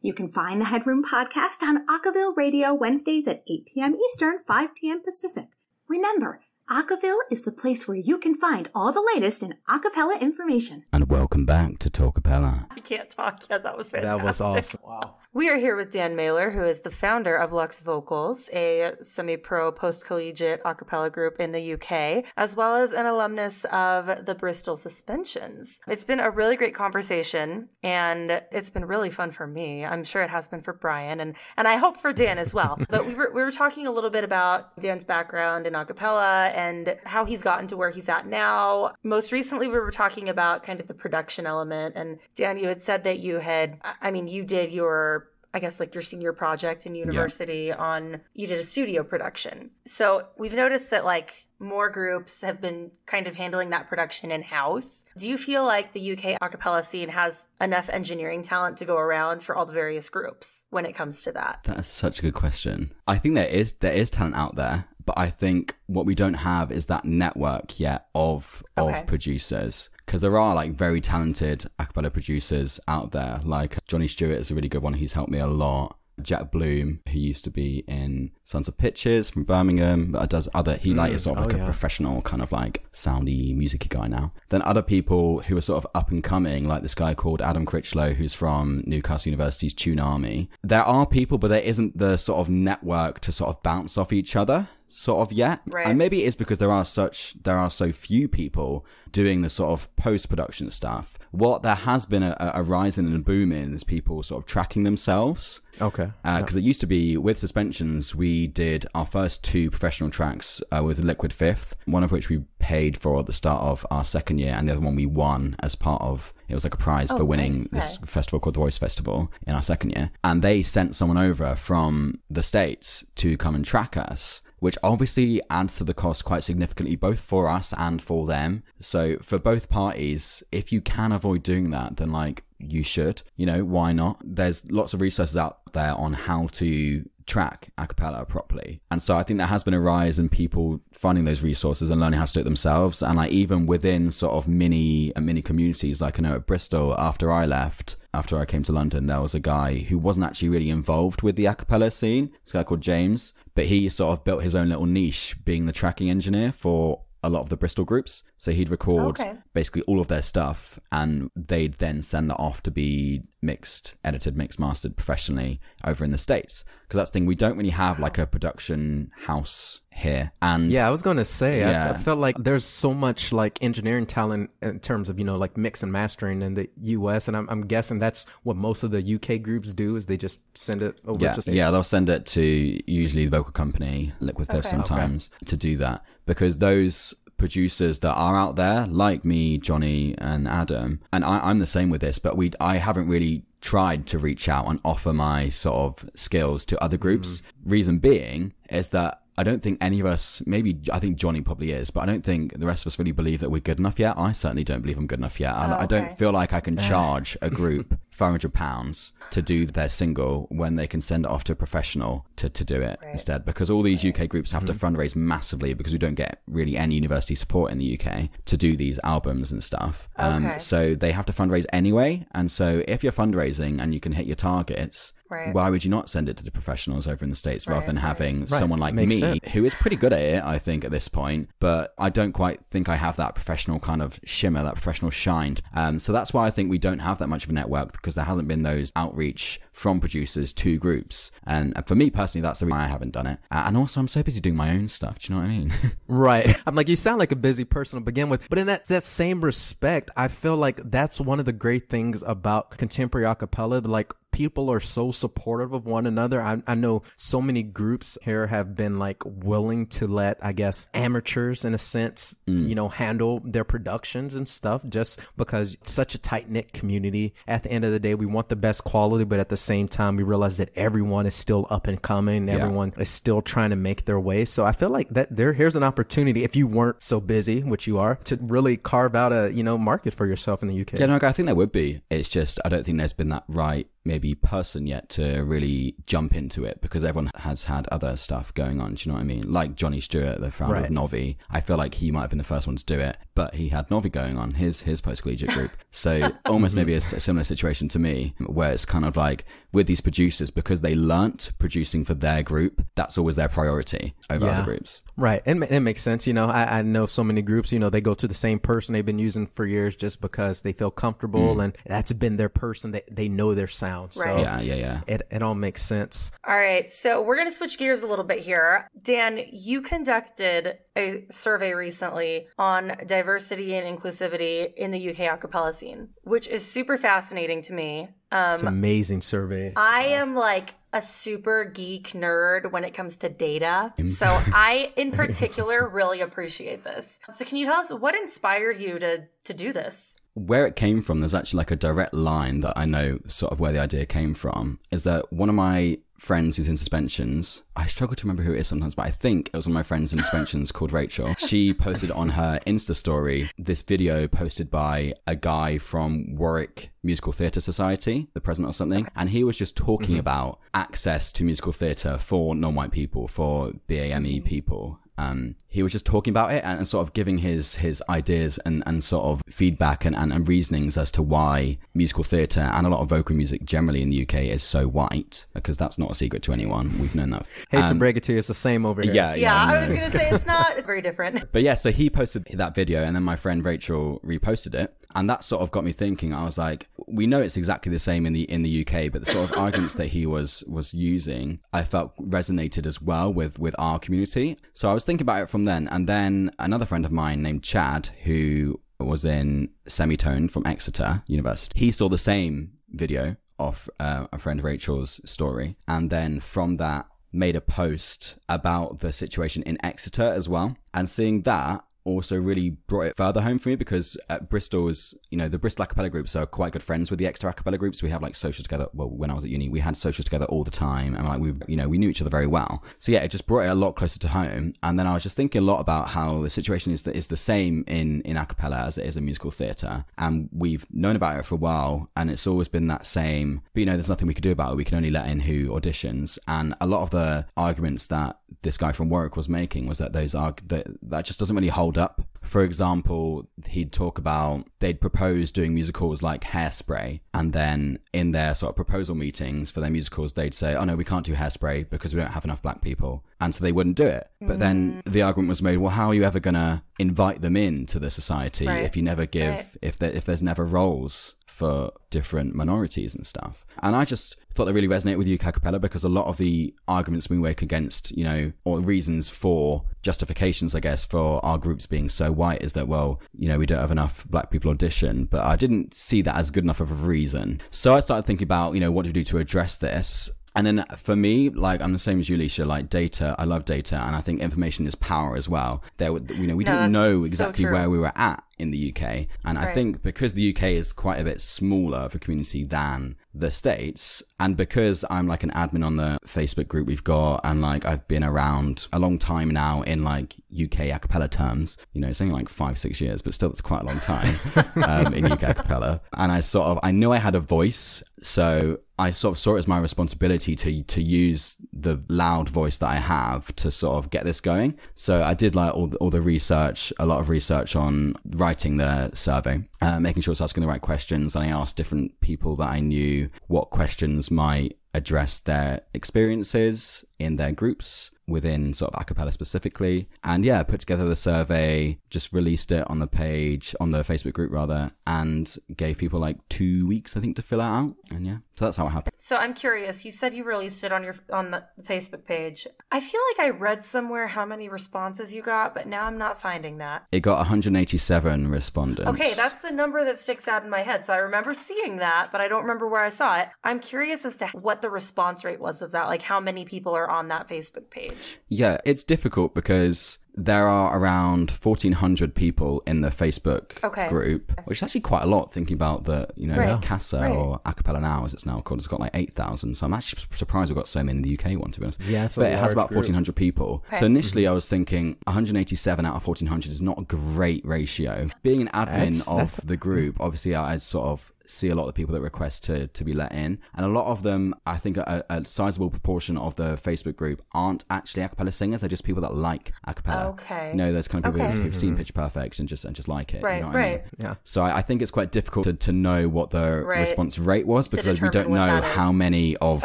You 0.00 0.14
can 0.14 0.28
find 0.28 0.60
the 0.60 0.66
Headroom 0.66 1.02
Podcast 1.02 1.62
on 1.62 1.84
Acaville 1.88 2.36
Radio 2.36 2.72
Wednesdays 2.72 3.26
at 3.26 3.42
8 3.50 3.66
p.m. 3.66 3.96
Eastern, 3.96 4.38
5 4.46 4.74
p.m. 4.76 5.02
Pacific. 5.02 5.48
Remember, 5.88 6.42
Acaville 6.70 7.18
is 7.30 7.42
the 7.42 7.52
place 7.52 7.88
where 7.88 7.96
you 7.96 8.18
can 8.18 8.34
find 8.34 8.68
all 8.74 8.92
the 8.92 9.10
latest 9.14 9.42
in 9.42 9.54
acapella 9.68 10.20
information. 10.20 10.84
And 10.92 11.10
welcome 11.10 11.44
back 11.44 11.78
to 11.80 11.90
Talkapella. 11.90 12.66
I 12.70 12.80
can't 12.80 13.10
talk 13.10 13.42
yet. 13.50 13.64
That 13.64 13.76
was 13.76 13.90
fantastic. 13.90 14.18
That 14.18 14.24
was 14.24 14.40
awesome. 14.40 14.80
Wow. 14.84 15.16
We 15.34 15.48
are 15.48 15.56
here 15.56 15.76
with 15.76 15.90
Dan 15.90 16.14
Mailer, 16.14 16.50
who 16.50 16.62
is 16.62 16.80
the 16.80 16.90
founder 16.90 17.34
of 17.34 17.52
Lux 17.52 17.80
Vocals, 17.80 18.50
a 18.52 18.92
semi 19.00 19.38
pro 19.38 19.72
post 19.72 20.04
collegiate 20.04 20.62
acapella 20.62 21.10
group 21.10 21.40
in 21.40 21.52
the 21.52 21.72
UK, 21.72 22.26
as 22.36 22.54
well 22.54 22.76
as 22.76 22.92
an 22.92 23.06
alumnus 23.06 23.64
of 23.72 24.26
the 24.26 24.34
Bristol 24.34 24.76
Suspensions. 24.76 25.80
It's 25.88 26.04
been 26.04 26.20
a 26.20 26.28
really 26.28 26.54
great 26.56 26.74
conversation, 26.74 27.70
and 27.82 28.42
it's 28.52 28.68
been 28.68 28.84
really 28.84 29.08
fun 29.08 29.30
for 29.30 29.46
me. 29.46 29.86
I'm 29.86 30.04
sure 30.04 30.22
it 30.22 30.28
has 30.28 30.48
been 30.48 30.60
for 30.60 30.74
Brian, 30.74 31.18
and, 31.18 31.34
and 31.56 31.66
I 31.66 31.76
hope 31.76 31.96
for 31.98 32.12
Dan 32.12 32.38
as 32.38 32.52
well. 32.52 32.78
but 32.90 33.06
we 33.06 33.14
were, 33.14 33.32
we 33.34 33.40
were 33.40 33.50
talking 33.50 33.86
a 33.86 33.90
little 33.90 34.10
bit 34.10 34.24
about 34.24 34.78
Dan's 34.80 35.04
background 35.04 35.66
in 35.66 35.74
a 35.74 35.86
cappella 35.86 36.51
and 36.52 36.96
how 37.04 37.24
he's 37.24 37.42
gotten 37.42 37.66
to 37.68 37.76
where 37.76 37.90
he's 37.90 38.08
at 38.08 38.26
now. 38.26 38.94
Most 39.02 39.32
recently, 39.32 39.68
we 39.68 39.78
were 39.78 39.90
talking 39.90 40.28
about 40.28 40.62
kind 40.62 40.80
of 40.80 40.86
the 40.86 40.94
production 40.94 41.46
element. 41.46 41.96
And 41.96 42.18
Dan, 42.36 42.58
you 42.58 42.68
had 42.68 42.82
said 42.82 43.04
that 43.04 43.20
you 43.20 43.38
had, 43.38 43.80
I 44.00 44.10
mean, 44.10 44.28
you 44.28 44.44
did 44.44 44.72
your 44.72 45.28
I 45.54 45.58
guess 45.58 45.80
like 45.80 45.94
your 45.94 46.02
senior 46.02 46.32
project 46.32 46.86
in 46.86 46.94
university 46.94 47.64
yeah. 47.64 47.76
on 47.76 48.20
you 48.34 48.46
did 48.46 48.58
a 48.58 48.62
studio 48.62 49.02
production. 49.02 49.70
So 49.84 50.28
we've 50.38 50.54
noticed 50.54 50.90
that 50.90 51.04
like 51.04 51.46
more 51.62 51.88
groups 51.88 52.42
have 52.42 52.60
been 52.60 52.90
kind 53.06 53.26
of 53.26 53.36
handling 53.36 53.70
that 53.70 53.88
production 53.88 54.30
in 54.30 54.42
house. 54.42 55.04
Do 55.16 55.28
you 55.30 55.38
feel 55.38 55.64
like 55.64 55.92
the 55.92 56.12
UK 56.12 56.40
acapella 56.40 56.84
scene 56.84 57.10
has 57.10 57.46
enough 57.60 57.88
engineering 57.88 58.42
talent 58.42 58.78
to 58.78 58.84
go 58.84 58.96
around 58.96 59.44
for 59.44 59.54
all 59.54 59.64
the 59.64 59.72
various 59.72 60.08
groups 60.08 60.64
when 60.70 60.84
it 60.84 60.94
comes 60.94 61.22
to 61.22 61.32
that? 61.32 61.60
That 61.64 61.78
is 61.78 61.86
such 61.86 62.18
a 62.18 62.22
good 62.22 62.34
question. 62.34 62.92
I 63.06 63.16
think 63.18 63.36
there 63.36 63.46
is 63.46 63.72
there 63.74 63.92
is 63.92 64.10
talent 64.10 64.34
out 64.34 64.56
there, 64.56 64.86
but 65.04 65.18
I 65.18 65.30
think 65.30 65.76
what 65.86 66.06
we 66.06 66.14
don't 66.14 66.34
have 66.34 66.72
is 66.72 66.86
that 66.86 67.04
network 67.04 67.78
yet 67.78 68.06
of 68.14 68.62
okay. 68.78 69.00
of 69.00 69.06
producers 69.06 69.90
because 70.06 70.20
there 70.20 70.38
are 70.38 70.54
like 70.54 70.72
very 70.72 71.00
talented 71.00 71.64
acapella 71.78 72.12
producers 72.12 72.80
out 72.88 73.12
there. 73.12 73.40
Like 73.44 73.78
Johnny 73.86 74.08
Stewart 74.08 74.38
is 74.38 74.50
a 74.50 74.54
really 74.54 74.68
good 74.68 74.82
one. 74.82 74.94
He's 74.94 75.12
helped 75.12 75.30
me 75.30 75.38
a 75.38 75.46
lot. 75.46 75.98
Jack 76.20 76.52
Bloom, 76.52 77.00
who 77.08 77.18
used 77.18 77.44
to 77.44 77.50
be 77.50 77.84
in 77.88 78.30
Sons 78.44 78.68
of 78.68 78.76
Pitches 78.76 79.30
from 79.30 79.44
Birmingham, 79.44 80.12
but 80.12 80.28
does 80.28 80.48
other. 80.54 80.76
He 80.76 80.94
like 80.94 81.12
is 81.12 81.22
sort 81.22 81.38
of 81.38 81.44
mm. 81.44 81.46
like 81.46 81.54
oh, 81.54 81.58
yeah. 81.58 81.62
a 81.62 81.66
professional 81.66 82.22
kind 82.22 82.42
of 82.42 82.52
like 82.52 82.84
soundy, 82.92 83.56
musicy 83.56 83.88
guy 83.88 84.08
now. 84.08 84.32
Then 84.50 84.62
other 84.62 84.82
people 84.82 85.40
who 85.40 85.56
are 85.56 85.62
sort 85.62 85.82
of 85.82 85.90
up 85.94 86.10
and 86.10 86.22
coming, 86.22 86.68
like 86.68 86.82
this 86.82 86.94
guy 86.94 87.14
called 87.14 87.40
Adam 87.40 87.64
Critchlow, 87.64 88.14
who's 88.14 88.34
from 88.34 88.84
Newcastle 88.86 89.30
University's 89.30 89.74
Tune 89.74 89.98
Army. 89.98 90.50
There 90.62 90.84
are 90.84 91.06
people, 91.06 91.38
but 91.38 91.48
there 91.48 91.62
isn't 91.62 91.96
the 91.96 92.16
sort 92.16 92.40
of 92.40 92.50
network 92.50 93.20
to 93.20 93.32
sort 93.32 93.48
of 93.48 93.62
bounce 93.62 93.96
off 93.96 94.12
each 94.12 94.36
other 94.36 94.68
sort 94.92 95.26
of 95.26 95.32
yet. 95.32 95.60
Right. 95.66 95.86
And 95.86 95.98
maybe 95.98 96.22
it 96.22 96.26
is 96.26 96.36
because 96.36 96.58
there 96.58 96.70
are 96.70 96.84
such 96.84 97.34
there 97.42 97.58
are 97.58 97.70
so 97.70 97.92
few 97.92 98.28
people 98.28 98.86
doing 99.10 99.42
the 99.42 99.48
sort 99.48 99.72
of 99.72 99.94
post 99.96 100.28
production 100.28 100.70
stuff. 100.70 101.18
What 101.30 101.62
there 101.62 101.74
has 101.74 102.04
been 102.04 102.22
a, 102.22 102.52
a 102.54 102.62
rise 102.62 102.98
in 102.98 103.06
and 103.06 103.16
a 103.16 103.18
boom 103.18 103.52
in 103.52 103.74
is 103.74 103.84
people 103.84 104.22
sort 104.22 104.42
of 104.42 104.46
tracking 104.46 104.82
themselves. 104.82 105.60
Okay. 105.80 106.10
Because 106.22 106.56
uh, 106.56 106.60
yeah. 106.60 106.64
it 106.64 106.66
used 106.66 106.80
to 106.82 106.86
be 106.86 107.16
with 107.16 107.38
suspensions, 107.38 108.14
we 108.14 108.46
did 108.46 108.86
our 108.94 109.06
first 109.06 109.42
two 109.42 109.70
professional 109.70 110.10
tracks 110.10 110.62
uh, 110.70 110.82
with 110.82 110.98
Liquid 110.98 111.32
Fifth, 111.32 111.76
one 111.86 112.02
of 112.02 112.12
which 112.12 112.28
we 112.28 112.44
paid 112.58 112.98
for 112.98 113.18
at 113.18 113.26
the 113.26 113.32
start 113.32 113.62
of 113.62 113.86
our 113.90 114.04
second 114.04 114.38
year, 114.38 114.54
and 114.56 114.68
the 114.68 114.72
other 114.72 114.80
one 114.80 114.94
we 114.94 115.06
won 115.06 115.56
as 115.60 115.74
part 115.74 116.02
of 116.02 116.34
it 116.48 116.54
was 116.54 116.64
like 116.64 116.74
a 116.74 116.78
prize 116.78 117.10
oh, 117.10 117.16
for 117.16 117.24
winning 117.24 117.66
nice. 117.72 117.96
this 117.96 118.10
festival 118.10 118.38
called 118.38 118.54
the 118.54 118.60
Voice 118.60 118.76
Festival 118.76 119.32
in 119.46 119.54
our 119.54 119.62
second 119.62 119.90
year. 119.90 120.10
And 120.22 120.42
they 120.42 120.62
sent 120.62 120.94
someone 120.94 121.16
over 121.16 121.56
from 121.56 122.20
the 122.28 122.42
States 122.42 123.04
to 123.16 123.38
come 123.38 123.54
and 123.54 123.64
track 123.64 123.96
us 123.96 124.42
which 124.62 124.78
obviously 124.80 125.42
adds 125.50 125.76
to 125.76 125.82
the 125.82 125.92
cost 125.92 126.24
quite 126.24 126.44
significantly, 126.44 126.94
both 126.94 127.18
for 127.18 127.48
us 127.48 127.74
and 127.76 128.00
for 128.00 128.28
them. 128.28 128.62
So, 128.78 129.16
for 129.20 129.36
both 129.36 129.68
parties, 129.68 130.44
if 130.52 130.70
you 130.70 130.80
can 130.80 131.10
avoid 131.10 131.42
doing 131.42 131.70
that, 131.70 131.96
then 131.96 132.12
like 132.12 132.44
you 132.60 132.84
should. 132.84 133.24
You 133.36 133.46
know, 133.46 133.64
why 133.64 133.92
not? 133.92 134.20
There's 134.22 134.70
lots 134.70 134.94
of 134.94 135.00
resources 135.00 135.36
out 135.36 135.72
there 135.72 135.94
on 135.94 136.12
how 136.12 136.46
to 136.52 137.04
track 137.26 137.70
a 137.76 137.88
cappella 137.88 138.24
properly. 138.24 138.80
And 138.92 139.02
so 139.02 139.16
I 139.16 139.24
think 139.24 139.38
there 139.38 139.48
has 139.48 139.64
been 139.64 139.74
a 139.74 139.80
rise 139.80 140.20
in 140.20 140.28
people 140.28 140.80
finding 140.92 141.24
those 141.24 141.42
resources 141.42 141.90
and 141.90 142.00
learning 142.00 142.20
how 142.20 142.26
to 142.26 142.32
do 142.32 142.40
it 142.40 142.44
themselves. 142.44 143.02
And 143.02 143.16
like 143.16 143.32
even 143.32 143.66
within 143.66 144.12
sort 144.12 144.34
of 144.34 144.46
mini 144.46 145.12
and 145.16 145.26
mini 145.26 145.42
communities, 145.42 146.00
like 146.00 146.20
I 146.20 146.22
know 146.22 146.36
at 146.36 146.46
Bristol 146.46 146.94
after 146.96 147.32
I 147.32 147.46
left, 147.46 147.96
after 148.14 148.38
I 148.38 148.44
came 148.44 148.62
to 148.64 148.72
London, 148.72 149.06
there 149.06 149.22
was 149.22 149.34
a 149.34 149.40
guy 149.40 149.78
who 149.78 149.98
wasn't 149.98 150.26
actually 150.26 150.50
really 150.50 150.70
involved 150.70 151.22
with 151.22 151.34
the 151.36 151.46
a 151.46 151.54
cappella 151.54 151.90
scene. 151.90 152.30
This 152.44 152.52
guy 152.52 152.62
called 152.62 152.82
James 152.82 153.32
but 153.54 153.66
he 153.66 153.88
sort 153.88 154.18
of 154.18 154.24
built 154.24 154.42
his 154.42 154.54
own 154.54 154.68
little 154.68 154.86
niche 154.86 155.36
being 155.44 155.66
the 155.66 155.72
tracking 155.72 156.10
engineer 156.10 156.52
for 156.52 157.02
a 157.22 157.30
lot 157.30 157.40
of 157.40 157.48
the 157.48 157.56
Bristol 157.56 157.84
groups. 157.84 158.24
So 158.36 158.52
he'd 158.52 158.70
record 158.70 159.20
okay. 159.20 159.34
basically 159.54 159.82
all 159.82 160.00
of 160.00 160.08
their 160.08 160.22
stuff 160.22 160.78
and 160.90 161.30
they'd 161.36 161.74
then 161.74 162.02
send 162.02 162.30
that 162.30 162.36
off 162.36 162.62
to 162.64 162.70
be 162.70 163.22
mixed, 163.40 163.94
edited, 164.04 164.36
mixed, 164.36 164.58
mastered 164.58 164.96
professionally 164.96 165.60
over 165.84 166.04
in 166.04 166.10
the 166.10 166.18
States. 166.18 166.64
Because 166.82 166.98
that's 166.98 167.10
the 167.10 167.14
thing, 167.14 167.26
we 167.26 167.34
don't 167.34 167.56
really 167.56 167.70
have 167.70 167.98
like 167.98 168.18
a 168.18 168.26
production 168.26 169.10
house 169.26 169.80
here. 169.90 170.32
And 170.40 170.70
yeah, 170.70 170.86
I 170.86 170.90
was 170.90 171.02
going 171.02 171.16
to 171.16 171.24
say, 171.24 171.60
yeah. 171.60 171.90
I, 171.90 171.94
I, 171.94 171.98
felt 171.98 172.18
like 172.18 172.36
there's 172.38 172.64
so 172.64 172.94
much 172.94 173.32
like 173.32 173.58
engineering 173.62 174.06
talent 174.06 174.50
in 174.60 174.80
terms 174.80 175.08
of, 175.08 175.18
you 175.18 175.24
know, 175.24 175.36
like 175.36 175.56
mix 175.56 175.82
and 175.82 175.92
mastering 175.92 176.42
in 176.42 176.54
the 176.54 176.68
US. 176.76 177.28
And 177.28 177.36
I'm, 177.36 177.48
I'm 177.48 177.66
guessing 177.66 177.98
that's 177.98 178.26
what 178.42 178.56
most 178.56 178.82
of 178.82 178.90
the 178.90 179.14
UK 179.14 179.42
groups 179.42 179.72
do 179.72 179.96
is 179.96 180.06
they 180.06 180.16
just 180.16 180.38
send 180.54 180.82
it 180.82 181.00
over 181.06 181.24
yeah, 181.24 181.34
to 181.34 181.52
Yeah, 181.52 181.70
they'll 181.70 181.84
send 181.84 182.08
it 182.08 182.26
to 182.26 182.42
usually 182.90 183.24
the 183.24 183.36
vocal 183.36 183.52
company, 183.52 184.12
Liquid 184.20 184.48
Fifth 184.48 184.66
okay. 184.66 184.68
sometimes, 184.68 185.30
okay. 185.36 185.46
to 185.46 185.56
do 185.56 185.76
that 185.78 186.04
because 186.34 186.58
those 186.58 187.14
producers 187.36 187.98
that 188.00 188.14
are 188.14 188.36
out 188.36 188.56
there, 188.56 188.86
like 188.86 189.24
me, 189.24 189.58
Johnny, 189.58 190.14
and 190.18 190.46
Adam, 190.46 191.00
and 191.12 191.24
I, 191.24 191.50
am 191.50 191.58
the 191.58 191.66
same 191.66 191.90
with 191.90 192.00
this, 192.00 192.18
but 192.18 192.36
we 192.36 192.52
I 192.60 192.76
haven't 192.76 193.08
really 193.08 193.44
tried 193.60 194.06
to 194.08 194.18
reach 194.18 194.48
out 194.48 194.68
and 194.68 194.80
offer 194.84 195.12
my 195.12 195.48
sort 195.48 195.76
of 195.76 196.10
skills 196.14 196.64
to 196.66 196.82
other 196.82 196.96
groups. 196.96 197.40
mm 197.40 197.42
Reason 197.64 197.98
being 197.98 198.54
is 198.70 198.88
that 198.88 199.22
I 199.38 199.44
don't 199.44 199.62
think 199.62 199.78
any 199.80 200.00
of 200.00 200.06
us, 200.06 200.42
maybe 200.46 200.78
I 200.92 200.98
think 200.98 201.16
Johnny 201.16 201.40
probably 201.40 201.70
is, 201.70 201.90
but 201.90 202.00
I 202.00 202.06
don't 202.06 202.24
think 202.24 202.58
the 202.58 202.66
rest 202.66 202.84
of 202.84 202.88
us 202.90 202.98
really 202.98 203.12
believe 203.12 203.40
that 203.40 203.50
we're 203.50 203.60
good 203.60 203.78
enough 203.78 203.98
yet. 203.98 204.18
I 204.18 204.32
certainly 204.32 204.64
don't 204.64 204.82
believe 204.82 204.98
I'm 204.98 205.06
good 205.06 205.20
enough 205.20 205.40
yet. 205.40 205.54
Oh, 205.54 205.58
I, 205.58 205.82
I 205.82 205.86
don't 205.86 206.10
feel 206.18 206.32
like 206.32 206.52
I 206.52 206.60
can 206.60 206.76
charge 206.90 207.36
a 207.40 207.48
group 207.48 207.98
£500 208.16 209.12
to 209.30 209.42
do 209.42 209.66
their 209.66 209.88
single 209.88 210.46
when 210.50 210.76
they 210.76 210.86
can 210.86 211.00
send 211.00 211.24
it 211.24 211.30
off 211.30 211.44
to 211.44 211.52
a 211.52 211.56
professional 211.56 212.26
to, 212.36 212.48
to 212.48 212.64
do 212.64 212.80
it 212.80 212.98
right. 213.02 213.12
instead. 213.12 213.44
Because 213.44 213.70
all 213.70 213.82
these 213.82 214.04
UK 214.04 214.28
groups 214.28 214.52
have 214.52 214.64
mm-hmm. 214.64 214.78
to 214.78 214.86
fundraise 214.86 215.16
massively 215.16 215.74
because 215.74 215.92
we 215.92 215.98
don't 215.98 216.14
get 216.14 216.40
really 216.46 216.76
any 216.76 216.94
university 216.94 217.34
support 217.34 217.72
in 217.72 217.78
the 217.78 217.98
UK 217.98 218.28
to 218.46 218.56
do 218.56 218.76
these 218.76 218.98
albums 219.04 219.52
and 219.52 219.62
stuff. 219.62 220.08
Um, 220.16 220.46
okay. 220.46 220.58
So 220.58 220.94
they 220.94 221.12
have 221.12 221.26
to 221.26 221.32
fundraise 221.32 221.66
anyway. 221.72 222.26
And 222.32 222.50
so 222.50 222.82
if 222.86 223.02
you're 223.02 223.12
fundraising 223.12 223.80
and 223.80 223.94
you 223.94 224.00
can 224.00 224.12
hit 224.12 224.26
your 224.26 224.36
targets, 224.36 225.12
Right. 225.32 225.54
Why 225.54 225.70
would 225.70 225.82
you 225.82 225.90
not 225.90 226.10
send 226.10 226.28
it 226.28 226.36
to 226.36 226.44
the 226.44 226.50
professionals 226.50 227.08
over 227.08 227.24
in 227.24 227.30
the 227.30 227.36
States 227.36 227.66
right, 227.66 227.76
rather 227.76 227.86
than 227.86 227.96
having 227.96 228.40
right. 228.40 228.48
someone 228.50 228.78
like 228.78 228.92
Makes 228.92 229.08
me 229.08 229.18
sense. 229.18 229.40
who 229.52 229.64
is 229.64 229.74
pretty 229.74 229.96
good 229.96 230.12
at 230.12 230.20
it, 230.20 230.44
I 230.44 230.58
think, 230.58 230.84
at 230.84 230.90
this 230.90 231.08
point, 231.08 231.48
but 231.58 231.94
I 231.96 232.10
don't 232.10 232.32
quite 232.32 232.62
think 232.66 232.90
I 232.90 232.96
have 232.96 233.16
that 233.16 233.34
professional 233.34 233.80
kind 233.80 234.02
of 234.02 234.20
shimmer, 234.24 234.62
that 234.62 234.74
professional 234.74 235.10
shine. 235.10 235.56
Um, 235.74 235.98
so 235.98 236.12
that's 236.12 236.34
why 236.34 236.46
I 236.46 236.50
think 236.50 236.68
we 236.70 236.76
don't 236.76 236.98
have 236.98 237.18
that 237.18 237.28
much 237.28 237.44
of 237.44 237.50
a 237.50 237.54
network 237.54 237.92
because 238.02 238.16
there 238.16 238.24
hasn't 238.24 238.48
been 238.48 238.62
those 238.62 238.92
outreach 238.96 239.60
from 239.72 240.00
producers 240.00 240.52
to 240.52 240.76
groups. 240.76 241.30
And 241.46 241.76
uh, 241.76 241.82
for 241.82 241.94
me 241.94 242.10
personally, 242.10 242.42
that's 242.42 242.60
the 242.60 242.66
reason 242.66 242.80
I 242.80 242.88
haven't 242.88 243.12
done 243.12 243.28
it. 243.28 243.38
And 243.50 243.76
also, 243.76 244.00
I'm 244.00 244.08
so 244.08 244.22
busy 244.22 244.40
doing 244.40 244.56
my 244.56 244.70
own 244.70 244.88
stuff. 244.88 245.20
Do 245.20 245.32
you 245.32 245.38
know 245.38 245.46
what 245.46 245.50
I 245.50 245.56
mean? 245.56 245.72
right. 246.08 246.62
I'm 246.66 246.74
like, 246.74 246.88
you 246.88 246.96
sound 246.96 247.20
like 247.20 247.32
a 247.32 247.36
busy 247.36 247.64
person 247.64 248.00
to 248.00 248.04
begin 248.04 248.28
with. 248.28 248.48
But 248.50 248.58
in 248.58 248.66
that, 248.66 248.86
that 248.86 249.04
same 249.04 249.42
respect, 249.42 250.10
I 250.16 250.28
feel 250.28 250.56
like 250.56 250.80
that's 250.90 251.20
one 251.20 251.38
of 251.38 251.46
the 251.46 251.52
great 251.52 251.88
things 251.88 252.22
about 252.26 252.76
contemporary 252.76 253.26
acapella. 253.26 253.86
Like, 253.86 254.12
people 254.32 254.70
are 254.70 254.80
so 254.80 255.12
supportive 255.12 255.72
of 255.72 255.86
one 255.86 256.06
another. 256.06 256.42
I, 256.42 256.62
I 256.66 256.74
know 256.74 257.02
so 257.16 257.40
many 257.40 257.62
groups 257.62 258.18
here 258.22 258.46
have 258.46 258.74
been 258.74 258.98
like 258.98 259.22
willing 259.24 259.86
to 259.88 260.08
let, 260.08 260.44
I 260.44 260.52
guess, 260.52 260.88
amateurs 260.94 261.64
in 261.64 261.74
a 261.74 261.78
sense, 261.78 262.36
mm. 262.48 262.68
you 262.68 262.74
know, 262.74 262.88
handle 262.88 263.40
their 263.44 263.64
productions 263.64 264.34
and 264.34 264.48
stuff 264.48 264.82
just 264.88 265.20
because 265.36 265.74
it's 265.74 265.92
such 265.92 266.14
a 266.14 266.18
tight 266.18 266.50
knit 266.50 266.72
community. 266.72 267.34
At 267.46 267.62
the 267.62 267.70
end 267.70 267.84
of 267.84 267.92
the 267.92 268.00
day, 268.00 268.14
we 268.14 268.26
want 268.26 268.48
the 268.48 268.56
best 268.56 268.84
quality, 268.84 269.24
but 269.24 269.38
at 269.38 269.50
the 269.50 269.56
same 269.56 269.86
time, 269.86 270.16
we 270.16 270.22
realize 270.22 270.58
that 270.58 270.70
everyone 270.74 271.26
is 271.26 271.34
still 271.34 271.66
up 271.70 271.86
and 271.86 272.00
coming. 272.00 272.48
Yeah. 272.48 272.54
Everyone 272.54 272.92
is 272.96 273.10
still 273.10 273.42
trying 273.42 273.70
to 273.70 273.76
make 273.76 274.06
their 274.06 274.18
way. 274.18 274.44
So 274.44 274.64
I 274.64 274.72
feel 274.72 274.90
like 274.90 275.10
that 275.10 275.36
there, 275.36 275.52
here's 275.52 275.76
an 275.76 275.82
opportunity 275.82 276.42
if 276.42 276.56
you 276.56 276.66
weren't 276.66 277.02
so 277.02 277.20
busy, 277.20 277.62
which 277.62 277.86
you 277.86 277.98
are, 277.98 278.16
to 278.24 278.38
really 278.40 278.78
carve 278.78 279.14
out 279.14 279.32
a, 279.32 279.52
you 279.52 279.62
know, 279.62 279.76
market 279.76 280.14
for 280.14 280.26
yourself 280.26 280.62
in 280.62 280.68
the 280.68 280.80
UK. 280.80 280.98
Yeah, 280.98 281.06
no, 281.06 281.18
I 281.22 281.32
think 281.32 281.46
there 281.46 281.54
would 281.54 281.72
be. 281.72 282.00
It's 282.10 282.28
just, 282.28 282.58
I 282.64 282.70
don't 282.70 282.84
think 282.84 282.98
there's 282.98 283.12
been 283.12 283.28
that 283.28 283.44
right 283.46 283.86
maybe 284.04 284.34
person 284.34 284.86
yet 284.86 285.08
to 285.10 285.42
really 285.42 285.94
jump 286.06 286.34
into 286.34 286.64
it 286.64 286.80
because 286.80 287.04
everyone 287.04 287.30
has 287.36 287.64
had 287.64 287.86
other 287.88 288.16
stuff 288.16 288.52
going 288.54 288.80
on. 288.80 288.94
Do 288.94 289.02
you 289.04 289.12
know 289.12 289.16
what 289.16 289.22
I 289.22 289.26
mean? 289.26 289.52
Like 289.52 289.76
Johnny 289.76 290.00
Stewart, 290.00 290.40
the 290.40 290.50
founder 290.50 290.74
Right. 290.74 290.84
of 290.86 290.90
Novi. 290.90 291.38
I 291.50 291.60
feel 291.60 291.76
like 291.76 291.94
he 291.94 292.10
might 292.10 292.22
have 292.22 292.30
been 292.30 292.38
the 292.38 292.44
first 292.44 292.66
one 292.66 292.76
to 292.76 292.84
do 292.84 292.98
it, 292.98 293.16
but 293.34 293.54
he 293.54 293.68
had 293.68 293.90
Novi 293.90 294.08
going 294.08 294.38
on 294.38 294.52
his 294.52 294.80
his 294.82 295.00
post 295.00 295.22
collegiate 295.22 295.50
group. 295.50 295.72
So 295.90 296.32
almost 296.46 296.74
maybe 296.76 296.94
a 296.94 297.00
similar 297.00 297.44
situation 297.44 297.88
to 297.88 297.98
me, 297.98 298.34
where 298.46 298.72
it's 298.72 298.84
kind 298.84 299.04
of 299.04 299.16
like 299.16 299.44
with 299.72 299.86
these 299.86 300.00
producers 300.00 300.50
because 300.50 300.80
they 300.80 300.94
learnt 300.94 301.50
producing 301.58 302.04
for 302.04 302.14
their 302.14 302.42
group. 302.42 302.84
That's 302.94 303.16
always 303.16 303.36
their 303.36 303.48
priority 303.48 304.14
over 304.30 304.44
Yeah. 304.44 304.52
other 304.52 304.64
groups. 304.64 305.02
Right. 305.16 305.42
It, 305.44 305.56
it 305.70 305.80
makes 305.80 306.02
sense. 306.02 306.26
You 306.26 306.32
know, 306.32 306.48
I, 306.48 306.78
I 306.78 306.82
know 306.82 307.06
so 307.06 307.24
many 307.24 307.42
groups, 307.42 307.72
you 307.72 307.78
know, 307.78 307.90
they 307.90 308.00
go 308.00 308.14
to 308.14 308.28
the 308.28 308.34
same 308.34 308.58
person 308.58 308.92
they've 308.92 309.04
been 309.04 309.18
using 309.18 309.46
for 309.46 309.66
years 309.66 309.96
just 309.96 310.20
because 310.20 310.62
they 310.62 310.72
feel 310.72 310.90
comfortable 310.90 311.56
mm. 311.56 311.64
and 311.64 311.76
that's 311.86 312.12
been 312.12 312.36
their 312.36 312.48
person. 312.48 312.92
They, 312.92 313.02
they 313.10 313.28
know 313.28 313.54
their 313.54 313.68
sound. 313.68 314.14
So 314.14 314.24
Yeah, 314.24 314.60
yeah, 314.60 314.74
yeah. 314.74 315.00
it, 315.06 315.22
it 315.30 315.42
all 315.42 315.54
makes 315.54 315.82
sense. 315.82 316.32
All 316.46 316.56
right, 316.56 316.92
so 316.92 317.22
we're 317.22 317.36
going 317.36 317.48
to 317.48 317.54
switch 317.54 317.78
gears 317.78 318.02
a 318.02 318.06
little 318.06 318.24
bit 318.24 318.40
here. 318.40 318.88
Dan, 319.02 319.40
you 319.50 319.82
conducted 319.82 320.78
a 320.96 321.24
survey 321.30 321.72
recently 321.72 322.46
on 322.58 322.96
diversity 323.06 323.74
and 323.74 323.98
inclusivity 323.98 324.72
in 324.74 324.90
the 324.90 325.10
UK 325.10 325.16
acapella 325.16 325.74
scene, 325.74 326.08
which 326.22 326.48
is 326.48 326.64
super 326.64 326.98
fascinating 326.98 327.62
to 327.62 327.72
me. 327.72 328.08
Um, 328.30 328.52
It's 328.52 328.62
an 328.62 328.68
amazing 328.68 329.22
survey. 329.22 329.72
I 329.76 330.04
am 330.06 330.34
like 330.34 330.74
a 330.92 331.00
super 331.00 331.64
geek 331.64 332.08
nerd 332.08 332.70
when 332.70 332.84
it 332.84 332.92
comes 332.92 333.16
to 333.18 333.28
data. 333.28 333.94
So 334.08 334.26
I, 334.52 334.92
in 334.96 335.10
particular, 335.12 335.88
really 335.88 336.20
appreciate 336.20 336.84
this. 336.84 337.18
So 337.30 337.44
can 337.44 337.56
you 337.56 337.66
tell 337.66 337.80
us 337.80 337.90
what 337.90 338.14
inspired 338.14 338.80
you 338.80 338.98
to 338.98 339.24
to 339.44 339.54
do 339.54 339.72
this? 339.72 340.16
Where 340.34 340.66
it 340.66 340.76
came 340.76 341.02
from, 341.02 341.20
there's 341.20 341.34
actually 341.34 341.58
like 341.58 341.70
a 341.70 341.76
direct 341.76 342.14
line 342.14 342.60
that 342.60 342.76
I 342.76 342.86
know 342.86 343.18
sort 343.26 343.52
of 343.52 343.60
where 343.60 343.72
the 343.72 343.80
idea 343.80 344.06
came 344.06 344.34
from. 344.34 344.78
Is 344.90 345.04
that 345.04 345.32
one 345.32 345.48
of 345.48 345.54
my 345.54 345.98
friends 346.22 346.56
who's 346.56 346.68
in 346.68 346.76
suspensions? 346.76 347.62
I 347.74 347.86
struggle 347.86 348.14
to 348.14 348.24
remember 348.24 348.44
who 348.44 348.54
it 348.54 348.60
is 348.60 348.68
sometimes, 348.68 348.94
but 348.94 349.06
I 349.06 349.10
think 349.10 349.48
it 349.48 349.56
was 349.56 349.66
one 349.66 349.72
of 349.72 349.80
my 349.80 349.82
friends 349.82 350.12
in 350.12 350.20
suspensions 350.20 350.72
called 350.72 350.92
Rachel. 350.92 351.34
She 351.34 351.74
posted 351.74 352.10
on 352.12 352.30
her 352.30 352.60
Insta 352.66 352.94
story 352.94 353.50
this 353.58 353.82
video 353.82 354.28
posted 354.28 354.70
by 354.70 355.14
a 355.26 355.34
guy 355.36 355.78
from 355.78 356.36
Warwick 356.36 356.90
Musical 357.02 357.32
Theatre 357.32 357.60
Society, 357.60 358.28
the 358.34 358.40
president 358.40 358.70
or 358.70 358.72
something, 358.74 359.08
and 359.16 359.30
he 359.30 359.42
was 359.44 359.58
just 359.58 359.76
talking 359.76 360.10
mm-hmm. 360.10 360.20
about 360.20 360.60
access 360.74 361.32
to 361.32 361.44
musical 361.44 361.72
theatre 361.72 362.16
for 362.18 362.54
non-white 362.54 362.92
people, 362.92 363.26
for 363.26 363.72
BAME 363.88 364.36
mm-hmm. 364.38 364.44
people 364.44 365.00
um, 365.18 365.56
he 365.68 365.82
was 365.82 365.92
just 365.92 366.06
talking 366.06 366.30
about 366.32 366.52
it 366.52 366.64
and, 366.64 366.78
and 366.78 366.88
sort 366.88 367.06
of 367.06 367.12
giving 367.12 367.38
his 367.38 367.76
his 367.76 368.02
ideas 368.08 368.58
and, 368.64 368.82
and 368.86 369.04
sort 369.04 369.24
of 369.24 369.42
feedback 369.48 370.04
and, 370.04 370.16
and, 370.16 370.32
and 370.32 370.48
reasonings 370.48 370.96
as 370.96 371.10
to 371.12 371.22
why 371.22 371.78
musical 371.94 372.24
theatre 372.24 372.60
and 372.60 372.86
a 372.86 372.90
lot 372.90 373.00
of 373.00 373.08
vocal 373.08 373.36
music 373.36 373.64
generally 373.64 374.02
in 374.02 374.10
the 374.10 374.22
UK 374.22 374.34
is 374.46 374.62
so 374.62 374.86
white 374.88 375.46
because 375.54 375.76
that's 375.76 375.98
not 375.98 376.10
a 376.10 376.14
secret 376.14 376.42
to 376.44 376.52
anyone. 376.52 376.98
We've 376.98 377.14
known 377.14 377.30
that. 377.30 377.46
Hate 377.70 377.80
to 377.80 377.86
Um, 377.86 377.98
break 377.98 378.16
it 378.16 378.22
to 378.24 378.32
you, 378.32 378.38
it's 378.38 378.48
the 378.48 378.54
same 378.54 378.86
over 378.86 379.02
here. 379.02 379.12
yeah, 379.12 379.34
Yeah, 379.34 379.42
yeah, 379.42 379.64
I, 379.64 379.76
I 379.76 379.80
was 379.80 379.88
going 379.94 380.10
to 380.10 380.16
say 380.18 380.30
it's 380.30 380.46
not 380.46 380.76
it's 380.76 380.86
very 380.92 381.02
different. 381.02 381.52
But 381.52 381.62
yeah, 381.62 381.74
so 381.74 381.92
he 381.92 382.08
posted 382.10 382.44
that 382.54 382.74
video 382.74 383.02
and 383.04 383.14
then 383.14 383.22
my 383.22 383.36
friend 383.36 383.64
Rachel 383.64 384.20
reposted 384.24 384.74
it. 384.74 384.94
And 385.14 385.28
that 385.28 385.44
sort 385.44 385.60
of 385.60 385.70
got 385.70 385.84
me 385.84 385.92
thinking. 385.92 386.32
I 386.32 386.42
was 386.44 386.56
like, 386.56 386.88
we 387.06 387.26
know 387.26 387.42
it's 387.42 387.58
exactly 387.58 387.92
the 387.92 387.98
same 387.98 388.24
in 388.24 388.32
the 388.32 388.44
in 388.50 388.62
the 388.62 388.80
UK, 388.80 389.12
but 389.12 389.22
the 389.22 389.30
sort 389.30 389.50
of 389.50 389.58
arguments 389.58 389.94
that 389.96 390.06
he 390.06 390.24
was 390.24 390.64
was 390.66 390.94
using, 390.94 391.60
I 391.70 391.84
felt 391.84 392.16
resonated 392.16 392.86
as 392.86 393.02
well 393.02 393.30
with 393.30 393.58
with 393.58 393.74
our 393.78 393.98
community. 393.98 394.56
So 394.72 394.90
I 394.90 394.94
was 394.94 395.01
thinking 395.04 395.24
about 395.24 395.42
it 395.42 395.50
from 395.50 395.64
then. 395.64 395.88
And 395.88 396.06
then 396.06 396.50
another 396.58 396.86
friend 396.86 397.04
of 397.04 397.12
mine 397.12 397.42
named 397.42 397.62
Chad, 397.62 398.10
who 398.24 398.80
was 398.98 399.24
in 399.24 399.70
Semitone 399.86 400.48
from 400.48 400.66
Exeter 400.66 401.22
University, 401.26 401.78
he 401.78 401.92
saw 401.92 402.08
the 402.08 402.18
same 402.18 402.72
video 402.90 403.36
of 403.58 403.88
uh, 404.00 404.26
a 404.32 404.38
friend 404.38 404.62
Rachel's 404.62 405.20
story, 405.24 405.76
and 405.86 406.10
then 406.10 406.40
from 406.40 406.76
that 406.76 407.06
made 407.32 407.56
a 407.56 407.60
post 407.60 408.38
about 408.48 409.00
the 409.00 409.12
situation 409.12 409.62
in 409.62 409.78
Exeter 409.84 410.24
as 410.24 410.48
well. 410.48 410.76
And 410.92 411.08
seeing 411.08 411.42
that 411.42 411.84
also 412.04 412.36
really 412.36 412.70
brought 412.70 413.02
it 413.02 413.16
further 413.16 413.40
home 413.40 413.58
for 413.58 413.70
me 413.70 413.76
because 413.76 414.16
at 414.28 414.48
Bristol's, 414.48 415.14
you 415.30 415.38
know, 415.38 415.48
the 415.48 415.58
Bristol 415.58 415.86
acapella 415.86 416.10
groups 416.10 416.34
are 416.36 416.46
quite 416.46 416.72
good 416.72 416.82
friends 416.82 417.10
with 417.10 417.18
the 417.18 417.26
Exeter 417.26 417.50
acapella 417.50 417.78
groups. 417.78 418.02
We 418.02 418.10
have 418.10 418.22
like 418.22 418.36
socials 418.36 418.64
together. 418.64 418.88
Well, 418.94 419.10
when 419.10 419.30
I 419.30 419.34
was 419.34 419.44
at 419.44 419.50
uni, 419.50 419.68
we 419.68 419.80
had 419.80 419.96
socials 419.96 420.24
together 420.24 420.46
all 420.46 420.64
the 420.64 420.70
time 420.70 421.14
and 421.14 421.26
like 421.26 421.40
we, 421.40 421.54
you 421.66 421.76
know, 421.76 421.88
we 421.88 421.98
knew 421.98 422.10
each 422.10 422.20
other 422.20 422.30
very 422.30 422.46
well. 422.46 422.82
So 422.98 423.12
yeah, 423.12 423.20
it 423.20 423.30
just 423.30 423.46
brought 423.46 423.60
it 423.60 423.68
a 423.68 423.74
lot 423.74 423.96
closer 423.96 424.18
to 424.20 424.28
home. 424.28 424.74
And 424.82 424.98
then 424.98 425.06
I 425.06 425.14
was 425.14 425.22
just 425.22 425.36
thinking 425.36 425.62
a 425.62 425.64
lot 425.64 425.80
about 425.80 426.08
how 426.08 426.42
the 426.42 426.50
situation 426.50 426.92
is 426.92 427.02
that 427.02 427.16
is 427.16 427.28
the 427.28 427.36
same 427.36 427.84
in, 427.86 428.22
in 428.22 428.36
acapella 428.36 428.86
as 428.86 428.98
it 428.98 429.06
is 429.06 429.16
in 429.16 429.24
musical 429.24 429.50
theatre. 429.50 430.04
And 430.18 430.48
we've 430.52 430.86
known 430.90 431.16
about 431.16 431.38
it 431.38 431.44
for 431.44 431.54
a 431.54 431.58
while 431.58 432.10
and 432.16 432.30
it's 432.30 432.46
always 432.46 432.68
been 432.68 432.86
that 432.88 433.06
same, 433.06 433.62
but 433.72 433.80
you 433.80 433.86
know, 433.86 433.92
there's 433.92 434.08
nothing 434.08 434.28
we 434.28 434.34
could 434.34 434.42
do 434.42 434.52
about 434.52 434.72
it. 434.72 434.76
We 434.76 434.84
can 434.84 434.96
only 434.96 435.10
let 435.10 435.28
in 435.28 435.40
who 435.40 435.68
auditions. 435.68 436.38
And 436.48 436.74
a 436.80 436.86
lot 436.86 437.02
of 437.02 437.10
the 437.10 437.46
arguments 437.56 438.06
that 438.08 438.38
this 438.62 438.76
guy 438.76 438.92
from 438.92 439.08
Warwick 439.08 439.36
was 439.36 439.48
making 439.48 439.86
was 439.86 439.98
that 439.98 440.12
those 440.12 440.34
are 440.34 440.54
that, 440.66 440.86
that 441.02 441.24
just 441.24 441.38
doesn't 441.38 441.56
really 441.56 441.68
hold 441.68 441.91
up. 441.98 442.22
For 442.42 442.62
example, 442.64 443.48
he'd 443.68 443.92
talk 443.92 444.18
about 444.18 444.66
they'd 444.80 445.00
propose 445.00 445.52
doing 445.52 445.74
musicals 445.74 446.22
like 446.22 446.42
Hairspray, 446.42 447.20
and 447.32 447.52
then 447.52 448.00
in 448.12 448.32
their 448.32 448.54
sort 448.54 448.70
of 448.70 448.76
proposal 448.76 449.14
meetings 449.14 449.70
for 449.70 449.80
their 449.80 449.90
musicals, 449.90 450.32
they'd 450.32 450.54
say, 450.54 450.74
"Oh 450.74 450.84
no, 450.84 450.96
we 450.96 451.04
can't 451.04 451.24
do 451.24 451.34
Hairspray 451.34 451.88
because 451.88 452.14
we 452.14 452.20
don't 452.20 452.32
have 452.32 452.44
enough 452.44 452.60
black 452.60 452.82
people," 452.82 453.24
and 453.40 453.54
so 453.54 453.62
they 453.62 453.72
wouldn't 453.72 453.96
do 453.96 454.06
it. 454.06 454.28
But 454.40 454.58
then 454.58 455.02
mm. 455.06 455.12
the 455.12 455.22
argument 455.22 455.50
was 455.50 455.62
made, 455.62 455.76
"Well, 455.76 455.92
how 455.92 456.08
are 456.08 456.14
you 456.14 456.24
ever 456.24 456.40
gonna 456.40 456.82
invite 456.98 457.42
them 457.42 457.56
into 457.56 457.98
the 458.00 458.10
society 458.10 458.66
Right. 458.66 458.84
if 458.84 458.96
you 458.96 459.02
never 459.02 459.24
give 459.24 459.54
Right. 459.54 459.66
if 459.80 459.96
there, 459.98 460.10
if 460.10 460.24
there's 460.24 460.42
never 460.42 460.64
roles?" 460.66 461.36
for 461.46 461.92
different 462.10 462.54
minorities 462.54 463.14
and 463.14 463.26
stuff. 463.26 463.64
And 463.82 463.94
I 463.94 464.04
just 464.06 464.36
thought 464.52 464.66
they 464.66 464.72
really 464.72 464.88
resonate 464.88 465.18
with 465.18 465.28
UK 465.28 465.54
Capella 465.54 465.78
because 465.78 466.04
a 466.04 466.08
lot 466.08 466.26
of 466.26 466.36
the 466.36 466.74
arguments 466.88 467.28
we 467.28 467.38
make 467.38 467.62
against, 467.62 468.16
you 468.16 468.24
know, 468.24 468.52
or 468.64 468.80
reasons 468.80 469.28
for 469.28 469.84
justifications, 470.02 470.74
I 470.74 470.80
guess, 470.80 471.04
for 471.04 471.44
our 471.44 471.58
groups 471.58 471.86
being 471.86 472.08
so 472.08 472.32
white 472.32 472.62
is 472.62 472.72
that, 472.74 472.88
well, 472.88 473.20
you 473.36 473.48
know, 473.48 473.58
we 473.58 473.66
don't 473.66 473.80
have 473.80 473.90
enough 473.90 474.26
black 474.28 474.50
people 474.50 474.70
audition. 474.70 475.24
But 475.24 475.40
I 475.42 475.56
didn't 475.56 475.94
see 475.94 476.22
that 476.22 476.36
as 476.36 476.50
good 476.50 476.64
enough 476.64 476.80
of 476.80 476.90
a 476.90 476.94
reason. 476.94 477.60
So 477.70 477.94
I 477.94 478.00
started 478.00 478.26
thinking 478.26 478.44
about, 478.44 478.74
you 478.74 478.80
know, 478.80 478.90
what 478.90 479.02
do 479.02 479.08
we 479.08 479.12
do 479.12 479.24
to 479.24 479.38
address 479.38 479.76
this? 479.76 480.30
And 480.54 480.66
then 480.66 480.84
for 480.96 481.16
me, 481.16 481.48
like 481.48 481.80
I'm 481.80 481.92
the 481.92 481.98
same 481.98 482.18
as 482.18 482.28
you, 482.28 482.36
Elicia. 482.36 482.66
Like 482.66 482.90
data, 482.90 483.34
I 483.38 483.44
love 483.44 483.64
data, 483.64 483.96
and 483.96 484.14
I 484.14 484.20
think 484.20 484.40
information 484.40 484.86
is 484.86 484.94
power 484.94 485.36
as 485.36 485.48
well. 485.48 485.82
There, 485.96 486.10
you 486.10 486.46
know, 486.46 486.56
we 486.56 486.64
No, 486.64 486.72
didn't 486.72 486.92
know 486.92 487.22
that's 487.22 487.38
so 487.38 487.44
exactly 487.44 487.64
where 487.64 487.88
we 487.88 487.98
were 487.98 488.12
at 488.14 488.44
in 488.58 488.70
the 488.70 488.94
UK, 488.94 489.28
and 489.44 489.58
I 489.58 489.72
think 489.72 490.02
because 490.02 490.34
the 490.34 490.54
UK 490.54 490.64
is 490.64 490.92
quite 490.92 491.20
a 491.20 491.24
bit 491.24 491.40
smaller 491.40 491.98
of 491.98 492.14
a 492.14 492.18
community 492.18 492.64
than 492.64 493.16
the 493.34 493.50
States, 493.50 494.22
and 494.38 494.56
because 494.56 495.04
I'm 495.10 495.26
like 495.26 495.42
an 495.42 495.50
admin 495.50 495.84
on 495.84 495.96
the 495.96 496.18
Facebook 496.26 496.68
group 496.68 496.86
we've 496.86 497.04
got, 497.04 497.40
and 497.44 497.62
like 497.62 497.84
I've 497.84 498.06
been 498.08 498.24
around 498.24 498.86
a 498.92 498.98
long 498.98 499.18
time 499.18 499.50
now 499.50 499.82
in 499.82 500.04
like 500.04 500.36
UK 500.52 500.80
a 500.80 500.98
cappella 500.98 501.28
terms, 501.28 501.76
you 501.92 502.00
know, 502.00 502.08
it's 502.08 502.20
only 502.20 502.34
like 502.34 502.48
five, 502.48 502.78
six 502.78 503.00
years, 503.00 503.22
but 503.22 503.34
still 503.34 503.50
it's 503.50 503.60
quite 503.60 503.82
a 503.82 503.86
long 503.86 504.00
time 504.00 504.34
um, 504.84 505.14
in 505.14 505.30
UK 505.30 505.42
a 505.42 505.54
cappella. 505.54 506.00
And 506.16 506.30
I 506.30 506.40
sort 506.40 506.66
of, 506.66 506.78
I 506.82 506.90
knew 506.90 507.12
I 507.12 507.18
had 507.18 507.34
a 507.34 507.40
voice, 507.40 508.02
so 508.22 508.78
I 508.98 509.10
sort 509.10 509.32
of 509.32 509.38
saw 509.38 509.56
it 509.56 509.60
as 509.60 509.68
my 509.68 509.78
responsibility 509.78 510.54
to 510.56 510.82
to 510.82 511.02
use 511.02 511.56
the 511.72 512.02
loud 512.08 512.48
voice 512.48 512.78
that 512.78 512.88
I 512.88 512.96
have 512.96 513.54
to 513.56 513.70
sort 513.70 513.96
of 513.96 514.10
get 514.10 514.24
this 514.24 514.40
going. 514.40 514.78
So 514.94 515.22
I 515.22 515.34
did 515.34 515.54
like 515.54 515.74
all 515.74 515.88
the, 515.88 515.96
all 515.98 516.10
the 516.10 516.22
research, 516.22 516.92
a 516.98 517.06
lot 517.06 517.20
of 517.20 517.28
research 517.28 517.74
on 517.74 518.14
writing 518.24 518.76
the 518.76 519.10
survey, 519.14 519.64
uh, 519.80 519.98
making 519.98 520.22
sure 520.22 520.32
I 520.32 520.34
was 520.34 520.40
asking 520.40 520.62
the 520.62 520.68
right 520.68 520.80
questions, 520.80 521.34
and 521.34 521.44
I 521.44 521.48
asked 521.48 521.76
different 521.76 522.20
people 522.20 522.56
that 522.56 522.68
I 522.68 522.80
knew 522.80 523.30
what 523.48 523.70
questions 523.70 524.30
might 524.30 524.78
address 524.94 525.38
their 525.38 525.80
experiences 525.94 527.04
in 527.22 527.36
their 527.36 527.52
groups 527.52 528.10
within 528.28 528.72
sort 528.72 528.94
of 528.94 529.04
acapella 529.04 529.32
specifically 529.32 530.08
and 530.22 530.44
yeah 530.44 530.62
put 530.62 530.78
together 530.80 531.04
the 531.08 531.16
survey 531.16 531.98
just 532.08 532.32
released 532.32 532.70
it 532.70 532.88
on 532.88 533.00
the 533.00 533.06
page 533.06 533.74
on 533.80 533.90
the 533.90 533.98
facebook 534.04 534.32
group 534.32 534.50
rather 534.52 534.92
and 535.08 535.56
gave 535.76 535.98
people 535.98 536.20
like 536.20 536.38
two 536.48 536.86
weeks 536.86 537.16
i 537.16 537.20
think 537.20 537.34
to 537.34 537.42
fill 537.42 537.60
it 537.60 537.64
out 537.64 537.94
and 538.10 538.24
yeah 538.24 538.36
so 538.54 538.64
that's 538.66 538.76
how 538.76 538.86
it 538.86 538.90
happened 538.90 539.14
So 539.18 539.36
I'm 539.36 539.54
curious. 539.54 540.04
You 540.04 540.10
said 540.10 540.34
you 540.34 540.44
released 540.44 540.84
it 540.84 540.92
on 540.92 541.02
your 541.02 541.14
on 541.32 541.50
the 541.52 541.64
Facebook 541.82 542.24
page. 542.26 542.66
I 542.90 543.00
feel 543.00 543.20
like 543.30 543.46
I 543.46 543.50
read 543.50 543.82
somewhere 543.84 544.26
how 544.28 544.44
many 544.44 544.68
responses 544.68 545.32
you 545.34 545.42
got, 545.42 545.74
but 545.74 545.86
now 545.86 546.04
I'm 546.04 546.18
not 546.18 546.40
finding 546.40 546.76
that. 546.78 547.06
it 547.10 547.20
got 547.20 547.38
187 547.38 548.48
respondents 548.48 549.08
Okay, 549.10 549.32
that's 549.34 549.62
the 549.62 549.70
number 549.70 550.04
that 550.04 550.18
sticks 550.20 550.46
out 550.46 550.62
in 550.64 550.70
my 550.70 550.80
head. 550.82 551.04
So 551.04 551.12
I 551.14 551.16
remember 551.18 551.54
seeing 551.54 551.96
that, 551.96 552.30
but 552.30 552.40
I 552.40 552.48
don't 552.48 552.62
remember 552.62 552.86
where 552.86 553.02
I 553.02 553.08
saw 553.10 553.38
it. 553.40 553.48
I'm 553.64 553.80
curious 553.80 554.24
as 554.24 554.36
to 554.36 554.46
what 554.48 554.82
the 554.82 554.90
response 554.90 555.44
rate 555.44 555.60
was 555.60 555.80
of 555.82 555.90
that, 555.92 556.06
like 556.06 556.22
how 556.22 556.38
many 556.38 556.64
people 556.64 556.94
are 556.94 557.10
on 557.12 557.28
that 557.28 557.48
Facebook 557.48 557.90
page. 557.90 558.38
Yeah, 558.48 558.78
it's 558.84 559.04
difficult 559.04 559.54
because 559.54 560.18
there 560.34 560.66
are 560.66 560.98
around 560.98 561.50
1400 561.50 562.34
people 562.34 562.82
in 562.86 563.02
the 563.02 563.10
Facebook 563.10 563.82
Okay. 563.84 564.08
group, 564.08 564.50
which 564.64 564.78
is 564.78 564.82
actually 564.82 565.02
quite 565.02 565.22
a 565.22 565.26
lot 565.26 565.52
thinking 565.52 565.74
about 565.74 566.04
the, 566.04 566.26
you 566.36 566.46
know, 566.46 566.56
Right. 566.56 566.80
CASA 566.80 567.20
Right. 567.20 567.30
or 567.30 567.60
Acapella 567.66 568.00
Now 568.00 568.24
as 568.24 568.32
it's 568.32 568.46
now 568.46 568.60
called. 568.62 568.80
It's 568.80 568.86
got 568.86 568.98
like 568.98 569.10
8,000. 569.12 569.76
So 569.76 569.84
I'm 569.84 569.92
actually 569.92 570.22
surprised 570.34 570.70
we've 570.70 570.76
got 570.76 570.88
so 570.88 571.02
many 571.04 571.18
in 571.18 571.22
the 571.22 571.28
UK 571.38 571.56
one, 571.56 571.70
to 571.72 571.80
be 571.80 571.84
honest. 571.84 572.00
Yeah, 572.08 572.24
it's 572.24 572.36
a 572.38 572.40
but 572.40 572.50
it 572.52 572.58
has 572.58 572.72
about 572.72 572.88
group. 572.88 572.96
1400 572.96 573.36
people. 573.36 573.84
So 573.90 573.96
Okay. 573.98 574.06
initially 574.06 574.44
mm-hmm. 574.44 574.52
I 574.52 574.54
was 574.54 574.68
thinking 574.70 575.16
187 575.26 576.06
out 576.06 576.16
of 576.16 576.26
1400 576.26 576.72
is 576.72 576.80
not 576.80 576.98
a 576.98 577.02
great 577.04 577.62
ratio. 577.66 578.28
Being 578.42 578.62
an 578.62 578.68
admin 578.68 578.86
That's- 579.12 579.28
of 579.28 579.36
that's- 579.36 579.56
the 579.56 579.76
group, 579.76 580.16
obviously 580.18 580.54
I, 580.54 580.72
I 580.74 580.76
sort 580.78 581.08
of 581.08 581.32
see 581.46 581.68
a 581.68 581.74
lot 581.74 581.82
of 581.82 581.88
the 581.88 581.92
people 581.92 582.14
that 582.14 582.20
request 582.20 582.64
to 582.64 582.86
to 582.88 583.04
be 583.04 583.12
let 583.12 583.32
in, 583.32 583.58
and 583.74 583.84
a 583.86 583.88
lot 583.88 584.06
of 584.06 584.22
them, 584.22 584.54
I 584.66 584.78
think, 584.78 584.96
a, 584.96 585.24
a 585.28 585.44
sizable 585.44 585.90
proportion 585.90 586.36
of 586.36 586.56
the 586.56 586.76
Facebook 586.76 587.16
group 587.16 587.42
aren't 587.52 587.84
actually 587.90 588.22
a 588.22 588.28
cappella 588.28 588.52
singers. 588.52 588.80
They're 588.80 588.88
just 588.88 589.04
people 589.04 589.22
that 589.22 589.34
like 589.34 589.72
a 589.84 589.94
cappella. 589.94 590.30
Okay. 590.30 590.70
You 590.70 590.76
know, 590.76 590.92
there's 590.92 591.08
kind 591.08 591.24
of 591.24 591.32
people 591.32 591.46
Okay. 591.46 591.54
who've, 591.56 591.64
who've 591.64 591.76
seen 591.76 591.90
mm-hmm. 591.90 591.98
Pitch 591.98 592.14
Perfect 592.14 592.58
and 592.58 592.68
just 592.68 592.84
and 592.84 592.94
just 592.94 593.08
like 593.08 593.34
it. 593.34 593.42
Right, 593.42 593.56
you 593.56 593.60
know 593.62 593.66
what 593.68 593.76
I 593.76 593.82
mean? 593.82 593.92
right. 593.92 594.04
Yeah. 594.18 594.34
So 594.44 594.62
I, 594.62 594.78
I 594.78 594.82
think 594.82 595.02
it's 595.02 595.10
quite 595.10 595.32
difficult 595.32 595.64
to, 595.64 595.72
to 595.74 595.92
know 595.92 596.28
what 596.28 596.50
the 596.50 596.82
Right. 596.84 597.00
response 597.00 597.38
rate 597.38 597.66
was 597.66 597.88
because 597.88 598.20
we 598.20 598.28
don't 598.28 598.50
know 598.50 598.80
how 598.80 599.12
many 599.12 599.56
of 599.58 599.84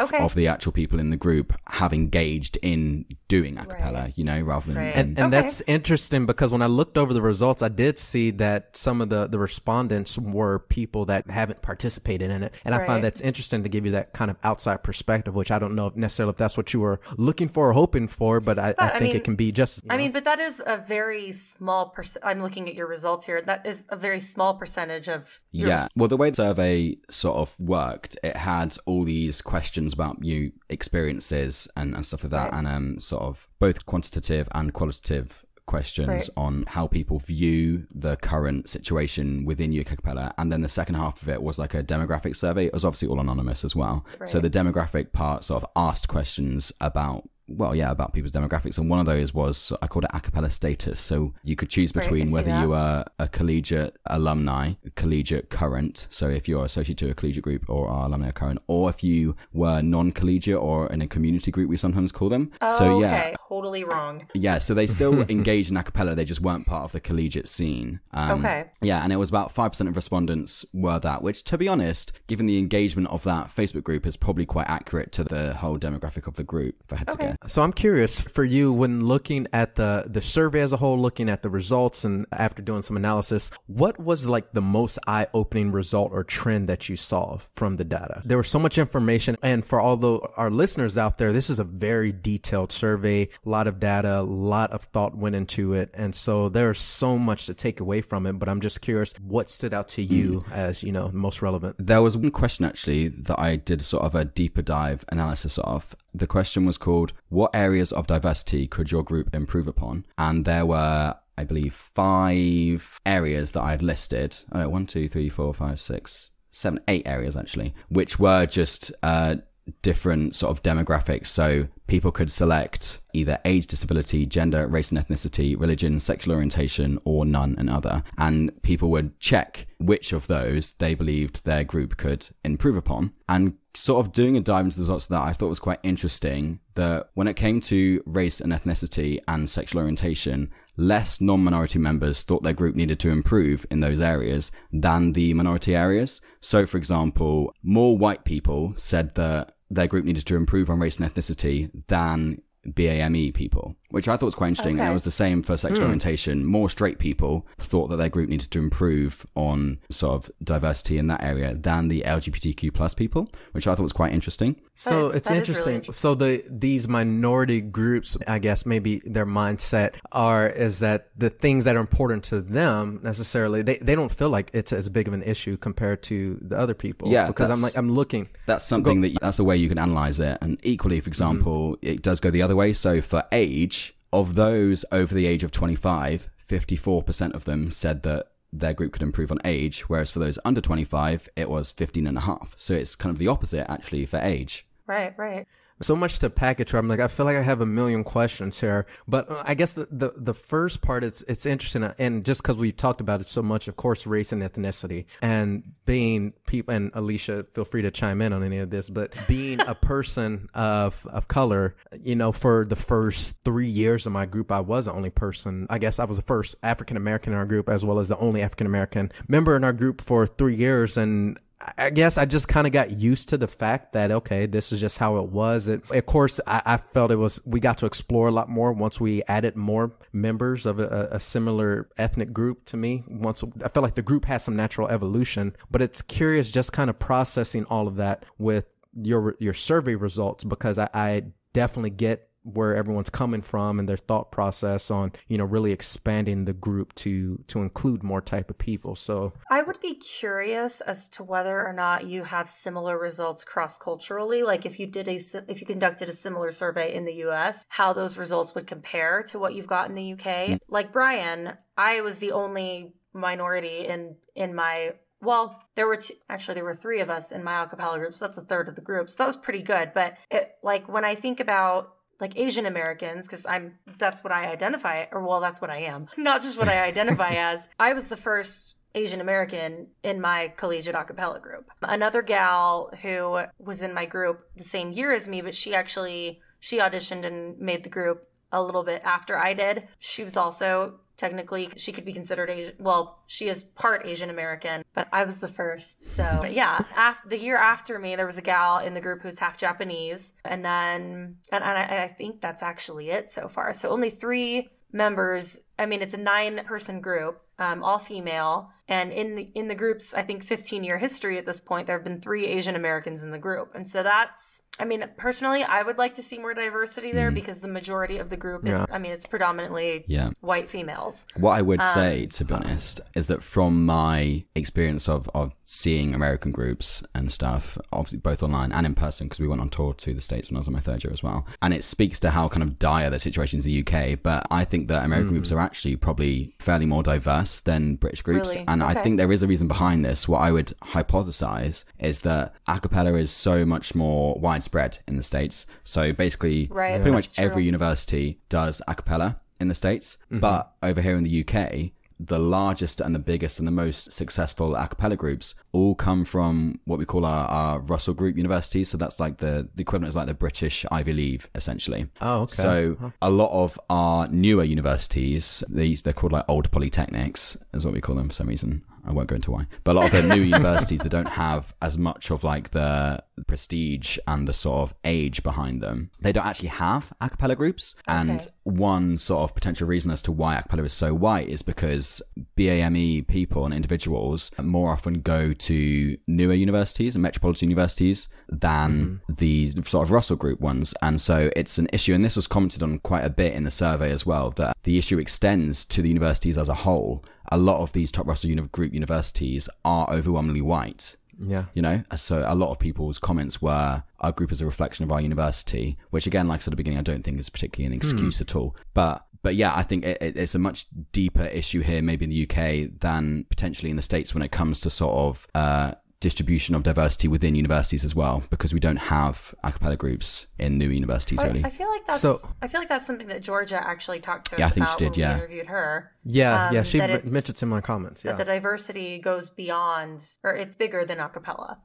Okay. 0.00 0.18
of 0.18 0.34
the 0.34 0.48
actual 0.48 0.72
people 0.72 0.98
in 1.00 1.10
the 1.10 1.16
group 1.16 1.52
have 1.68 1.92
engaged 1.92 2.58
in 2.62 3.04
doing 3.28 3.58
a 3.58 3.64
cappella. 3.66 4.00
Right. 4.00 4.12
You 4.16 4.24
know, 4.24 4.40
rather 4.40 4.66
than 4.72 4.76
Right. 4.82 4.96
And, 4.96 5.18
and 5.18 5.28
Okay. 5.28 5.30
that's 5.30 5.60
interesting 5.62 6.26
because 6.26 6.52
when 6.52 6.62
I 6.62 6.66
looked 6.66 6.96
over 6.98 7.12
the 7.12 7.22
results, 7.22 7.62
I 7.62 7.68
did 7.68 7.98
see 7.98 8.30
that 8.32 8.76
some 8.76 9.00
of 9.00 9.08
the, 9.08 9.26
the 9.26 9.38
respondents 9.38 10.18
were 10.18 10.58
people 10.58 11.04
that 11.06 11.28
haven't 11.30 11.57
participated 11.62 12.30
in 12.30 12.42
it. 12.42 12.52
And 12.64 12.74
I 12.74 12.86
find 12.86 13.02
that's 13.04 13.20
interesting 13.20 13.62
to 13.62 13.68
give 13.68 13.84
you 13.84 13.92
that 13.92 14.12
kind 14.12 14.30
of 14.30 14.36
outside 14.44 14.82
perspective, 14.82 15.34
which 15.34 15.50
I 15.50 15.58
don't 15.58 15.74
know 15.74 15.86
if 15.88 15.96
necessarily 15.96 16.30
if 16.30 16.36
that's 16.36 16.56
what 16.56 16.72
you 16.72 16.80
were 16.80 17.00
looking 17.16 17.48
for 17.48 17.68
or 17.68 17.72
hoping 17.72 18.08
for, 18.08 18.40
but 18.40 18.58
I, 18.58 18.68
I 18.70 18.72
But, 18.72 18.94
I 18.94 18.98
think 18.98 19.12
mean- 19.12 19.16
it 19.20 19.24
can 19.24 19.36
be 19.36 19.52
just. 19.52 19.84
you 19.84 19.90
I 19.90 19.96
know. 19.96 20.02
mean, 20.04 20.12
but 20.12 20.24
that 20.24 20.38
is 20.40 20.62
a 20.64 20.76
very 20.78 21.32
small 21.32 21.90
percent. 21.90 22.24
I'm 22.24 22.42
looking 22.42 22.68
at 22.68 22.74
your 22.74 22.86
results 22.86 23.26
here. 23.26 23.40
That 23.42 23.66
is 23.66 23.86
a 23.90 23.96
very 23.96 24.20
small 24.20 24.54
percentage 24.54 25.08
of. 25.08 25.40
Your 25.52 25.68
Yeah. 25.68 25.88
Well, 25.96 26.08
the 26.08 26.16
way 26.16 26.30
the 26.30 26.36
survey 26.36 26.96
sort 27.10 27.36
of 27.36 27.58
worked, 27.58 28.16
it 28.22 28.36
had 28.36 28.76
all 28.86 29.04
these 29.04 29.40
questions 29.40 29.92
about 29.92 30.24
you 30.24 30.52
experiences 30.68 31.68
and, 31.76 31.94
and 31.94 32.04
stuff 32.04 32.24
like 32.24 32.30
that, 32.32 32.50
Right. 32.52 32.58
and 32.58 32.68
um, 32.68 33.00
sort 33.00 33.22
of 33.22 33.48
both 33.58 33.86
quantitative 33.86 34.48
and 34.52 34.72
qualitative 34.72 35.44
questions 35.68 36.08
Right. 36.08 36.28
on 36.36 36.64
how 36.66 36.88
people 36.88 37.20
view 37.20 37.86
the 37.94 38.16
current 38.16 38.68
situation 38.68 39.44
within 39.44 39.72
UK 39.72 39.94
Capella. 39.96 40.34
And 40.36 40.50
then 40.50 40.62
the 40.62 40.68
second 40.68 40.96
half 40.96 41.22
of 41.22 41.28
it 41.28 41.40
was 41.42 41.58
like 41.58 41.74
a 41.74 41.84
demographic 41.84 42.34
survey. 42.34 42.66
It 42.66 42.72
was 42.72 42.84
obviously 42.84 43.06
all 43.08 43.20
anonymous 43.20 43.62
as 43.64 43.76
well. 43.76 44.04
So 44.26 44.40
the 44.40 44.50
demographic 44.50 45.12
part 45.12 45.44
sort 45.44 45.62
of 45.62 45.70
asked 45.76 46.08
questions 46.08 46.72
about 46.80 47.28
well, 47.48 47.74
yeah, 47.74 47.90
about 47.90 48.12
people's 48.12 48.32
demographics. 48.32 48.78
And 48.78 48.88
one 48.90 49.00
of 49.00 49.06
those 49.06 49.32
was, 49.34 49.72
I 49.82 49.86
called 49.86 50.04
it 50.04 50.10
a 50.14 50.20
cappella 50.20 50.50
status. 50.50 51.00
So 51.00 51.34
you 51.42 51.56
could 51.56 51.68
choose 51.70 51.94
Right, 51.94 52.02
between 52.02 52.26
see 52.28 52.32
whether 52.32 52.50
that. 52.50 52.62
you 52.62 52.68
were 52.70 53.04
a 53.18 53.28
collegiate 53.28 53.96
alumni, 54.06 54.74
collegiate 54.94 55.50
current. 55.50 56.06
So 56.10 56.28
if 56.28 56.48
you're 56.48 56.64
associated 56.64 56.98
to 57.06 57.10
a 57.10 57.14
collegiate 57.14 57.44
group 57.44 57.64
or 57.68 57.88
are 57.88 58.06
alumni 58.06 58.30
current, 58.30 58.60
or 58.66 58.90
if 58.90 59.02
you 59.02 59.36
were 59.52 59.80
non 59.82 60.12
collegiate 60.12 60.56
or 60.56 60.86
in 60.92 61.00
a 61.02 61.06
community 61.06 61.50
group, 61.50 61.68
we 61.68 61.76
sometimes 61.76 62.12
call 62.12 62.28
them. 62.28 62.50
so 62.76 62.96
Oh, 62.96 63.00
yeah. 63.00 63.14
okay, 63.18 63.34
totally 63.48 63.84
wrong. 63.84 64.26
Yeah, 64.34 64.58
so 64.58 64.74
they 64.74 64.86
still 64.86 65.22
engaged 65.30 65.70
in 65.70 65.76
a 65.76 65.82
cappella, 65.82 66.14
they 66.14 66.24
just 66.24 66.40
weren't 66.40 66.66
part 66.66 66.84
of 66.84 66.92
the 66.92 67.00
collegiate 67.00 67.48
scene. 67.48 68.00
Um, 68.12 68.38
Okay. 68.44 68.66
Yeah, 68.82 69.02
and 69.02 69.12
it 69.12 69.16
was 69.16 69.28
about 69.30 69.54
5% 69.54 69.88
of 69.88 69.96
respondents 69.96 70.64
were 70.72 70.98
that, 71.00 71.22
which, 71.22 71.44
to 71.44 71.58
be 71.58 71.66
honest, 71.68 72.12
given 72.26 72.46
the 72.46 72.58
engagement 72.58 73.08
of 73.08 73.24
that 73.24 73.48
Facebook 73.48 73.82
group, 73.84 74.06
is 74.06 74.16
probably 74.16 74.46
quite 74.46 74.68
accurate 74.68 75.12
to 75.12 75.24
the 75.24 75.54
whole 75.54 75.78
demographic 75.78 76.26
of 76.26 76.36
the 76.36 76.44
group, 76.44 76.76
if 76.84 76.92
I 76.92 76.96
had 76.96 77.10
to 77.10 77.16
guess. 77.18 77.36
So 77.46 77.62
I'm 77.62 77.72
curious 77.72 78.20
for 78.20 78.42
you 78.42 78.72
when 78.72 79.04
looking 79.04 79.46
at 79.52 79.76
the 79.76 80.04
the 80.08 80.20
survey 80.20 80.60
as 80.60 80.72
a 80.72 80.76
whole, 80.76 80.98
looking 80.98 81.28
at 81.28 81.42
the 81.42 81.48
results, 81.48 82.04
and 82.04 82.26
after 82.32 82.62
doing 82.62 82.82
some 82.82 82.96
analysis, 82.96 83.52
what 83.66 83.98
was 84.00 84.26
like 84.26 84.50
the 84.52 84.60
most 84.60 84.98
eye 85.06 85.28
opening 85.32 85.70
result 85.70 86.10
or 86.12 86.24
trend 86.24 86.68
that 86.68 86.88
you 86.88 86.96
saw 86.96 87.36
from 87.36 87.76
the 87.76 87.84
data? 87.84 88.22
There 88.24 88.36
was 88.36 88.48
so 88.48 88.58
much 88.58 88.76
information, 88.76 89.36
and 89.40 89.64
for 89.64 89.80
all 89.80 89.96
the 89.96 90.18
our 90.36 90.50
listeners 90.50 90.98
out 90.98 91.18
there, 91.18 91.32
this 91.32 91.48
is 91.48 91.60
a 91.60 91.64
very 91.64 92.10
detailed 92.10 92.72
survey, 92.72 93.28
a 93.46 93.48
lot 93.48 93.68
of 93.68 93.78
data, 93.78 94.18
a 94.18 94.22
lot 94.22 94.72
of 94.72 94.82
thought 94.82 95.16
went 95.16 95.36
into 95.36 95.74
it, 95.74 95.90
and 95.94 96.16
so 96.16 96.48
there's 96.48 96.80
so 96.80 97.16
much 97.16 97.46
to 97.46 97.54
take 97.54 97.78
away 97.78 98.00
from 98.00 98.26
it. 98.26 98.32
But 98.32 98.48
I'm 98.48 98.60
just 98.60 98.80
curious, 98.80 99.14
what 99.20 99.48
stood 99.48 99.72
out 99.72 99.86
to 99.90 100.02
you 100.02 100.44
as 100.50 100.82
you 100.82 100.90
know 100.90 101.08
most 101.12 101.40
relevant? 101.40 101.76
There 101.78 102.02
was 102.02 102.16
one 102.16 102.32
question 102.32 102.64
actually 102.64 103.08
that 103.08 103.38
I 103.38 103.54
did 103.54 103.80
sort 103.82 104.02
of 104.02 104.16
a 104.16 104.24
deeper 104.24 104.60
dive 104.60 105.04
analysis 105.08 105.56
of. 105.58 105.94
The 106.18 106.26
question 106.26 106.66
was 106.66 106.78
called, 106.78 107.12
What 107.28 107.52
areas 107.54 107.92
of 107.92 108.08
diversity 108.08 108.66
could 108.66 108.90
your 108.90 109.04
group 109.04 109.32
improve 109.32 109.68
upon? 109.68 110.04
And 110.16 110.44
there 110.44 110.66
were, 110.66 111.14
I 111.36 111.44
believe, 111.44 111.72
five 111.72 113.00
areas 113.06 113.52
that 113.52 113.62
I 113.62 113.70
had 113.70 113.82
listed. 113.84 114.36
Oh, 114.50 114.58
no, 114.58 114.68
one, 114.68 114.86
two, 114.86 115.06
three, 115.06 115.28
four, 115.28 115.54
five, 115.54 115.80
six, 115.80 116.30
seven, 116.50 116.80
eight 116.88 117.06
areas 117.06 117.36
actually, 117.36 117.72
which 117.88 118.18
were 118.18 118.46
just 118.46 118.90
uh, 119.04 119.36
different 119.82 120.34
sort 120.34 120.50
of 120.50 120.62
demographics. 120.62 121.28
So 121.28 121.68
people 121.86 122.10
could 122.10 122.32
select 122.32 122.98
either 123.18 123.38
age, 123.44 123.66
disability, 123.66 124.26
gender, 124.26 124.66
race 124.66 124.90
and 124.90 124.98
ethnicity, 124.98 125.58
religion, 125.58 126.00
sexual 126.00 126.34
orientation, 126.34 126.98
or 127.04 127.24
none 127.24 127.54
and 127.58 127.68
other. 127.68 128.02
And 128.16 128.50
people 128.62 128.90
would 128.90 129.18
check 129.20 129.66
which 129.78 130.12
of 130.12 130.26
those 130.26 130.72
they 130.72 130.94
believed 130.94 131.44
their 131.44 131.64
group 131.64 131.96
could 131.96 132.28
improve 132.44 132.76
upon. 132.76 133.12
And 133.28 133.54
sort 133.74 134.04
of 134.04 134.12
doing 134.12 134.36
a 134.36 134.40
dive 134.40 134.64
into 134.64 134.76
the 134.76 134.82
results 134.82 135.06
of 135.06 135.10
that, 135.10 135.22
I 135.22 135.32
thought 135.32 135.48
was 135.48 135.60
quite 135.60 135.80
interesting 135.82 136.60
that 136.74 137.10
when 137.14 137.28
it 137.28 137.36
came 137.36 137.60
to 137.60 138.02
race 138.06 138.40
and 138.40 138.52
ethnicity 138.52 139.18
and 139.28 139.48
sexual 139.48 139.80
orientation, 139.80 140.50
less 140.76 141.20
non-minority 141.20 141.78
members 141.78 142.22
thought 142.22 142.42
their 142.42 142.52
group 142.52 142.74
needed 142.74 142.98
to 143.00 143.10
improve 143.10 143.66
in 143.70 143.80
those 143.80 144.00
areas 144.00 144.50
than 144.72 145.12
the 145.12 145.34
minority 145.34 145.74
areas. 145.74 146.20
So, 146.40 146.66
for 146.66 146.78
example, 146.78 147.52
more 147.62 147.96
white 147.98 148.24
people 148.24 148.74
said 148.76 149.14
that 149.16 149.54
their 149.70 149.86
group 149.86 150.04
needed 150.04 150.26
to 150.26 150.36
improve 150.36 150.70
on 150.70 150.80
race 150.80 150.98
and 150.98 151.08
ethnicity 151.08 151.70
than 151.88 152.40
BAME 152.74 153.32
people, 153.34 153.76
which 153.90 154.08
I 154.08 154.16
thought 154.16 154.26
was 154.26 154.34
quite 154.34 154.48
interesting. 154.48 154.80
And 154.80 154.90
it 154.90 154.92
was 154.92 155.04
the 155.04 155.10
same 155.10 155.42
for 155.42 155.56
sexual 155.56 155.80
hmm. 155.80 155.86
orientation. 155.86 156.44
More 156.44 156.70
straight 156.70 156.98
people 156.98 157.46
thought 157.58 157.88
that 157.88 157.96
their 157.96 158.08
group 158.08 158.28
needed 158.28 158.50
to 158.50 158.58
improve 158.58 159.26
on 159.34 159.78
sort 159.90 160.14
of 160.14 160.30
diversity 160.42 160.98
in 160.98 161.06
that 161.08 161.22
area 161.22 161.54
than 161.54 161.88
the 161.88 162.02
LGBTQ 162.02 162.72
plus 162.72 162.94
people, 162.94 163.30
which 163.52 163.66
I 163.66 163.74
thought 163.74 163.82
was 163.82 163.92
quite 163.92 164.12
interesting. 164.12 164.56
So 164.78 165.06
is- 165.06 165.14
it's 165.14 165.28
that 165.28 165.42
is 165.42 165.48
really 165.48 165.74
interesting. 165.74 165.92
So 165.92 166.14
the 166.14 166.44
these 166.48 166.86
minority 166.86 167.60
groups, 167.60 168.16
I 168.28 168.38
guess 168.38 168.64
maybe 168.64 169.02
their 169.04 169.26
mindset 169.26 169.96
are 170.12 170.48
is 170.48 170.78
that 170.78 171.08
the 171.16 171.30
things 171.30 171.64
that 171.64 171.74
are 171.74 171.80
important 171.80 172.22
to 172.24 172.40
them 172.40 173.00
necessarily 173.02 173.62
they, 173.62 173.78
they 173.78 173.96
don't 173.96 174.12
feel 174.12 174.30
like 174.30 174.50
it's 174.54 174.72
as 174.72 174.88
big 174.88 175.08
of 175.08 175.14
an 175.14 175.22
issue 175.22 175.56
compared 175.56 176.04
to 176.04 176.38
the 176.40 176.56
other 176.56 176.74
people. 176.74 177.10
Yeah, 177.10 177.26
because 177.26 177.50
I'm 177.50 177.60
like 177.60 177.76
I'm 177.76 177.90
looking. 177.90 178.28
That's 178.46 178.64
something 178.64 179.00
that 179.00 179.18
that's 179.20 179.40
a 179.40 179.44
way 179.44 179.56
you 179.56 179.68
can 179.68 179.78
analyze 179.78 180.20
it. 180.20 180.38
And 180.40 180.58
equally, 180.62 181.00
for 181.00 181.04
mm-hmm. 181.04 181.08
example, 181.08 181.76
it 181.82 182.02
does 182.02 182.20
go 182.20 182.30
the 182.30 182.42
other 182.42 182.54
way. 182.54 182.72
So 182.72 183.00
for 183.00 183.24
age, 183.32 183.96
of 184.12 184.36
those 184.36 184.84
over 184.92 185.14
the 185.14 185.26
age 185.26 185.42
of 185.42 185.50
25, 185.50 186.30
54% 186.48 187.32
of 187.32 187.44
them 187.44 187.70
said 187.70 188.04
that 188.04 188.28
their 188.52 188.72
group 188.72 188.92
could 188.92 189.02
improve 189.02 189.30
on 189.30 189.38
age, 189.44 189.88
whereas 189.88 190.10
for 190.10 190.20
those 190.20 190.38
under 190.44 190.60
25, 190.60 191.28
it 191.36 191.50
was 191.50 191.70
15 191.70 192.06
and 192.06 192.16
a 192.16 192.22
half. 192.22 192.54
So 192.56 192.74
it's 192.74 192.94
kind 192.94 193.12
of 193.12 193.18
the 193.18 193.28
opposite 193.28 193.70
actually 193.70 194.06
for 194.06 194.18
age. 194.18 194.66
Right, 194.88 195.12
right. 195.18 195.46
So 195.80 195.94
much 195.94 196.18
to 196.18 196.30
package. 196.30 196.74
I'm 196.74 196.88
like, 196.88 196.98
I 196.98 197.06
feel 197.06 197.24
like 197.24 197.36
I 197.36 197.42
have 197.42 197.60
a 197.60 197.66
million 197.66 198.02
questions 198.02 198.58
here, 198.58 198.84
but 199.06 199.30
uh, 199.30 199.44
I 199.46 199.54
guess 199.54 199.74
the, 199.74 199.86
the, 199.92 200.12
the 200.16 200.34
first 200.34 200.82
part 200.82 201.04
is, 201.04 201.24
it's 201.28 201.46
interesting. 201.46 201.84
uh, 201.84 201.94
And 202.00 202.24
just 202.24 202.42
cause 202.42 202.56
we've 202.56 202.76
talked 202.76 203.00
about 203.00 203.20
it 203.20 203.28
so 203.28 203.42
much, 203.42 203.68
of 203.68 203.76
course, 203.76 204.04
race 204.04 204.32
and 204.32 204.42
ethnicity 204.42 205.04
and 205.22 205.62
BAME 205.86 206.32
people, 206.48 206.74
and 206.74 206.92
Elicia, 206.94 207.46
feel 207.54 207.64
free 207.64 207.82
to 207.82 207.92
chime 207.92 208.20
in 208.20 208.32
on 208.32 208.42
any 208.42 208.58
of 208.58 208.70
this, 208.70 208.90
but 208.90 209.14
being 209.28 209.60
a 209.60 209.74
person 209.76 210.48
of, 210.52 211.06
of 211.12 211.28
color, 211.28 211.76
you 212.00 212.16
know, 212.16 212.32
for 212.32 212.64
the 212.64 212.74
first 212.74 213.44
three 213.44 213.68
years 213.68 214.04
of 214.04 214.10
my 214.10 214.26
group, 214.26 214.50
I 214.50 214.58
was 214.58 214.86
the 214.86 214.92
only 214.92 215.10
person. 215.10 215.68
I 215.70 215.78
guess 215.78 216.00
I 216.00 216.06
was 216.06 216.16
the 216.16 216.24
first 216.24 216.56
African 216.64 216.96
American 216.96 217.34
in 217.34 217.38
our 217.38 217.46
group 217.46 217.68
as 217.68 217.84
well 217.84 218.00
as 218.00 218.08
the 218.08 218.18
only 218.18 218.42
African 218.42 218.66
American 218.66 219.12
member 219.28 219.54
in 219.54 219.62
our 219.62 219.72
group 219.72 220.00
for 220.00 220.26
three 220.26 220.56
years. 220.56 220.96
And 220.96 221.38
I 221.76 221.90
guess 221.90 222.18
I 222.18 222.24
just 222.24 222.46
kind 222.46 222.68
of 222.68 222.72
got 222.72 222.92
used 222.92 223.30
to 223.30 223.36
the 223.36 223.48
fact 223.48 223.92
that 223.92 224.12
okay, 224.12 224.46
this 224.46 224.70
is 224.70 224.80
just 224.80 224.98
how 224.98 225.16
it 225.16 225.30
was. 225.30 225.66
It, 225.66 225.90
of 225.90 226.06
course, 226.06 226.40
I, 226.46 226.62
I 226.64 226.76
felt 226.76 227.10
it 227.10 227.16
was. 227.16 227.42
We 227.44 227.58
got 227.58 227.78
to 227.78 227.86
explore 227.86 228.28
a 228.28 228.32
lot 228.32 228.48
more 228.48 228.72
once 228.72 229.00
we 229.00 229.22
added 229.24 229.56
more 229.56 229.92
members 230.12 230.66
of 230.66 230.78
a, 230.78 231.08
a 231.12 231.20
similar 231.20 231.88
ethnic 231.98 232.32
group 232.32 232.64
to 232.66 232.76
me. 232.76 233.02
Once 233.08 233.42
I 233.64 233.68
felt 233.68 233.82
like 233.82 233.96
the 233.96 234.02
group 234.02 234.24
has 234.26 234.44
some 234.44 234.54
natural 234.54 234.88
evolution, 234.88 235.56
but 235.70 235.82
it's 235.82 236.00
curious 236.00 236.52
just 236.52 236.72
kind 236.72 236.90
of 236.90 236.98
processing 236.98 237.64
all 237.64 237.88
of 237.88 237.96
that 237.96 238.24
with 238.38 238.66
your 238.94 239.36
your 239.40 239.54
survey 239.54 239.96
results 239.96 240.44
because 240.44 240.78
I, 240.78 240.88
I 240.94 241.22
definitely 241.52 241.90
get 241.90 242.27
where 242.54 242.74
everyone's 242.74 243.10
coming 243.10 243.42
from 243.42 243.78
and 243.78 243.88
their 243.88 243.96
thought 243.96 244.30
process 244.30 244.90
on 244.90 245.12
you 245.28 245.38
know 245.38 245.44
really 245.44 245.72
expanding 245.72 246.44
the 246.44 246.52
group 246.52 246.94
to 246.94 247.42
to 247.46 247.60
include 247.60 248.02
more 248.02 248.20
type 248.20 248.50
of 248.50 248.58
people 248.58 248.94
so 248.94 249.32
I 249.50 249.62
would 249.62 249.80
be 249.80 249.94
curious 249.94 250.80
as 250.80 251.08
to 251.10 251.24
whether 251.24 251.66
or 251.66 251.72
not 251.72 252.06
you 252.06 252.24
have 252.24 252.48
similar 252.48 252.98
results 252.98 253.44
cross 253.44 253.78
culturally. 253.78 254.42
Like 254.42 254.66
if 254.66 254.78
you 254.78 254.86
did 254.86 255.08
a 255.08 255.20
if 255.48 255.60
you 255.60 255.66
conducted 255.66 256.08
a 256.08 256.12
similar 256.12 256.52
survey 256.52 256.94
in 256.94 257.04
the 257.04 257.14
U.S., 257.14 257.64
how 257.68 257.92
those 257.92 258.16
results 258.16 258.54
would 258.54 258.66
compare 258.66 259.22
to 259.24 259.38
what 259.38 259.54
you've 259.54 259.66
got 259.66 259.88
in 259.88 259.94
the 259.94 260.04
U.K. 260.04 260.46
Mm-hmm. 260.46 260.72
Like 260.72 260.92
Brian, 260.92 261.54
I 261.76 262.00
was 262.00 262.18
the 262.18 262.32
only 262.32 262.94
minority 263.12 263.86
in 263.86 264.16
in 264.34 264.54
my 264.54 264.92
well, 265.20 265.60
there 265.74 265.88
were 265.88 265.96
two, 265.96 266.14
actually 266.28 266.54
there 266.54 266.64
were 266.64 266.76
three 266.76 267.00
of 267.00 267.10
us 267.10 267.32
in 267.32 267.42
my 267.42 267.52
acapella 267.52 267.98
group, 267.98 268.14
so 268.14 268.26
that's 268.26 268.38
a 268.38 268.42
third 268.42 268.68
of 268.68 268.76
the 268.76 268.80
group. 268.80 269.10
So 269.10 269.16
that 269.18 269.26
was 269.26 269.36
pretty 269.36 269.62
good. 269.62 269.90
But 269.92 270.14
it, 270.30 270.52
like 270.62 270.88
when 270.88 271.04
I 271.04 271.16
think 271.16 271.40
about 271.40 271.94
like 272.20 272.36
Asian 272.36 272.66
Americans, 272.66 273.26
because 273.26 273.46
I'm 273.46 273.78
that's 273.98 274.24
what 274.24 274.32
I 274.32 274.50
identify, 274.50 275.06
or 275.12 275.22
well, 275.22 275.40
that's 275.40 275.60
what 275.60 275.70
I 275.70 275.78
am, 275.82 276.08
not 276.16 276.42
just 276.42 276.58
what 276.58 276.68
I 276.68 276.82
identify 276.84 277.34
as. 277.36 277.68
I 277.78 277.92
was 277.92 278.08
the 278.08 278.16
first 278.16 278.74
Asian 278.94 279.20
American 279.20 279.88
in 280.02 280.20
my 280.20 280.52
collegiate 280.56 280.94
a 280.94 281.04
cappella 281.04 281.40
group. 281.40 281.70
Another 281.82 282.22
gal 282.22 282.90
who 283.02 283.40
was 283.58 283.82
in 283.82 283.94
my 283.94 284.06
group 284.06 284.40
the 284.56 284.64
same 284.64 284.90
year 284.90 285.12
as 285.12 285.28
me, 285.28 285.40
but 285.40 285.54
she 285.54 285.74
actually 285.74 286.40
she 286.60 286.78
auditioned 286.78 287.24
and 287.24 287.58
made 287.58 287.84
the 287.84 287.90
group 287.90 288.24
a 288.50 288.62
little 288.62 288.82
bit 288.82 289.02
after 289.04 289.38
I 289.38 289.52
did. 289.52 289.88
She 289.98 290.24
was 290.24 290.36
also 290.36 291.00
technically 291.18 291.68
she 291.76 291.92
could 291.92 292.04
be 292.06 292.12
considered 292.14 292.48
Asian. 292.48 292.74
Well, 292.78 293.18
she 293.26 293.48
is 293.48 293.62
part 293.62 294.06
Asian 294.06 294.30
American, 294.30 294.84
but 294.94 295.08
I 295.12 295.24
was 295.24 295.40
the 295.40 295.48
first. 295.48 296.04
So 296.04 296.46
yeah, 296.50 296.82
after, 296.96 297.28
the 297.28 297.38
year 297.38 297.56
after 297.58 297.98
me, 297.98 298.16
there 298.16 298.24
was 298.24 298.38
a 298.38 298.42
gal 298.42 298.78
in 298.78 298.94
the 298.94 299.00
group 299.00 299.20
who's 299.20 299.38
half 299.38 299.58
Japanese, 299.58 300.32
and 300.44 300.64
then 300.64 301.36
and, 301.52 301.64
and 301.64 301.78
I, 301.78 302.04
I 302.04 302.08
think 302.08 302.40
that's 302.40 302.62
actually 302.62 303.10
it 303.10 303.30
so 303.30 303.48
far. 303.48 303.74
So 303.74 303.90
only 303.90 304.08
three 304.08 304.70
members. 304.92 305.58
I 305.78 305.84
mean, 305.84 306.00
it's 306.00 306.14
a 306.14 306.18
nine 306.18 306.64
person 306.64 307.00
group, 307.00 307.42
um, 307.58 307.82
all 307.82 307.98
female. 307.98 308.70
And 308.88 309.12
in 309.12 309.34
the 309.34 309.50
in 309.54 309.68
the 309.68 309.74
group's, 309.74 310.14
I 310.14 310.22
think, 310.22 310.42
15 310.42 310.82
year 310.82 310.96
history 310.96 311.36
at 311.36 311.44
this 311.44 311.60
point, 311.60 311.86
there 311.86 311.96
have 311.96 312.04
been 312.04 312.20
three 312.20 312.46
Asian 312.46 312.74
Americans 312.74 313.22
in 313.22 313.30
the 313.30 313.38
group, 313.38 313.74
and 313.74 313.88
so 313.88 314.02
that's. 314.02 314.62
I 314.80 314.84
mean, 314.84 315.04
personally, 315.16 315.64
I 315.64 315.82
would 315.82 315.98
like 315.98 316.14
to 316.16 316.22
see 316.22 316.38
more 316.38 316.54
diversity 316.54 317.10
there 317.10 317.32
mm. 317.32 317.34
because 317.34 317.60
the 317.60 317.68
majority 317.68 318.18
of 318.18 318.30
the 318.30 318.36
group 318.36 318.64
is. 318.64 318.78
Yeah. 318.78 318.86
I 318.92 318.98
mean, 318.98 319.10
it's 319.10 319.26
predominantly 319.26 320.04
Yeah. 320.06 320.30
white 320.38 320.70
females. 320.70 321.26
What 321.36 321.58
I 321.58 321.62
would 321.62 321.80
um, 321.80 321.94
say, 321.94 322.26
to 322.26 322.44
be 322.44 322.54
honest, 322.54 323.00
is 323.16 323.26
that 323.26 323.42
from 323.42 323.84
my 323.84 324.44
experience 324.54 325.08
of, 325.08 325.28
of 325.34 325.52
seeing 325.64 326.14
American 326.14 326.52
groups 326.52 327.02
and 327.12 327.32
stuff, 327.32 327.76
obviously 327.92 328.20
both 328.20 328.40
online 328.40 328.70
and 328.70 328.86
in 328.86 328.94
person, 328.94 329.26
because 329.26 329.40
we 329.40 329.48
went 329.48 329.60
on 329.60 329.68
tour 329.68 329.94
to 329.94 330.14
the 330.14 330.20
States 330.20 330.48
when 330.48 330.56
I 330.56 330.60
was 330.60 330.68
in 330.68 330.74
my 330.74 330.80
third 330.80 331.02
year 331.02 331.12
as 331.12 331.24
well. 331.24 331.44
And 331.60 331.74
it 331.74 331.82
speaks 331.82 332.20
to 332.20 332.30
how 332.30 332.48
kind 332.48 332.62
of 332.62 332.78
dire 332.78 333.10
the 333.10 333.18
situation 333.18 333.58
is 333.58 333.66
in 333.66 333.72
the 333.72 333.80
UK. 333.80 334.20
But 334.22 334.46
I 334.48 334.64
think 334.64 334.86
that 334.88 335.04
American 335.04 335.30
mm. 335.30 335.34
groups 335.34 335.50
are 335.50 335.58
actually 335.58 335.96
probably 335.96 336.54
fairly 336.60 336.86
more 336.86 337.02
diverse 337.02 337.62
than 337.62 337.96
British 337.96 338.22
groups. 338.22 338.50
Really? 338.50 338.64
And 338.68 338.77
I 338.82 338.92
Okay. 338.92 339.02
think 339.02 339.18
there 339.18 339.32
is 339.32 339.42
a 339.42 339.46
reason 339.46 339.68
behind 339.68 340.04
this. 340.04 340.28
What 340.28 340.38
I 340.38 340.50
would 340.52 340.72
hypothesize 340.82 341.84
is 341.98 342.20
that 342.20 342.54
a 342.66 342.80
cappella 342.80 343.14
is 343.14 343.30
so 343.30 343.64
much 343.64 343.94
more 343.94 344.34
widespread 344.38 344.98
in 345.06 345.16
the 345.16 345.22
States. 345.22 345.66
So 345.84 346.12
basically, 346.12 346.68
Right, 346.70 347.00
pretty 347.00 347.10
much 347.14 347.32
true. 347.34 347.44
every 347.44 347.64
university 347.64 348.40
does 348.48 348.80
a 348.88 348.94
cappella 348.94 349.40
in 349.60 349.68
the 349.68 349.74
States. 349.74 350.18
Mm-hmm. 350.26 350.40
But 350.40 350.72
over 350.82 351.00
here 351.00 351.16
in 351.16 351.24
the 351.24 351.40
UK, 351.44 351.92
the 352.20 352.38
largest 352.38 353.00
and 353.00 353.14
the 353.14 353.18
biggest 353.18 353.58
and 353.58 353.68
the 353.68 353.72
most 353.72 354.12
successful 354.12 354.74
a 354.74 354.88
cappella 354.88 355.16
groups 355.16 355.54
all 355.72 355.94
come 355.94 356.24
from 356.24 356.80
what 356.84 356.98
we 356.98 357.04
call 357.04 357.24
our, 357.24 357.46
our 357.46 357.80
Russell 357.80 358.14
Group 358.14 358.36
universities. 358.36 358.88
So 358.88 358.98
that's 358.98 359.20
like 359.20 359.38
the, 359.38 359.68
the 359.74 359.82
equivalent 359.82 360.08
is 360.08 360.16
like 360.16 360.26
the 360.26 360.34
British 360.34 360.84
Ivy 360.90 361.12
League, 361.12 361.48
essentially. 361.54 362.08
Oh, 362.20 362.42
okay. 362.42 362.54
So 362.54 363.12
a 363.22 363.30
lot 363.30 363.50
of 363.52 363.78
our 363.88 364.28
newer 364.28 364.64
universities, 364.64 365.62
they, 365.68 365.94
they're 365.94 366.12
called 366.12 366.32
like 366.32 366.44
old 366.48 366.70
polytechnics, 366.70 367.56
is 367.74 367.84
what 367.84 367.94
we 367.94 368.00
call 368.00 368.16
them 368.16 368.28
for 368.28 368.34
some 368.34 368.48
reason. 368.48 368.84
I 369.04 369.12
won't 369.12 369.28
go 369.28 369.36
into 369.36 369.50
why. 369.50 369.66
But 369.84 369.92
a 369.92 370.00
lot 370.00 370.12
of 370.12 370.22
the 370.22 370.34
new 370.34 370.42
universities 370.58 371.00
that 371.00 371.10
don't 371.10 371.28
have 371.28 371.74
as 371.82 371.98
much 371.98 372.30
of 372.30 372.44
like 372.44 372.70
the 372.70 373.22
prestige 373.46 374.18
and 374.26 374.48
the 374.48 374.52
sort 374.52 374.90
of 374.90 374.94
age 375.04 375.42
behind 375.42 375.80
them, 375.80 376.10
they 376.20 376.32
don't 376.32 376.46
actually 376.46 376.70
have 376.70 377.12
a 377.20 377.30
cappella 377.30 377.56
groups. 377.56 377.94
And 378.06 378.46
one 378.64 379.18
sort 379.18 379.42
of 379.42 379.54
potential 379.54 379.86
reason 379.86 380.10
as 380.10 380.22
to 380.22 380.32
why 380.32 380.56
a 380.56 380.62
cappella 380.62 380.84
is 380.84 380.92
so 380.92 381.14
white 381.14 381.48
is 381.48 381.62
because 381.62 382.22
BAME 382.56 383.26
people 383.26 383.64
and 383.64 383.74
individuals 383.74 384.50
more 384.60 384.92
often 384.92 385.20
go 385.20 385.52
to 385.52 386.18
newer 386.26 386.54
universities 386.54 387.14
and 387.14 387.22
metropolitan 387.22 387.70
universities 387.70 388.28
than 388.48 389.20
mm-hmm. 389.28 389.34
the 389.34 389.70
sort 389.82 390.06
of 390.06 390.10
Russell 390.10 390.36
Group 390.36 390.60
ones. 390.60 390.94
And 391.02 391.20
so 391.20 391.50
it's 391.56 391.78
an 391.78 391.88
issue, 391.92 392.14
and 392.14 392.24
this 392.24 392.36
was 392.36 392.46
commented 392.46 392.82
on 392.82 392.98
quite 392.98 393.24
a 393.24 393.30
bit 393.30 393.54
in 393.54 393.62
the 393.62 393.70
survey 393.70 394.10
as 394.10 394.26
well, 394.26 394.50
that 394.52 394.76
the 394.84 394.98
issue 394.98 395.18
extends 395.18 395.84
to 395.86 396.02
the 396.02 396.08
universities 396.08 396.58
as 396.58 396.68
a 396.68 396.74
whole. 396.74 397.24
A 397.50 397.58
lot 397.58 397.80
of 397.80 397.92
these 397.92 398.10
top 398.12 398.26
Russell 398.26 398.50
uni- 398.50 398.62
Group 398.68 398.92
universities 398.94 399.68
are 399.84 400.08
overwhelmingly 400.10 400.60
white. 400.62 401.16
Yeah. 401.40 401.66
You 401.74 401.82
know, 401.82 402.02
so 402.16 402.42
a 402.46 402.54
lot 402.54 402.70
of 402.72 402.78
people's 402.80 403.16
comments 403.18 403.62
were 403.62 404.02
our 404.20 404.32
group 404.32 404.50
is 404.50 404.60
a 404.60 404.66
reflection 404.66 405.04
of 405.04 405.12
our 405.12 405.20
university, 405.20 405.96
which 406.10 406.26
again, 406.26 406.48
like 406.48 406.60
I 406.60 406.62
said 406.62 406.68
at 406.68 406.70
the 406.72 406.76
beginning, 406.76 406.98
I 406.98 407.02
don't 407.02 407.22
think 407.22 407.38
is 407.38 407.48
particularly 407.48 407.86
an 407.86 407.92
excuse 407.96 408.40
at 408.40 408.56
all. 408.56 408.74
But 408.92 409.24
but 409.42 409.54
yeah, 409.54 409.72
I 409.74 409.84
think 409.84 410.04
it, 410.04 410.18
it, 410.20 410.36
it's 410.36 410.56
a 410.56 410.58
much 410.58 410.86
deeper 411.12 411.44
issue 411.44 411.80
here, 411.80 412.02
maybe 412.02 412.24
in 412.24 412.30
the 412.30 412.42
UK 412.42 412.90
than 413.00 413.44
potentially 413.50 413.88
in 413.88 413.94
the 413.96 414.02
states 414.02 414.34
when 414.34 414.42
it 414.42 414.50
comes 414.50 414.80
to 414.80 414.90
sort 414.90 415.14
of 415.14 415.46
uh, 415.54 415.94
distribution 416.18 416.74
of 416.74 416.82
diversity 416.82 417.28
within 417.28 417.54
universities 417.54 418.04
as 418.04 418.16
well, 418.16 418.42
because 418.50 418.74
we 418.74 418.80
don't 418.80 418.96
have 418.96 419.54
a 419.62 419.70
cappella 419.70 419.96
groups 419.96 420.48
in 420.58 420.76
new 420.76 420.88
universities 420.90 421.38
But 421.40 421.52
really. 421.52 421.64
I 421.64 421.70
feel 421.70 421.88
like 421.88 422.04
that's 422.08 422.20
So- 422.20 422.40
I 422.60 422.66
feel 422.66 422.80
like 422.80 422.88
that's 422.88 423.06
something 423.06 423.28
that 423.28 423.40
Georgia 423.42 423.80
actually 423.80 424.18
talked 424.18 424.48
to 424.48 424.56
us 424.56 424.58
Yeah, 424.58 424.66
I 424.66 424.70
think 424.70 424.86
she 424.88 424.90
about 424.94 424.98
did, 424.98 425.10
when 425.12 425.20
yeah. 425.20 425.28
we 425.36 425.38
interviewed 425.42 425.66
her. 425.68 426.10
Yeah, 426.30 426.70
yeah. 426.72 426.78
Um, 426.80 426.84
She 426.84 426.98
that 426.98 427.10
m- 427.10 427.16
it's- 427.16 427.32
mentioned 427.32 427.62
in 427.62 427.68
my 427.68 427.80
comments. 427.80 428.22
Yeah. 428.24 428.32
That 428.32 428.38
the 428.46 428.52
diversity 428.52 429.18
goes 429.18 429.48
beyond, 429.50 430.22
or 430.44 430.54
it's 430.54 430.76
bigger 430.76 431.04
than 431.06 431.18
a 431.20 431.28
cappella. 431.30 431.78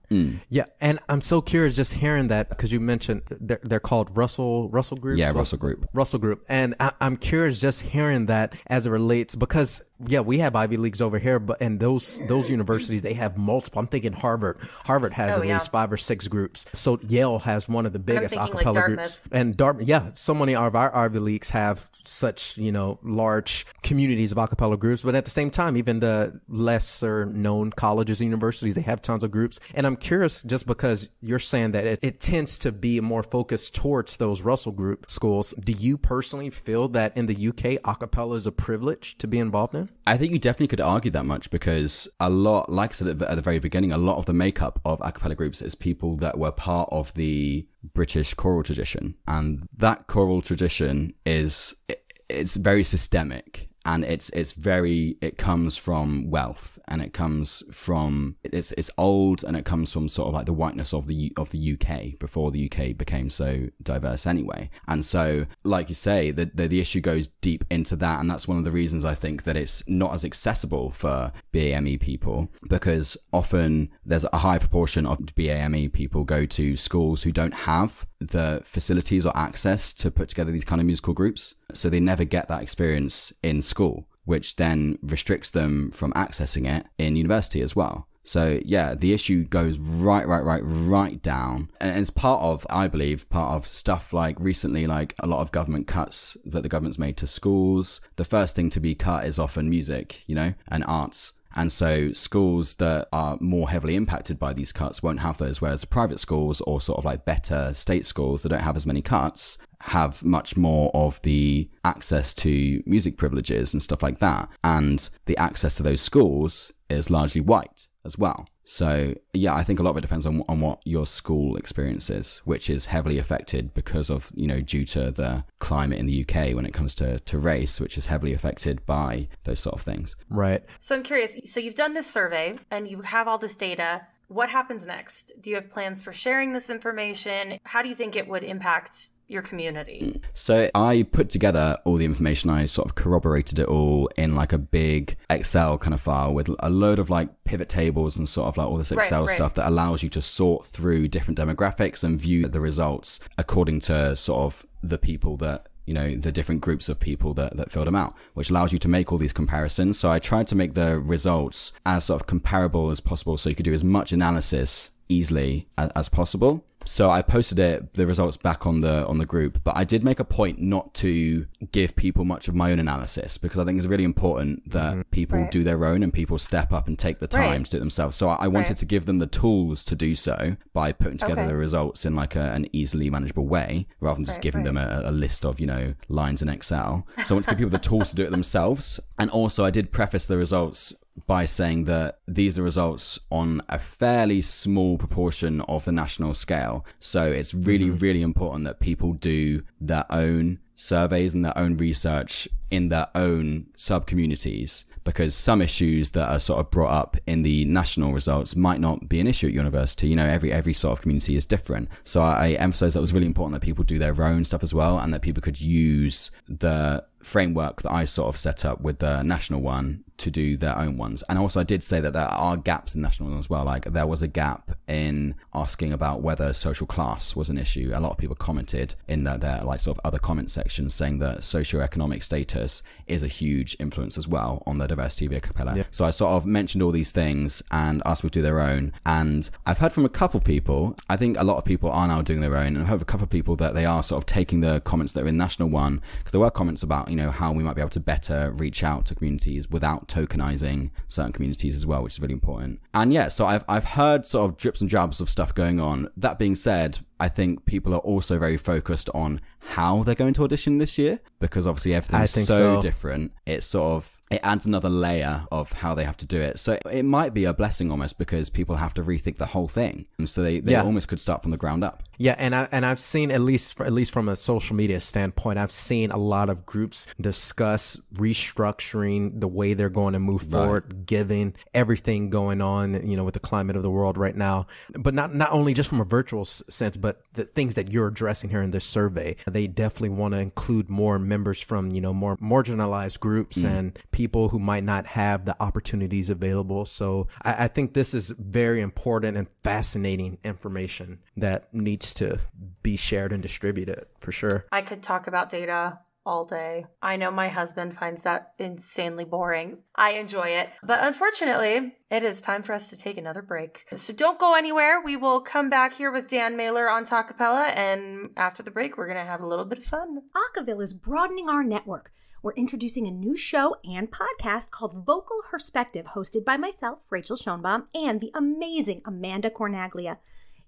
Yeah, 0.50 0.66
and 0.82 1.00
I'm 1.10 1.22
so 1.22 1.42
curious 1.42 1.76
just 1.76 1.94
hearing 1.96 2.28
that 2.28 2.50
because 2.50 2.72
you 2.72 2.80
mentioned 2.80 3.22
they're, 3.40 3.60
they're 3.64 3.80
called 3.80 4.16
Russell 4.16 4.70
Russell 4.70 4.98
Group. 4.98 5.18
Yeah, 5.18 5.32
Russell 5.32 5.58
Group. 5.58 5.88
Russell 5.94 6.20
Group, 6.20 6.44
and 6.50 6.76
I, 6.80 6.92
I'm 7.02 7.18
curious 7.18 7.60
just 7.62 7.82
hearing 7.84 8.28
that 8.28 8.54
as 8.68 8.86
it 8.86 8.90
relates 8.90 9.34
because 9.36 9.82
yeah, 10.06 10.20
we 10.20 10.40
have 10.40 10.56
Ivy 10.56 10.76
leagues 10.78 11.02
over 11.02 11.18
here, 11.20 11.40
but 11.40 11.62
and 11.62 11.80
those 11.80 12.20
those 12.28 12.50
universities 12.50 13.02
they 13.02 13.14
have 13.14 13.38
multiple. 13.38 13.80
I'm 13.80 13.88
thinking 13.88 14.12
Harvard. 14.14 14.58
Harvard 14.86 15.14
has 15.14 15.36
Oh, 15.38 15.42
at 15.42 15.48
yeah. 15.48 15.54
least 15.56 15.72
five 15.72 15.92
or 15.92 15.98
six 15.98 16.28
groups. 16.28 16.66
So 16.74 17.00
Yale 17.08 17.40
has 17.40 17.70
one 17.70 17.86
of 17.86 17.94
the 17.94 18.00
biggest 18.00 18.36
thinking, 18.36 18.54
like, 18.54 18.66
acapella 18.66 18.74
Dartmouth. 18.74 18.98
groups, 18.98 19.20
and 19.32 19.56
Dartmouth. 19.56 19.88
Yeah, 19.88 20.10
so 20.14 20.34
many 20.34 20.54
of 20.54 20.76
our 20.76 20.94
Ivy 20.96 21.20
leagues 21.20 21.52
have 21.52 21.90
such 22.06 22.58
you 22.58 22.70
know 22.72 23.00
large 23.02 23.66
communities 23.82 24.33
of 24.34 24.38
acapella 24.38 24.78
groups, 24.78 25.02
but 25.04 25.16
at 25.16 25.24
the 25.26 25.32
same 25.32 25.50
time, 25.50 25.78
even 25.78 26.00
the 26.00 26.40
lesser 26.48 27.26
known 27.26 27.72
colleges 27.72 28.20
and 28.20 28.28
universities 28.28 28.76
they 28.76 28.82
have 28.82 29.02
tons 29.02 29.24
of 29.24 29.32
groups. 29.32 29.60
And 29.74 29.88
I'm 29.88 29.96
curious 29.96 30.44
just 30.44 30.68
because 30.68 31.10
you're 31.22 31.40
saying 31.40 31.72
that 31.72 31.86
it, 31.86 32.00
it 32.02 32.20
tends 32.20 32.60
to 32.60 32.72
be 32.72 33.00
more 33.00 33.24
focused 33.24 33.76
towards 33.76 34.18
those 34.18 34.42
Russell 34.42 34.72
Group 34.72 35.10
schools. 35.10 35.54
Do 35.60 35.72
you 35.74 35.98
personally 35.98 36.50
feel 36.50 36.88
that 36.90 37.16
in 37.16 37.28
the 37.28 37.48
UK, 37.50 37.82
acapella 37.84 38.36
is 38.36 38.48
a 38.48 38.52
privilege 38.52 39.18
to 39.20 39.28
be 39.28 39.40
involved 39.40 39.76
in? 39.76 39.90
I 40.06 40.18
think 40.18 40.34
you 40.34 40.40
definitely 40.40 40.68
could 40.68 40.82
argue 40.82 41.12
that 41.12 41.26
much 41.26 41.50
because 41.50 42.08
a 42.20 42.30
lot, 42.30 42.70
like 42.72 42.92
I 42.92 42.94
said 42.94 43.08
at 43.08 43.20
the- 43.20 43.30
at 43.32 43.36
the 43.36 43.42
very 43.42 43.60
beginning, 43.60 43.92
a 43.92 43.98
lot 43.98 44.18
of 44.18 44.26
the 44.26 44.34
makeup 44.34 44.80
of 44.86 45.00
a 45.02 45.12
cappella 45.12 45.36
groups 45.36 45.62
is 45.62 45.76
people 45.76 46.16
that 46.18 46.38
were 46.38 46.52
part 46.52 46.90
of 46.92 47.14
the 47.14 47.66
British 47.94 48.34
choral 48.34 48.64
tradition. 48.64 49.16
And 49.28 49.68
that 49.78 50.08
choral 50.08 50.42
tradition 50.42 51.14
is, 51.26 51.76
it- 51.88 52.00
it's 52.30 52.56
very 52.56 52.84
systemic 52.84 53.70
and 53.86 54.04
it's, 54.06 54.30
it's 54.30 54.54
very, 54.54 55.18
it 55.22 55.38
comes 55.38 55.78
from 55.78 56.30
wealth 56.30 56.80
and 56.88 57.02
it 57.02 57.14
comes 57.14 57.64
from, 57.72 58.36
it's, 58.44 58.72
it's 58.74 58.92
old 58.98 59.44
and 59.44 59.58
it 59.58 59.66
comes 59.66 59.92
from 59.92 60.08
sort 60.08 60.30
of 60.30 60.34
like 60.34 60.46
the 60.46 60.54
whiteness 60.54 60.94
of 60.94 61.08
the, 61.08 61.34
of 61.38 61.50
the 61.52 61.74
UK 61.74 62.18
before 62.20 62.52
the 62.52 62.72
UK 62.72 62.98
became 62.98 63.30
so 63.30 63.68
diverse 63.82 64.26
anyway. 64.26 64.70
And 64.88 65.04
so, 65.06 65.46
like 65.64 65.90
you 65.90 65.96
say, 65.96 66.32
the, 66.32 66.50
the, 66.54 66.68
the 66.68 66.80
issue 66.80 67.02
goes 67.02 67.28
deep 67.28 67.66
into 67.70 67.96
that. 67.98 68.20
And 68.20 68.30
that's 68.30 68.48
one 68.48 68.58
of 68.58 68.64
the 68.64 68.72
reasons 68.72 69.04
I 69.06 69.16
think 69.16 69.44
that 69.44 69.58
it's 69.58 69.88
not 69.88 70.14
as 70.14 70.24
accessible 70.24 70.92
for 70.92 71.32
BAME 71.52 72.00
people 72.00 72.50
because 72.70 73.18
often 73.32 73.90
there's 74.06 74.26
a 74.32 74.38
high 74.38 74.60
proportion 74.60 75.06
of 75.06 75.20
BAME 75.20 75.92
people 75.92 76.24
go 76.24 76.46
to 76.46 76.78
schools 76.78 77.24
who 77.24 77.32
don't 77.32 77.54
have 77.54 78.06
the 78.30 78.62
facilities 78.64 79.26
or 79.26 79.36
access 79.36 79.94
to 79.94 80.12
put 80.12 80.30
together 80.30 80.52
these 80.52 80.66
kind 80.66 80.82
of 80.82 80.88
musical 80.88 81.14
groups. 81.14 81.56
So 81.74 81.90
they 81.90 82.00
never 82.00 82.24
get 82.24 82.48
that 82.48 82.62
experience 82.62 83.34
in 83.42 83.62
school, 83.62 84.08
which 84.26 84.56
then 84.56 84.98
restricts 85.02 85.52
them 85.52 85.92
from 85.92 86.14
accessing 86.14 86.68
it 86.68 86.86
in 86.98 87.16
university 87.16 87.62
as 87.62 87.76
well. 87.76 88.08
So 88.26 88.62
yeah, 88.64 88.96
the 88.96 89.14
issue 89.14 89.44
goes 89.44 89.78
right, 89.78 90.26
right, 90.26 90.44
right, 90.44 90.62
right 90.64 91.22
down. 91.22 91.70
And 91.82 91.98
it's 91.98 92.10
part 92.10 92.42
of, 92.42 92.66
I 92.70 92.88
believe, 92.88 93.30
part 93.30 93.54
of 93.54 93.68
stuff 93.68 94.14
like 94.14 94.40
recently, 94.40 94.88
like 94.88 95.14
a 95.20 95.28
lot 95.28 95.42
of 95.42 95.52
government 95.52 95.88
cuts 95.88 96.38
that 96.46 96.64
the 96.64 96.70
government's 96.70 96.98
made 97.00 97.18
to 97.18 97.28
schools. 97.28 98.00
The 98.16 98.26
first 98.26 98.56
thing 98.56 98.70
to 98.72 98.80
be 98.80 98.96
cut 98.96 99.26
is 99.26 99.40
often 99.40 99.70
music, 99.70 100.24
you 100.26 100.36
know, 100.36 100.54
and 100.70 100.86
arts. 100.88 101.34
And 101.56 101.72
so 101.72 102.12
schools 102.12 102.76
that 102.76 103.08
are 103.14 103.38
more 103.40 103.70
heavily 103.70 103.96
impacted 103.96 104.40
by 104.40 104.54
these 104.54 104.72
cuts 104.72 105.04
won't 105.04 105.20
have 105.20 105.38
those, 105.38 105.62
whereas 105.62 105.86
private 105.86 106.20
schools 106.20 106.62
or 106.62 106.82
sort 106.82 106.98
of 106.98 107.06
like 107.06 107.26
better 107.26 107.74
state 107.74 108.06
schools 108.06 108.44
that 108.44 108.50
don't 108.50 108.62
have 108.62 108.76
as 108.76 108.86
many 108.86 109.02
cuts 109.02 109.58
have 109.82 110.24
much 110.24 110.56
more 110.56 110.90
of 110.94 111.22
the 111.24 111.70
access 111.84 112.34
to 112.34 112.82
music 112.86 113.18
privileges 113.18 113.74
and 113.74 113.84
stuff 113.84 114.02
like 114.02 114.20
that. 114.20 114.50
And 114.64 115.08
the 115.26 115.38
access 115.38 115.76
to 115.76 115.84
those 115.84 116.02
schools 116.02 116.72
is 116.90 117.10
largely 117.10 117.42
white 117.42 117.88
as 118.06 118.18
well. 118.18 118.48
So 118.66 119.14
yeah, 119.34 119.54
I 119.54 119.64
think 119.64 119.80
a 119.80 119.84
lot 119.84 119.92
of 119.92 119.98
it 119.98 120.02
depends 120.02 120.26
on 120.26 120.44
on 120.48 120.60
what 120.62 120.80
your 120.86 121.06
school 121.06 121.58
experience 121.58 122.10
is, 122.10 122.42
which 122.46 122.70
is 122.70 122.88
heavily 122.88 123.18
affected 123.18 123.74
because 123.74 124.10
of 124.10 124.32
you 124.36 124.48
know 124.48 124.62
due 124.62 124.86
to 124.86 125.12
the 125.12 125.44
climate 125.60 126.00
in 126.00 126.06
the 126.06 126.22
UK 126.22 126.56
when 126.56 126.66
it 126.66 126.74
comes 126.74 126.96
to 126.96 127.20
to 127.20 127.38
race, 127.38 127.80
which 127.80 127.98
is 127.98 128.06
heavily 128.08 128.34
affected 128.34 128.86
by 128.86 129.28
those 129.44 129.60
sort 129.60 129.76
of 129.76 129.82
things. 129.82 130.16
Right. 130.30 130.64
So 130.80 130.96
I'm 130.96 131.04
curious. 131.04 131.36
So 131.46 131.60
you've 131.60 131.76
done 131.76 131.94
this 131.94 132.10
survey 132.10 132.58
and 132.72 132.88
you 132.88 133.02
have 133.02 133.28
all 133.28 133.38
this 133.38 133.56
data. 133.56 134.08
What 134.30 134.50
happens 134.50 134.86
next? 134.86 135.34
Do 135.42 135.50
you 135.50 135.58
have 135.58 135.70
plans 135.70 136.02
for 136.02 136.14
sharing 136.14 136.54
this 136.54 136.70
information? 136.70 137.60
How 137.64 137.82
do 137.84 137.90
you 137.90 137.96
think 137.96 138.16
it 138.16 138.28
would 138.28 138.44
impact 138.44 139.10
your 139.34 139.42
community? 139.42 140.22
So 140.34 140.70
I 140.74 141.04
put 141.12 141.30
together 141.30 141.78
all 141.84 141.96
the 141.96 142.06
information. 142.06 142.50
I 142.50 142.66
sort 142.66 142.88
of 142.88 142.96
corroborated 142.96 143.60
it 143.60 143.68
all 143.68 144.10
in 144.16 144.36
like 144.36 144.54
a 144.54 144.58
big 144.58 145.18
Excel 145.30 145.78
kind 145.78 145.94
of 145.94 146.02
file 146.02 146.34
with 146.34 146.50
a 146.60 146.70
load 146.70 147.00
of 147.00 147.10
like 147.10 147.44
pivot 147.44 147.70
tables 147.70 148.18
and 148.18 148.30
sort 148.30 148.48
of 148.48 148.58
like 148.58 148.68
all 148.68 148.78
this 148.78 148.92
Excel 148.92 149.26
right. 149.26 149.30
stuff 149.30 149.56
that 149.56 149.68
allows 149.68 150.04
you 150.04 150.10
to 150.10 150.22
sort 150.22 150.66
through 150.66 151.08
different 151.08 151.38
demographics 151.38 152.04
and 152.04 152.20
view 152.20 152.48
the 152.48 152.62
results 152.62 153.20
according 153.38 153.80
to 153.82 154.16
sort 154.16 154.42
of 154.42 154.66
the 154.84 154.98
people 154.98 155.38
that 155.38 155.68
you 155.86 155.94
know 155.94 156.16
the 156.16 156.32
different 156.32 156.62
groups 156.62 156.88
of 156.88 157.00
people 157.00 157.34
that, 157.34 157.56
that 157.58 157.72
filled 157.72 157.88
them 157.88 157.96
out 157.96 158.16
which 158.34 158.50
allows 158.50 158.72
you 158.72 158.80
to 158.80 158.88
make 158.88 159.12
all 159.12 159.18
these 159.18 159.34
comparisons 159.34 160.00
so 160.00 160.10
i 160.10 160.20
tried 160.20 160.48
to 160.48 160.56
make 160.56 160.74
the 160.74 161.00
results 161.00 161.74
as 161.86 162.06
sort 162.06 162.22
of 162.22 162.28
comparable 162.28 162.90
as 162.90 163.00
possible 163.00 163.38
so 163.38 163.50
you 163.50 163.56
could 163.56 163.66
do 163.66 163.74
as 163.74 163.84
much 163.84 164.12
analysis 164.14 164.92
easily 165.10 165.68
as, 165.78 165.90
as 165.96 166.10
possible 166.10 166.64
so 166.86 167.10
I 167.10 167.22
posted 167.22 167.60
it, 167.60 167.94
the 167.94 168.06
results 168.08 168.38
back 168.38 168.66
on 168.66 168.80
the 168.80 169.06
on 169.08 169.18
the 169.18 169.26
group, 169.26 169.60
but 169.64 169.76
I 169.76 169.84
did 169.84 170.04
make 170.04 170.20
a 170.20 170.24
point 170.26 170.60
not 170.62 170.94
to 170.96 171.46
give 171.72 171.96
people 171.96 172.26
much 172.26 172.48
of 172.48 172.56
my 172.56 172.72
own 172.72 172.80
analysis 172.80 173.38
because 173.38 173.60
I 173.60 173.66
think 173.66 173.78
it's 173.78 173.88
really 173.88 174.04
important 174.04 174.70
that 174.72 174.94
mm-hmm. 174.94 175.02
people 175.12 175.40
Right. 175.40 175.52
do 175.52 175.64
their 175.64 175.86
own 175.86 176.04
and 176.04 176.14
people 176.14 176.38
step 176.38 176.72
up 176.74 176.88
and 176.88 176.98
take 177.00 177.20
the 177.20 177.28
time 177.28 177.42
Right. 177.52 177.66
to 177.66 177.72
do 177.72 177.78
it 177.78 177.80
themselves. 177.80 178.16
So 178.16 178.30
I 178.30 178.44
I 178.44 178.48
wanted 178.48 178.70
Right. 178.72 178.78
to 178.78 178.86
give 178.86 179.06
them 179.06 179.20
the 179.20 179.28
tools 179.28 179.84
to 179.86 179.96
do 179.96 180.16
so 180.16 180.58
by 180.74 180.92
putting 180.92 181.18
together 181.18 181.42
Okay. 181.42 181.50
the 181.52 181.56
results 181.58 182.06
in 182.06 182.16
like 182.16 182.36
a, 182.36 182.52
an 182.52 182.68
easily 182.74 183.10
manageable 183.10 183.46
way 183.48 183.88
rather 184.02 184.16
than 184.18 184.26
just 184.26 184.38
Right, 184.40 184.44
giving 184.44 184.64
them 184.64 184.78
a, 184.78 185.04
a 185.06 185.12
list 185.12 185.46
of 185.46 185.60
you 185.60 185.68
know 185.68 185.94
lines 186.10 186.42
in 186.42 186.50
Excel. 186.50 187.08
So 187.26 187.34
I 187.34 187.38
want 187.38 187.46
to 187.46 187.52
give 187.52 187.58
people 187.60 187.70
the 187.72 187.80
tools 187.80 188.10
to 188.10 188.16
do 188.16 188.24
it 188.24 188.32
themselves, 188.32 189.00
and 189.18 189.30
also 189.30 189.64
I 189.66 189.70
did 189.72 189.92
preface 189.92 190.28
the 190.28 190.38
results 190.38 190.94
by 191.28 191.46
saying 191.46 191.86
that 191.86 192.20
these 192.28 192.58
are 192.58 192.64
results 192.64 193.20
on 193.32 193.62
a 193.70 193.80
fairly 193.80 194.42
small 194.42 194.98
proportion 194.98 195.62
of 195.62 195.86
the 195.86 195.92
national 195.92 196.34
scale. 196.34 196.86
So 197.00 197.26
it's 197.26 197.54
really, 197.54 197.86
mm-hmm. 197.86 197.98
really 197.98 198.22
important 198.22 198.66
that 198.66 198.80
people 198.80 199.14
do 199.14 199.64
their 199.80 200.06
own 200.10 200.60
surveys 200.76 201.34
and 201.34 201.46
their 201.46 201.58
own 201.58 201.78
research 201.78 202.48
in 202.72 202.90
their 202.90 203.08
own 203.14 203.68
sub 203.78 204.08
communities 204.08 204.86
because 205.04 205.36
some 205.36 205.62
issues 205.62 206.12
that 206.12 206.30
are 206.30 206.40
sort 206.40 206.60
of 206.60 206.72
brought 206.72 206.92
up 206.92 207.18
in 207.28 207.42
the 207.42 207.66
national 207.66 208.14
results 208.14 208.56
might 208.56 208.80
not 208.80 209.10
be 209.10 209.20
an 209.20 209.28
issue 209.28 209.48
at 209.48 209.54
university. 209.54 210.08
You 210.08 210.16
know, 210.16 210.26
every 210.26 210.52
every 210.52 210.74
sort 210.74 210.94
of 210.94 211.02
community 211.02 211.36
is 211.36 211.46
different. 211.46 211.90
So 212.04 212.22
I, 212.22 212.48
I 212.48 212.50
emphasized 212.52 212.96
that 212.96 213.00
it 213.00 213.02
was 213.02 213.14
really 213.14 213.26
important 213.26 213.54
that 213.54 213.66
people 213.66 213.84
do 213.84 214.00
their 214.00 214.24
own 214.24 214.46
stuff 214.46 214.64
as 214.64 214.74
well 214.74 214.98
and 214.98 215.14
that 215.14 215.22
people 215.22 215.42
could 215.42 215.60
use 215.60 216.32
the 216.48 217.04
framework 217.22 217.82
that 217.82 217.92
I 217.92 218.06
sort 218.06 218.30
of 218.30 218.38
set 218.38 218.66
up 218.66 218.82
with 218.82 219.00
the 219.00 219.24
national 219.24 219.62
one 219.62 220.04
to 220.18 220.32
do 220.32 220.58
their 220.58 220.78
own 220.78 220.98
ones. 220.98 221.24
And 221.30 221.38
also 221.38 221.60
I 221.60 221.64
did 221.64 221.84
say 221.84 222.00
that 222.00 222.14
there 222.14 222.24
are 222.24 222.58
gaps 222.58 222.96
in 222.96 223.02
national 223.02 223.30
ones 223.30 223.46
as 223.46 223.50
well. 223.50 223.66
Like 223.66 223.86
there 223.86 224.08
was 224.08 224.22
a 224.22 224.28
gap 224.28 224.72
in 224.88 225.36
asking 225.54 225.94
about 225.94 226.22
whether 226.22 226.54
social 226.54 226.88
class 226.88 227.36
was 227.36 227.50
an 227.50 227.58
issue. 227.58 227.92
A 227.94 228.00
lot 228.00 228.12
of 228.12 228.18
people 228.18 228.36
commented 228.36 228.96
in 229.08 229.24
that 229.26 229.42
their 229.42 229.62
like 229.64 229.80
sort 229.80 229.98
of 229.98 230.06
other 230.06 230.20
comment 230.20 230.50
sections 230.52 230.94
saying 230.94 231.20
that 231.20 231.40
socioeconomic 231.40 232.24
status 232.24 232.84
is 233.08 233.24
a 233.24 233.28
huge 233.28 233.76
influence 233.80 234.18
as 234.18 234.28
well 234.28 234.64
on 234.66 234.78
the 234.78 234.88
diversity 234.88 235.26
of 235.26 235.32
a 235.34 235.40
cappella. 235.40 235.86
So 235.92 236.06
I 236.06 236.12
sort 236.12 236.32
of 236.32 236.46
mentioned 236.46 236.84
all 236.84 236.92
these 236.92 237.12
things 237.12 237.62
and 237.72 238.02
asked 238.06 238.22
people 238.22 238.32
to 238.32 238.40
do 238.40 238.44
their 238.44 238.60
own. 238.60 238.94
And 239.06 239.50
I've 239.66 239.80
heard 239.80 239.92
from 239.92 240.06
a 240.06 240.10
couple 240.10 240.38
of 240.38 240.44
people, 240.44 240.96
I 241.10 241.18
think 241.18 241.38
a 241.40 241.44
lot 241.44 241.58
of 241.58 241.66
people 241.66 241.90
are 241.90 242.08
now 242.08 242.22
doing 242.22 242.42
their 242.42 242.56
own. 242.56 242.76
And 242.76 242.80
I've 242.80 242.88
heard 242.88 243.02
a 243.02 243.06
couple 243.06 243.24
of 243.24 243.30
people 243.30 243.56
that 243.58 243.74
they 243.74 243.86
are 243.86 244.04
sort 244.04 244.22
of 244.22 244.26
taking 244.26 244.62
the 244.62 244.82
comments 244.82 245.14
that 245.14 245.24
are 245.24 245.28
in 245.28 245.38
national 245.38 245.70
one 245.70 246.02
because 246.20 246.32
there 246.32 246.42
were 246.42 246.52
comments 246.52 246.84
about, 246.84 247.10
you 247.10 247.16
know, 247.16 247.32
how 247.32 247.52
we 247.52 247.64
might 247.64 247.76
be 247.76 247.82
able 247.82 247.90
to 247.92 248.00
better 248.00 248.52
reach 248.52 248.84
out 248.84 249.06
to 249.06 249.16
communities 249.16 249.70
without 249.70 250.08
tokenizing 250.14 250.92
certain 251.08 251.32
communities 251.34 251.76
as 251.76 251.86
well, 251.86 252.04
which 252.04 252.14
is 252.14 252.20
really 252.20 252.34
important. 252.34 252.80
And 252.94 253.12
yeah, 253.14 253.28
so 253.28 253.46
I've, 253.46 253.64
I've 253.68 253.84
heard 253.86 254.26
sort 254.26 254.50
of 254.50 254.58
drips 254.58 254.82
and 254.82 254.90
drabs 254.90 255.20
of 255.22 255.30
stuff 255.30 255.54
going 255.56 255.80
on. 255.80 256.10
That 256.18 256.38
being 256.40 256.56
said, 256.56 257.00
I 257.20 257.30
think 257.30 257.66
people 257.66 257.94
are 257.94 258.00
also 258.00 258.38
very 258.38 258.58
focused 258.58 259.10
on 259.14 259.42
how 259.60 260.04
they're 260.04 260.16
going 260.16 260.34
to 260.36 260.44
audition 260.44 260.78
this 260.78 260.98
year 260.98 261.20
because 261.40 261.66
obviously 261.66 261.94
everything's 261.94 262.32
so 262.32 262.76
so. 262.76 262.82
different. 262.82 263.32
It's 263.46 263.66
sort 263.66 263.94
of 263.96 264.18
it 264.32 264.40
adds 264.44 264.66
another 264.66 264.90
layer 264.90 265.46
of 265.52 265.72
how 265.72 265.94
they 265.94 266.04
have 266.04 266.18
to 266.18 266.26
do 266.26 266.42
it. 266.42 266.58
So 266.58 266.80
it 266.92 267.04
might 267.04 267.36
be 267.36 267.46
a 267.46 267.54
blessing 267.54 267.92
almost 267.92 268.18
because 268.18 268.50
people 268.50 268.76
have 268.78 268.94
to 268.96 269.04
rethink 269.04 269.38
the 269.38 269.46
whole 269.46 269.68
thing, 269.68 270.08
and 270.18 270.28
so 270.28 270.42
they, 270.42 270.60
they 270.60 270.72
Yeah. 270.72 270.84
almost 270.84 271.08
could 271.08 271.20
start 271.20 271.44
from 271.44 271.52
the 271.52 271.58
ground 271.58 271.84
up. 271.84 272.02
Yeah, 272.18 272.36
and 272.38 272.56
I 272.56 272.68
and 272.72 272.86
I've 272.86 273.00
seen 273.00 273.32
at 273.32 273.42
least 273.42 273.80
at 273.82 273.92
least 273.92 274.12
from 274.12 274.30
a 274.30 274.36
social 274.36 274.76
media 274.76 275.00
standpoint, 275.00 275.58
I've 275.58 275.72
seen 275.72 276.12
a 276.12 276.18
lot 276.18 276.50
of 276.50 276.66
groups 276.66 277.08
discuss 277.20 277.98
restructuring 278.16 279.40
the 279.40 279.48
way 279.48 279.74
they're 279.74 279.90
going 279.90 280.14
to 280.14 280.20
move 280.20 280.44
forward, 280.44 281.06
given 281.06 281.56
everything 281.74 282.30
going 282.30 282.62
on, 282.62 283.08
you 283.08 283.18
know, 283.18 283.24
with 283.24 283.34
the 283.34 283.40
climate 283.40 283.76
of 283.76 283.84
the 283.84 283.90
world 283.90 284.18
right 284.18 284.36
now. 284.36 284.68
But 284.98 285.14
not 285.14 285.34
not 285.34 285.52
only 285.52 285.74
just 285.74 285.90
from 285.90 286.02
a 286.02 286.06
virtual 286.06 286.46
sense, 286.46 286.98
but 286.98 287.22
the 287.34 287.46
things 287.46 287.76
that 287.76 287.92
you're 287.92 288.08
addressing 288.08 288.50
here 288.50 288.62
in 288.62 288.72
this 288.72 288.86
survey. 288.86 289.36
They 289.48 289.68
definitely 289.68 290.10
want 290.10 290.34
to 290.34 290.40
include 290.40 290.90
more 290.90 291.18
members 291.20 291.62
from 291.62 291.92
you 291.92 292.02
know 292.02 292.14
more 292.14 292.38
marginalized 292.38 293.20
groups 293.20 293.60
mm. 293.60 293.70
and 293.70 294.00
people 294.12 294.50
who 294.50 294.60
might 294.60 294.84
not 294.84 295.08
have 295.08 295.46
the 295.46 295.56
opportunities 295.62 296.30
available. 296.30 296.86
So 296.86 297.28
I, 297.42 297.66
I 297.66 297.68
think 297.68 297.94
this 297.94 298.14
is 298.14 298.30
very 298.30 298.82
important 298.82 299.38
and 299.38 299.48
fascinating 299.64 300.38
information 300.44 301.20
that 301.36 301.74
needs 301.74 302.14
to 302.16 302.40
be 302.82 302.96
shared 302.96 303.32
and 303.34 303.42
distributed 303.42 304.06
for 304.20 304.32
sure. 304.32 304.66
I 304.72 304.82
could 304.82 305.02
talk 305.02 305.28
about 305.28 305.50
data 305.50 306.00
all 306.26 306.46
day. 306.46 306.86
I 307.02 307.18
know 307.18 307.32
my 307.32 307.50
husband 307.50 307.98
finds 307.98 308.22
that 308.22 308.54
insanely 308.58 309.26
boring. 309.26 309.80
I 309.96 310.12
enjoy 310.12 310.50
it. 310.50 310.70
But 310.82 311.04
unfortunately, 311.04 311.96
it 312.10 312.24
is 312.24 312.40
time 312.40 312.64
for 312.64 312.74
us 312.74 312.88
to 312.90 312.98
take 312.98 313.18
another 313.18 313.42
break. 313.42 313.86
So 313.96 314.14
don't 314.14 314.40
go 314.40 314.56
anywhere. 314.56 315.02
We 315.04 315.18
will 315.18 315.42
come 315.42 315.70
back 315.70 315.96
here 315.96 316.12
with 316.12 316.30
Dan 316.30 316.56
Mailer 316.56 316.90
on 316.90 317.06
Talkapella. 317.06 317.76
And 317.76 318.30
after 318.38 318.64
the 318.64 318.72
break, 318.72 318.98
we're 318.98 319.08
going 319.08 319.18
to 319.18 319.26
have 319.26 319.42
a 319.42 319.48
little 319.48 319.66
bit 319.66 319.80
of 319.80 319.86
fun. 319.86 320.22
Acaville 320.34 320.82
is 320.82 320.94
broadening 320.94 321.50
our 321.50 321.64
network. 321.64 322.12
We're 322.42 322.54
introducing 322.54 323.08
a 323.08 323.12
new 323.12 323.38
show 323.38 323.78
and 323.86 324.12
podcast 324.12 324.70
called 324.70 325.06
Vocal 325.06 325.38
Perspective, 325.50 326.08
hosted 326.08 326.44
by 326.44 326.58
myself, 326.58 327.00
Rachel 327.10 327.38
Schoenbaum, 327.38 327.88
and 327.96 328.20
the 328.20 328.32
amazing 328.34 329.02
Amanda 329.06 329.50
Cornaglia. 329.50 330.18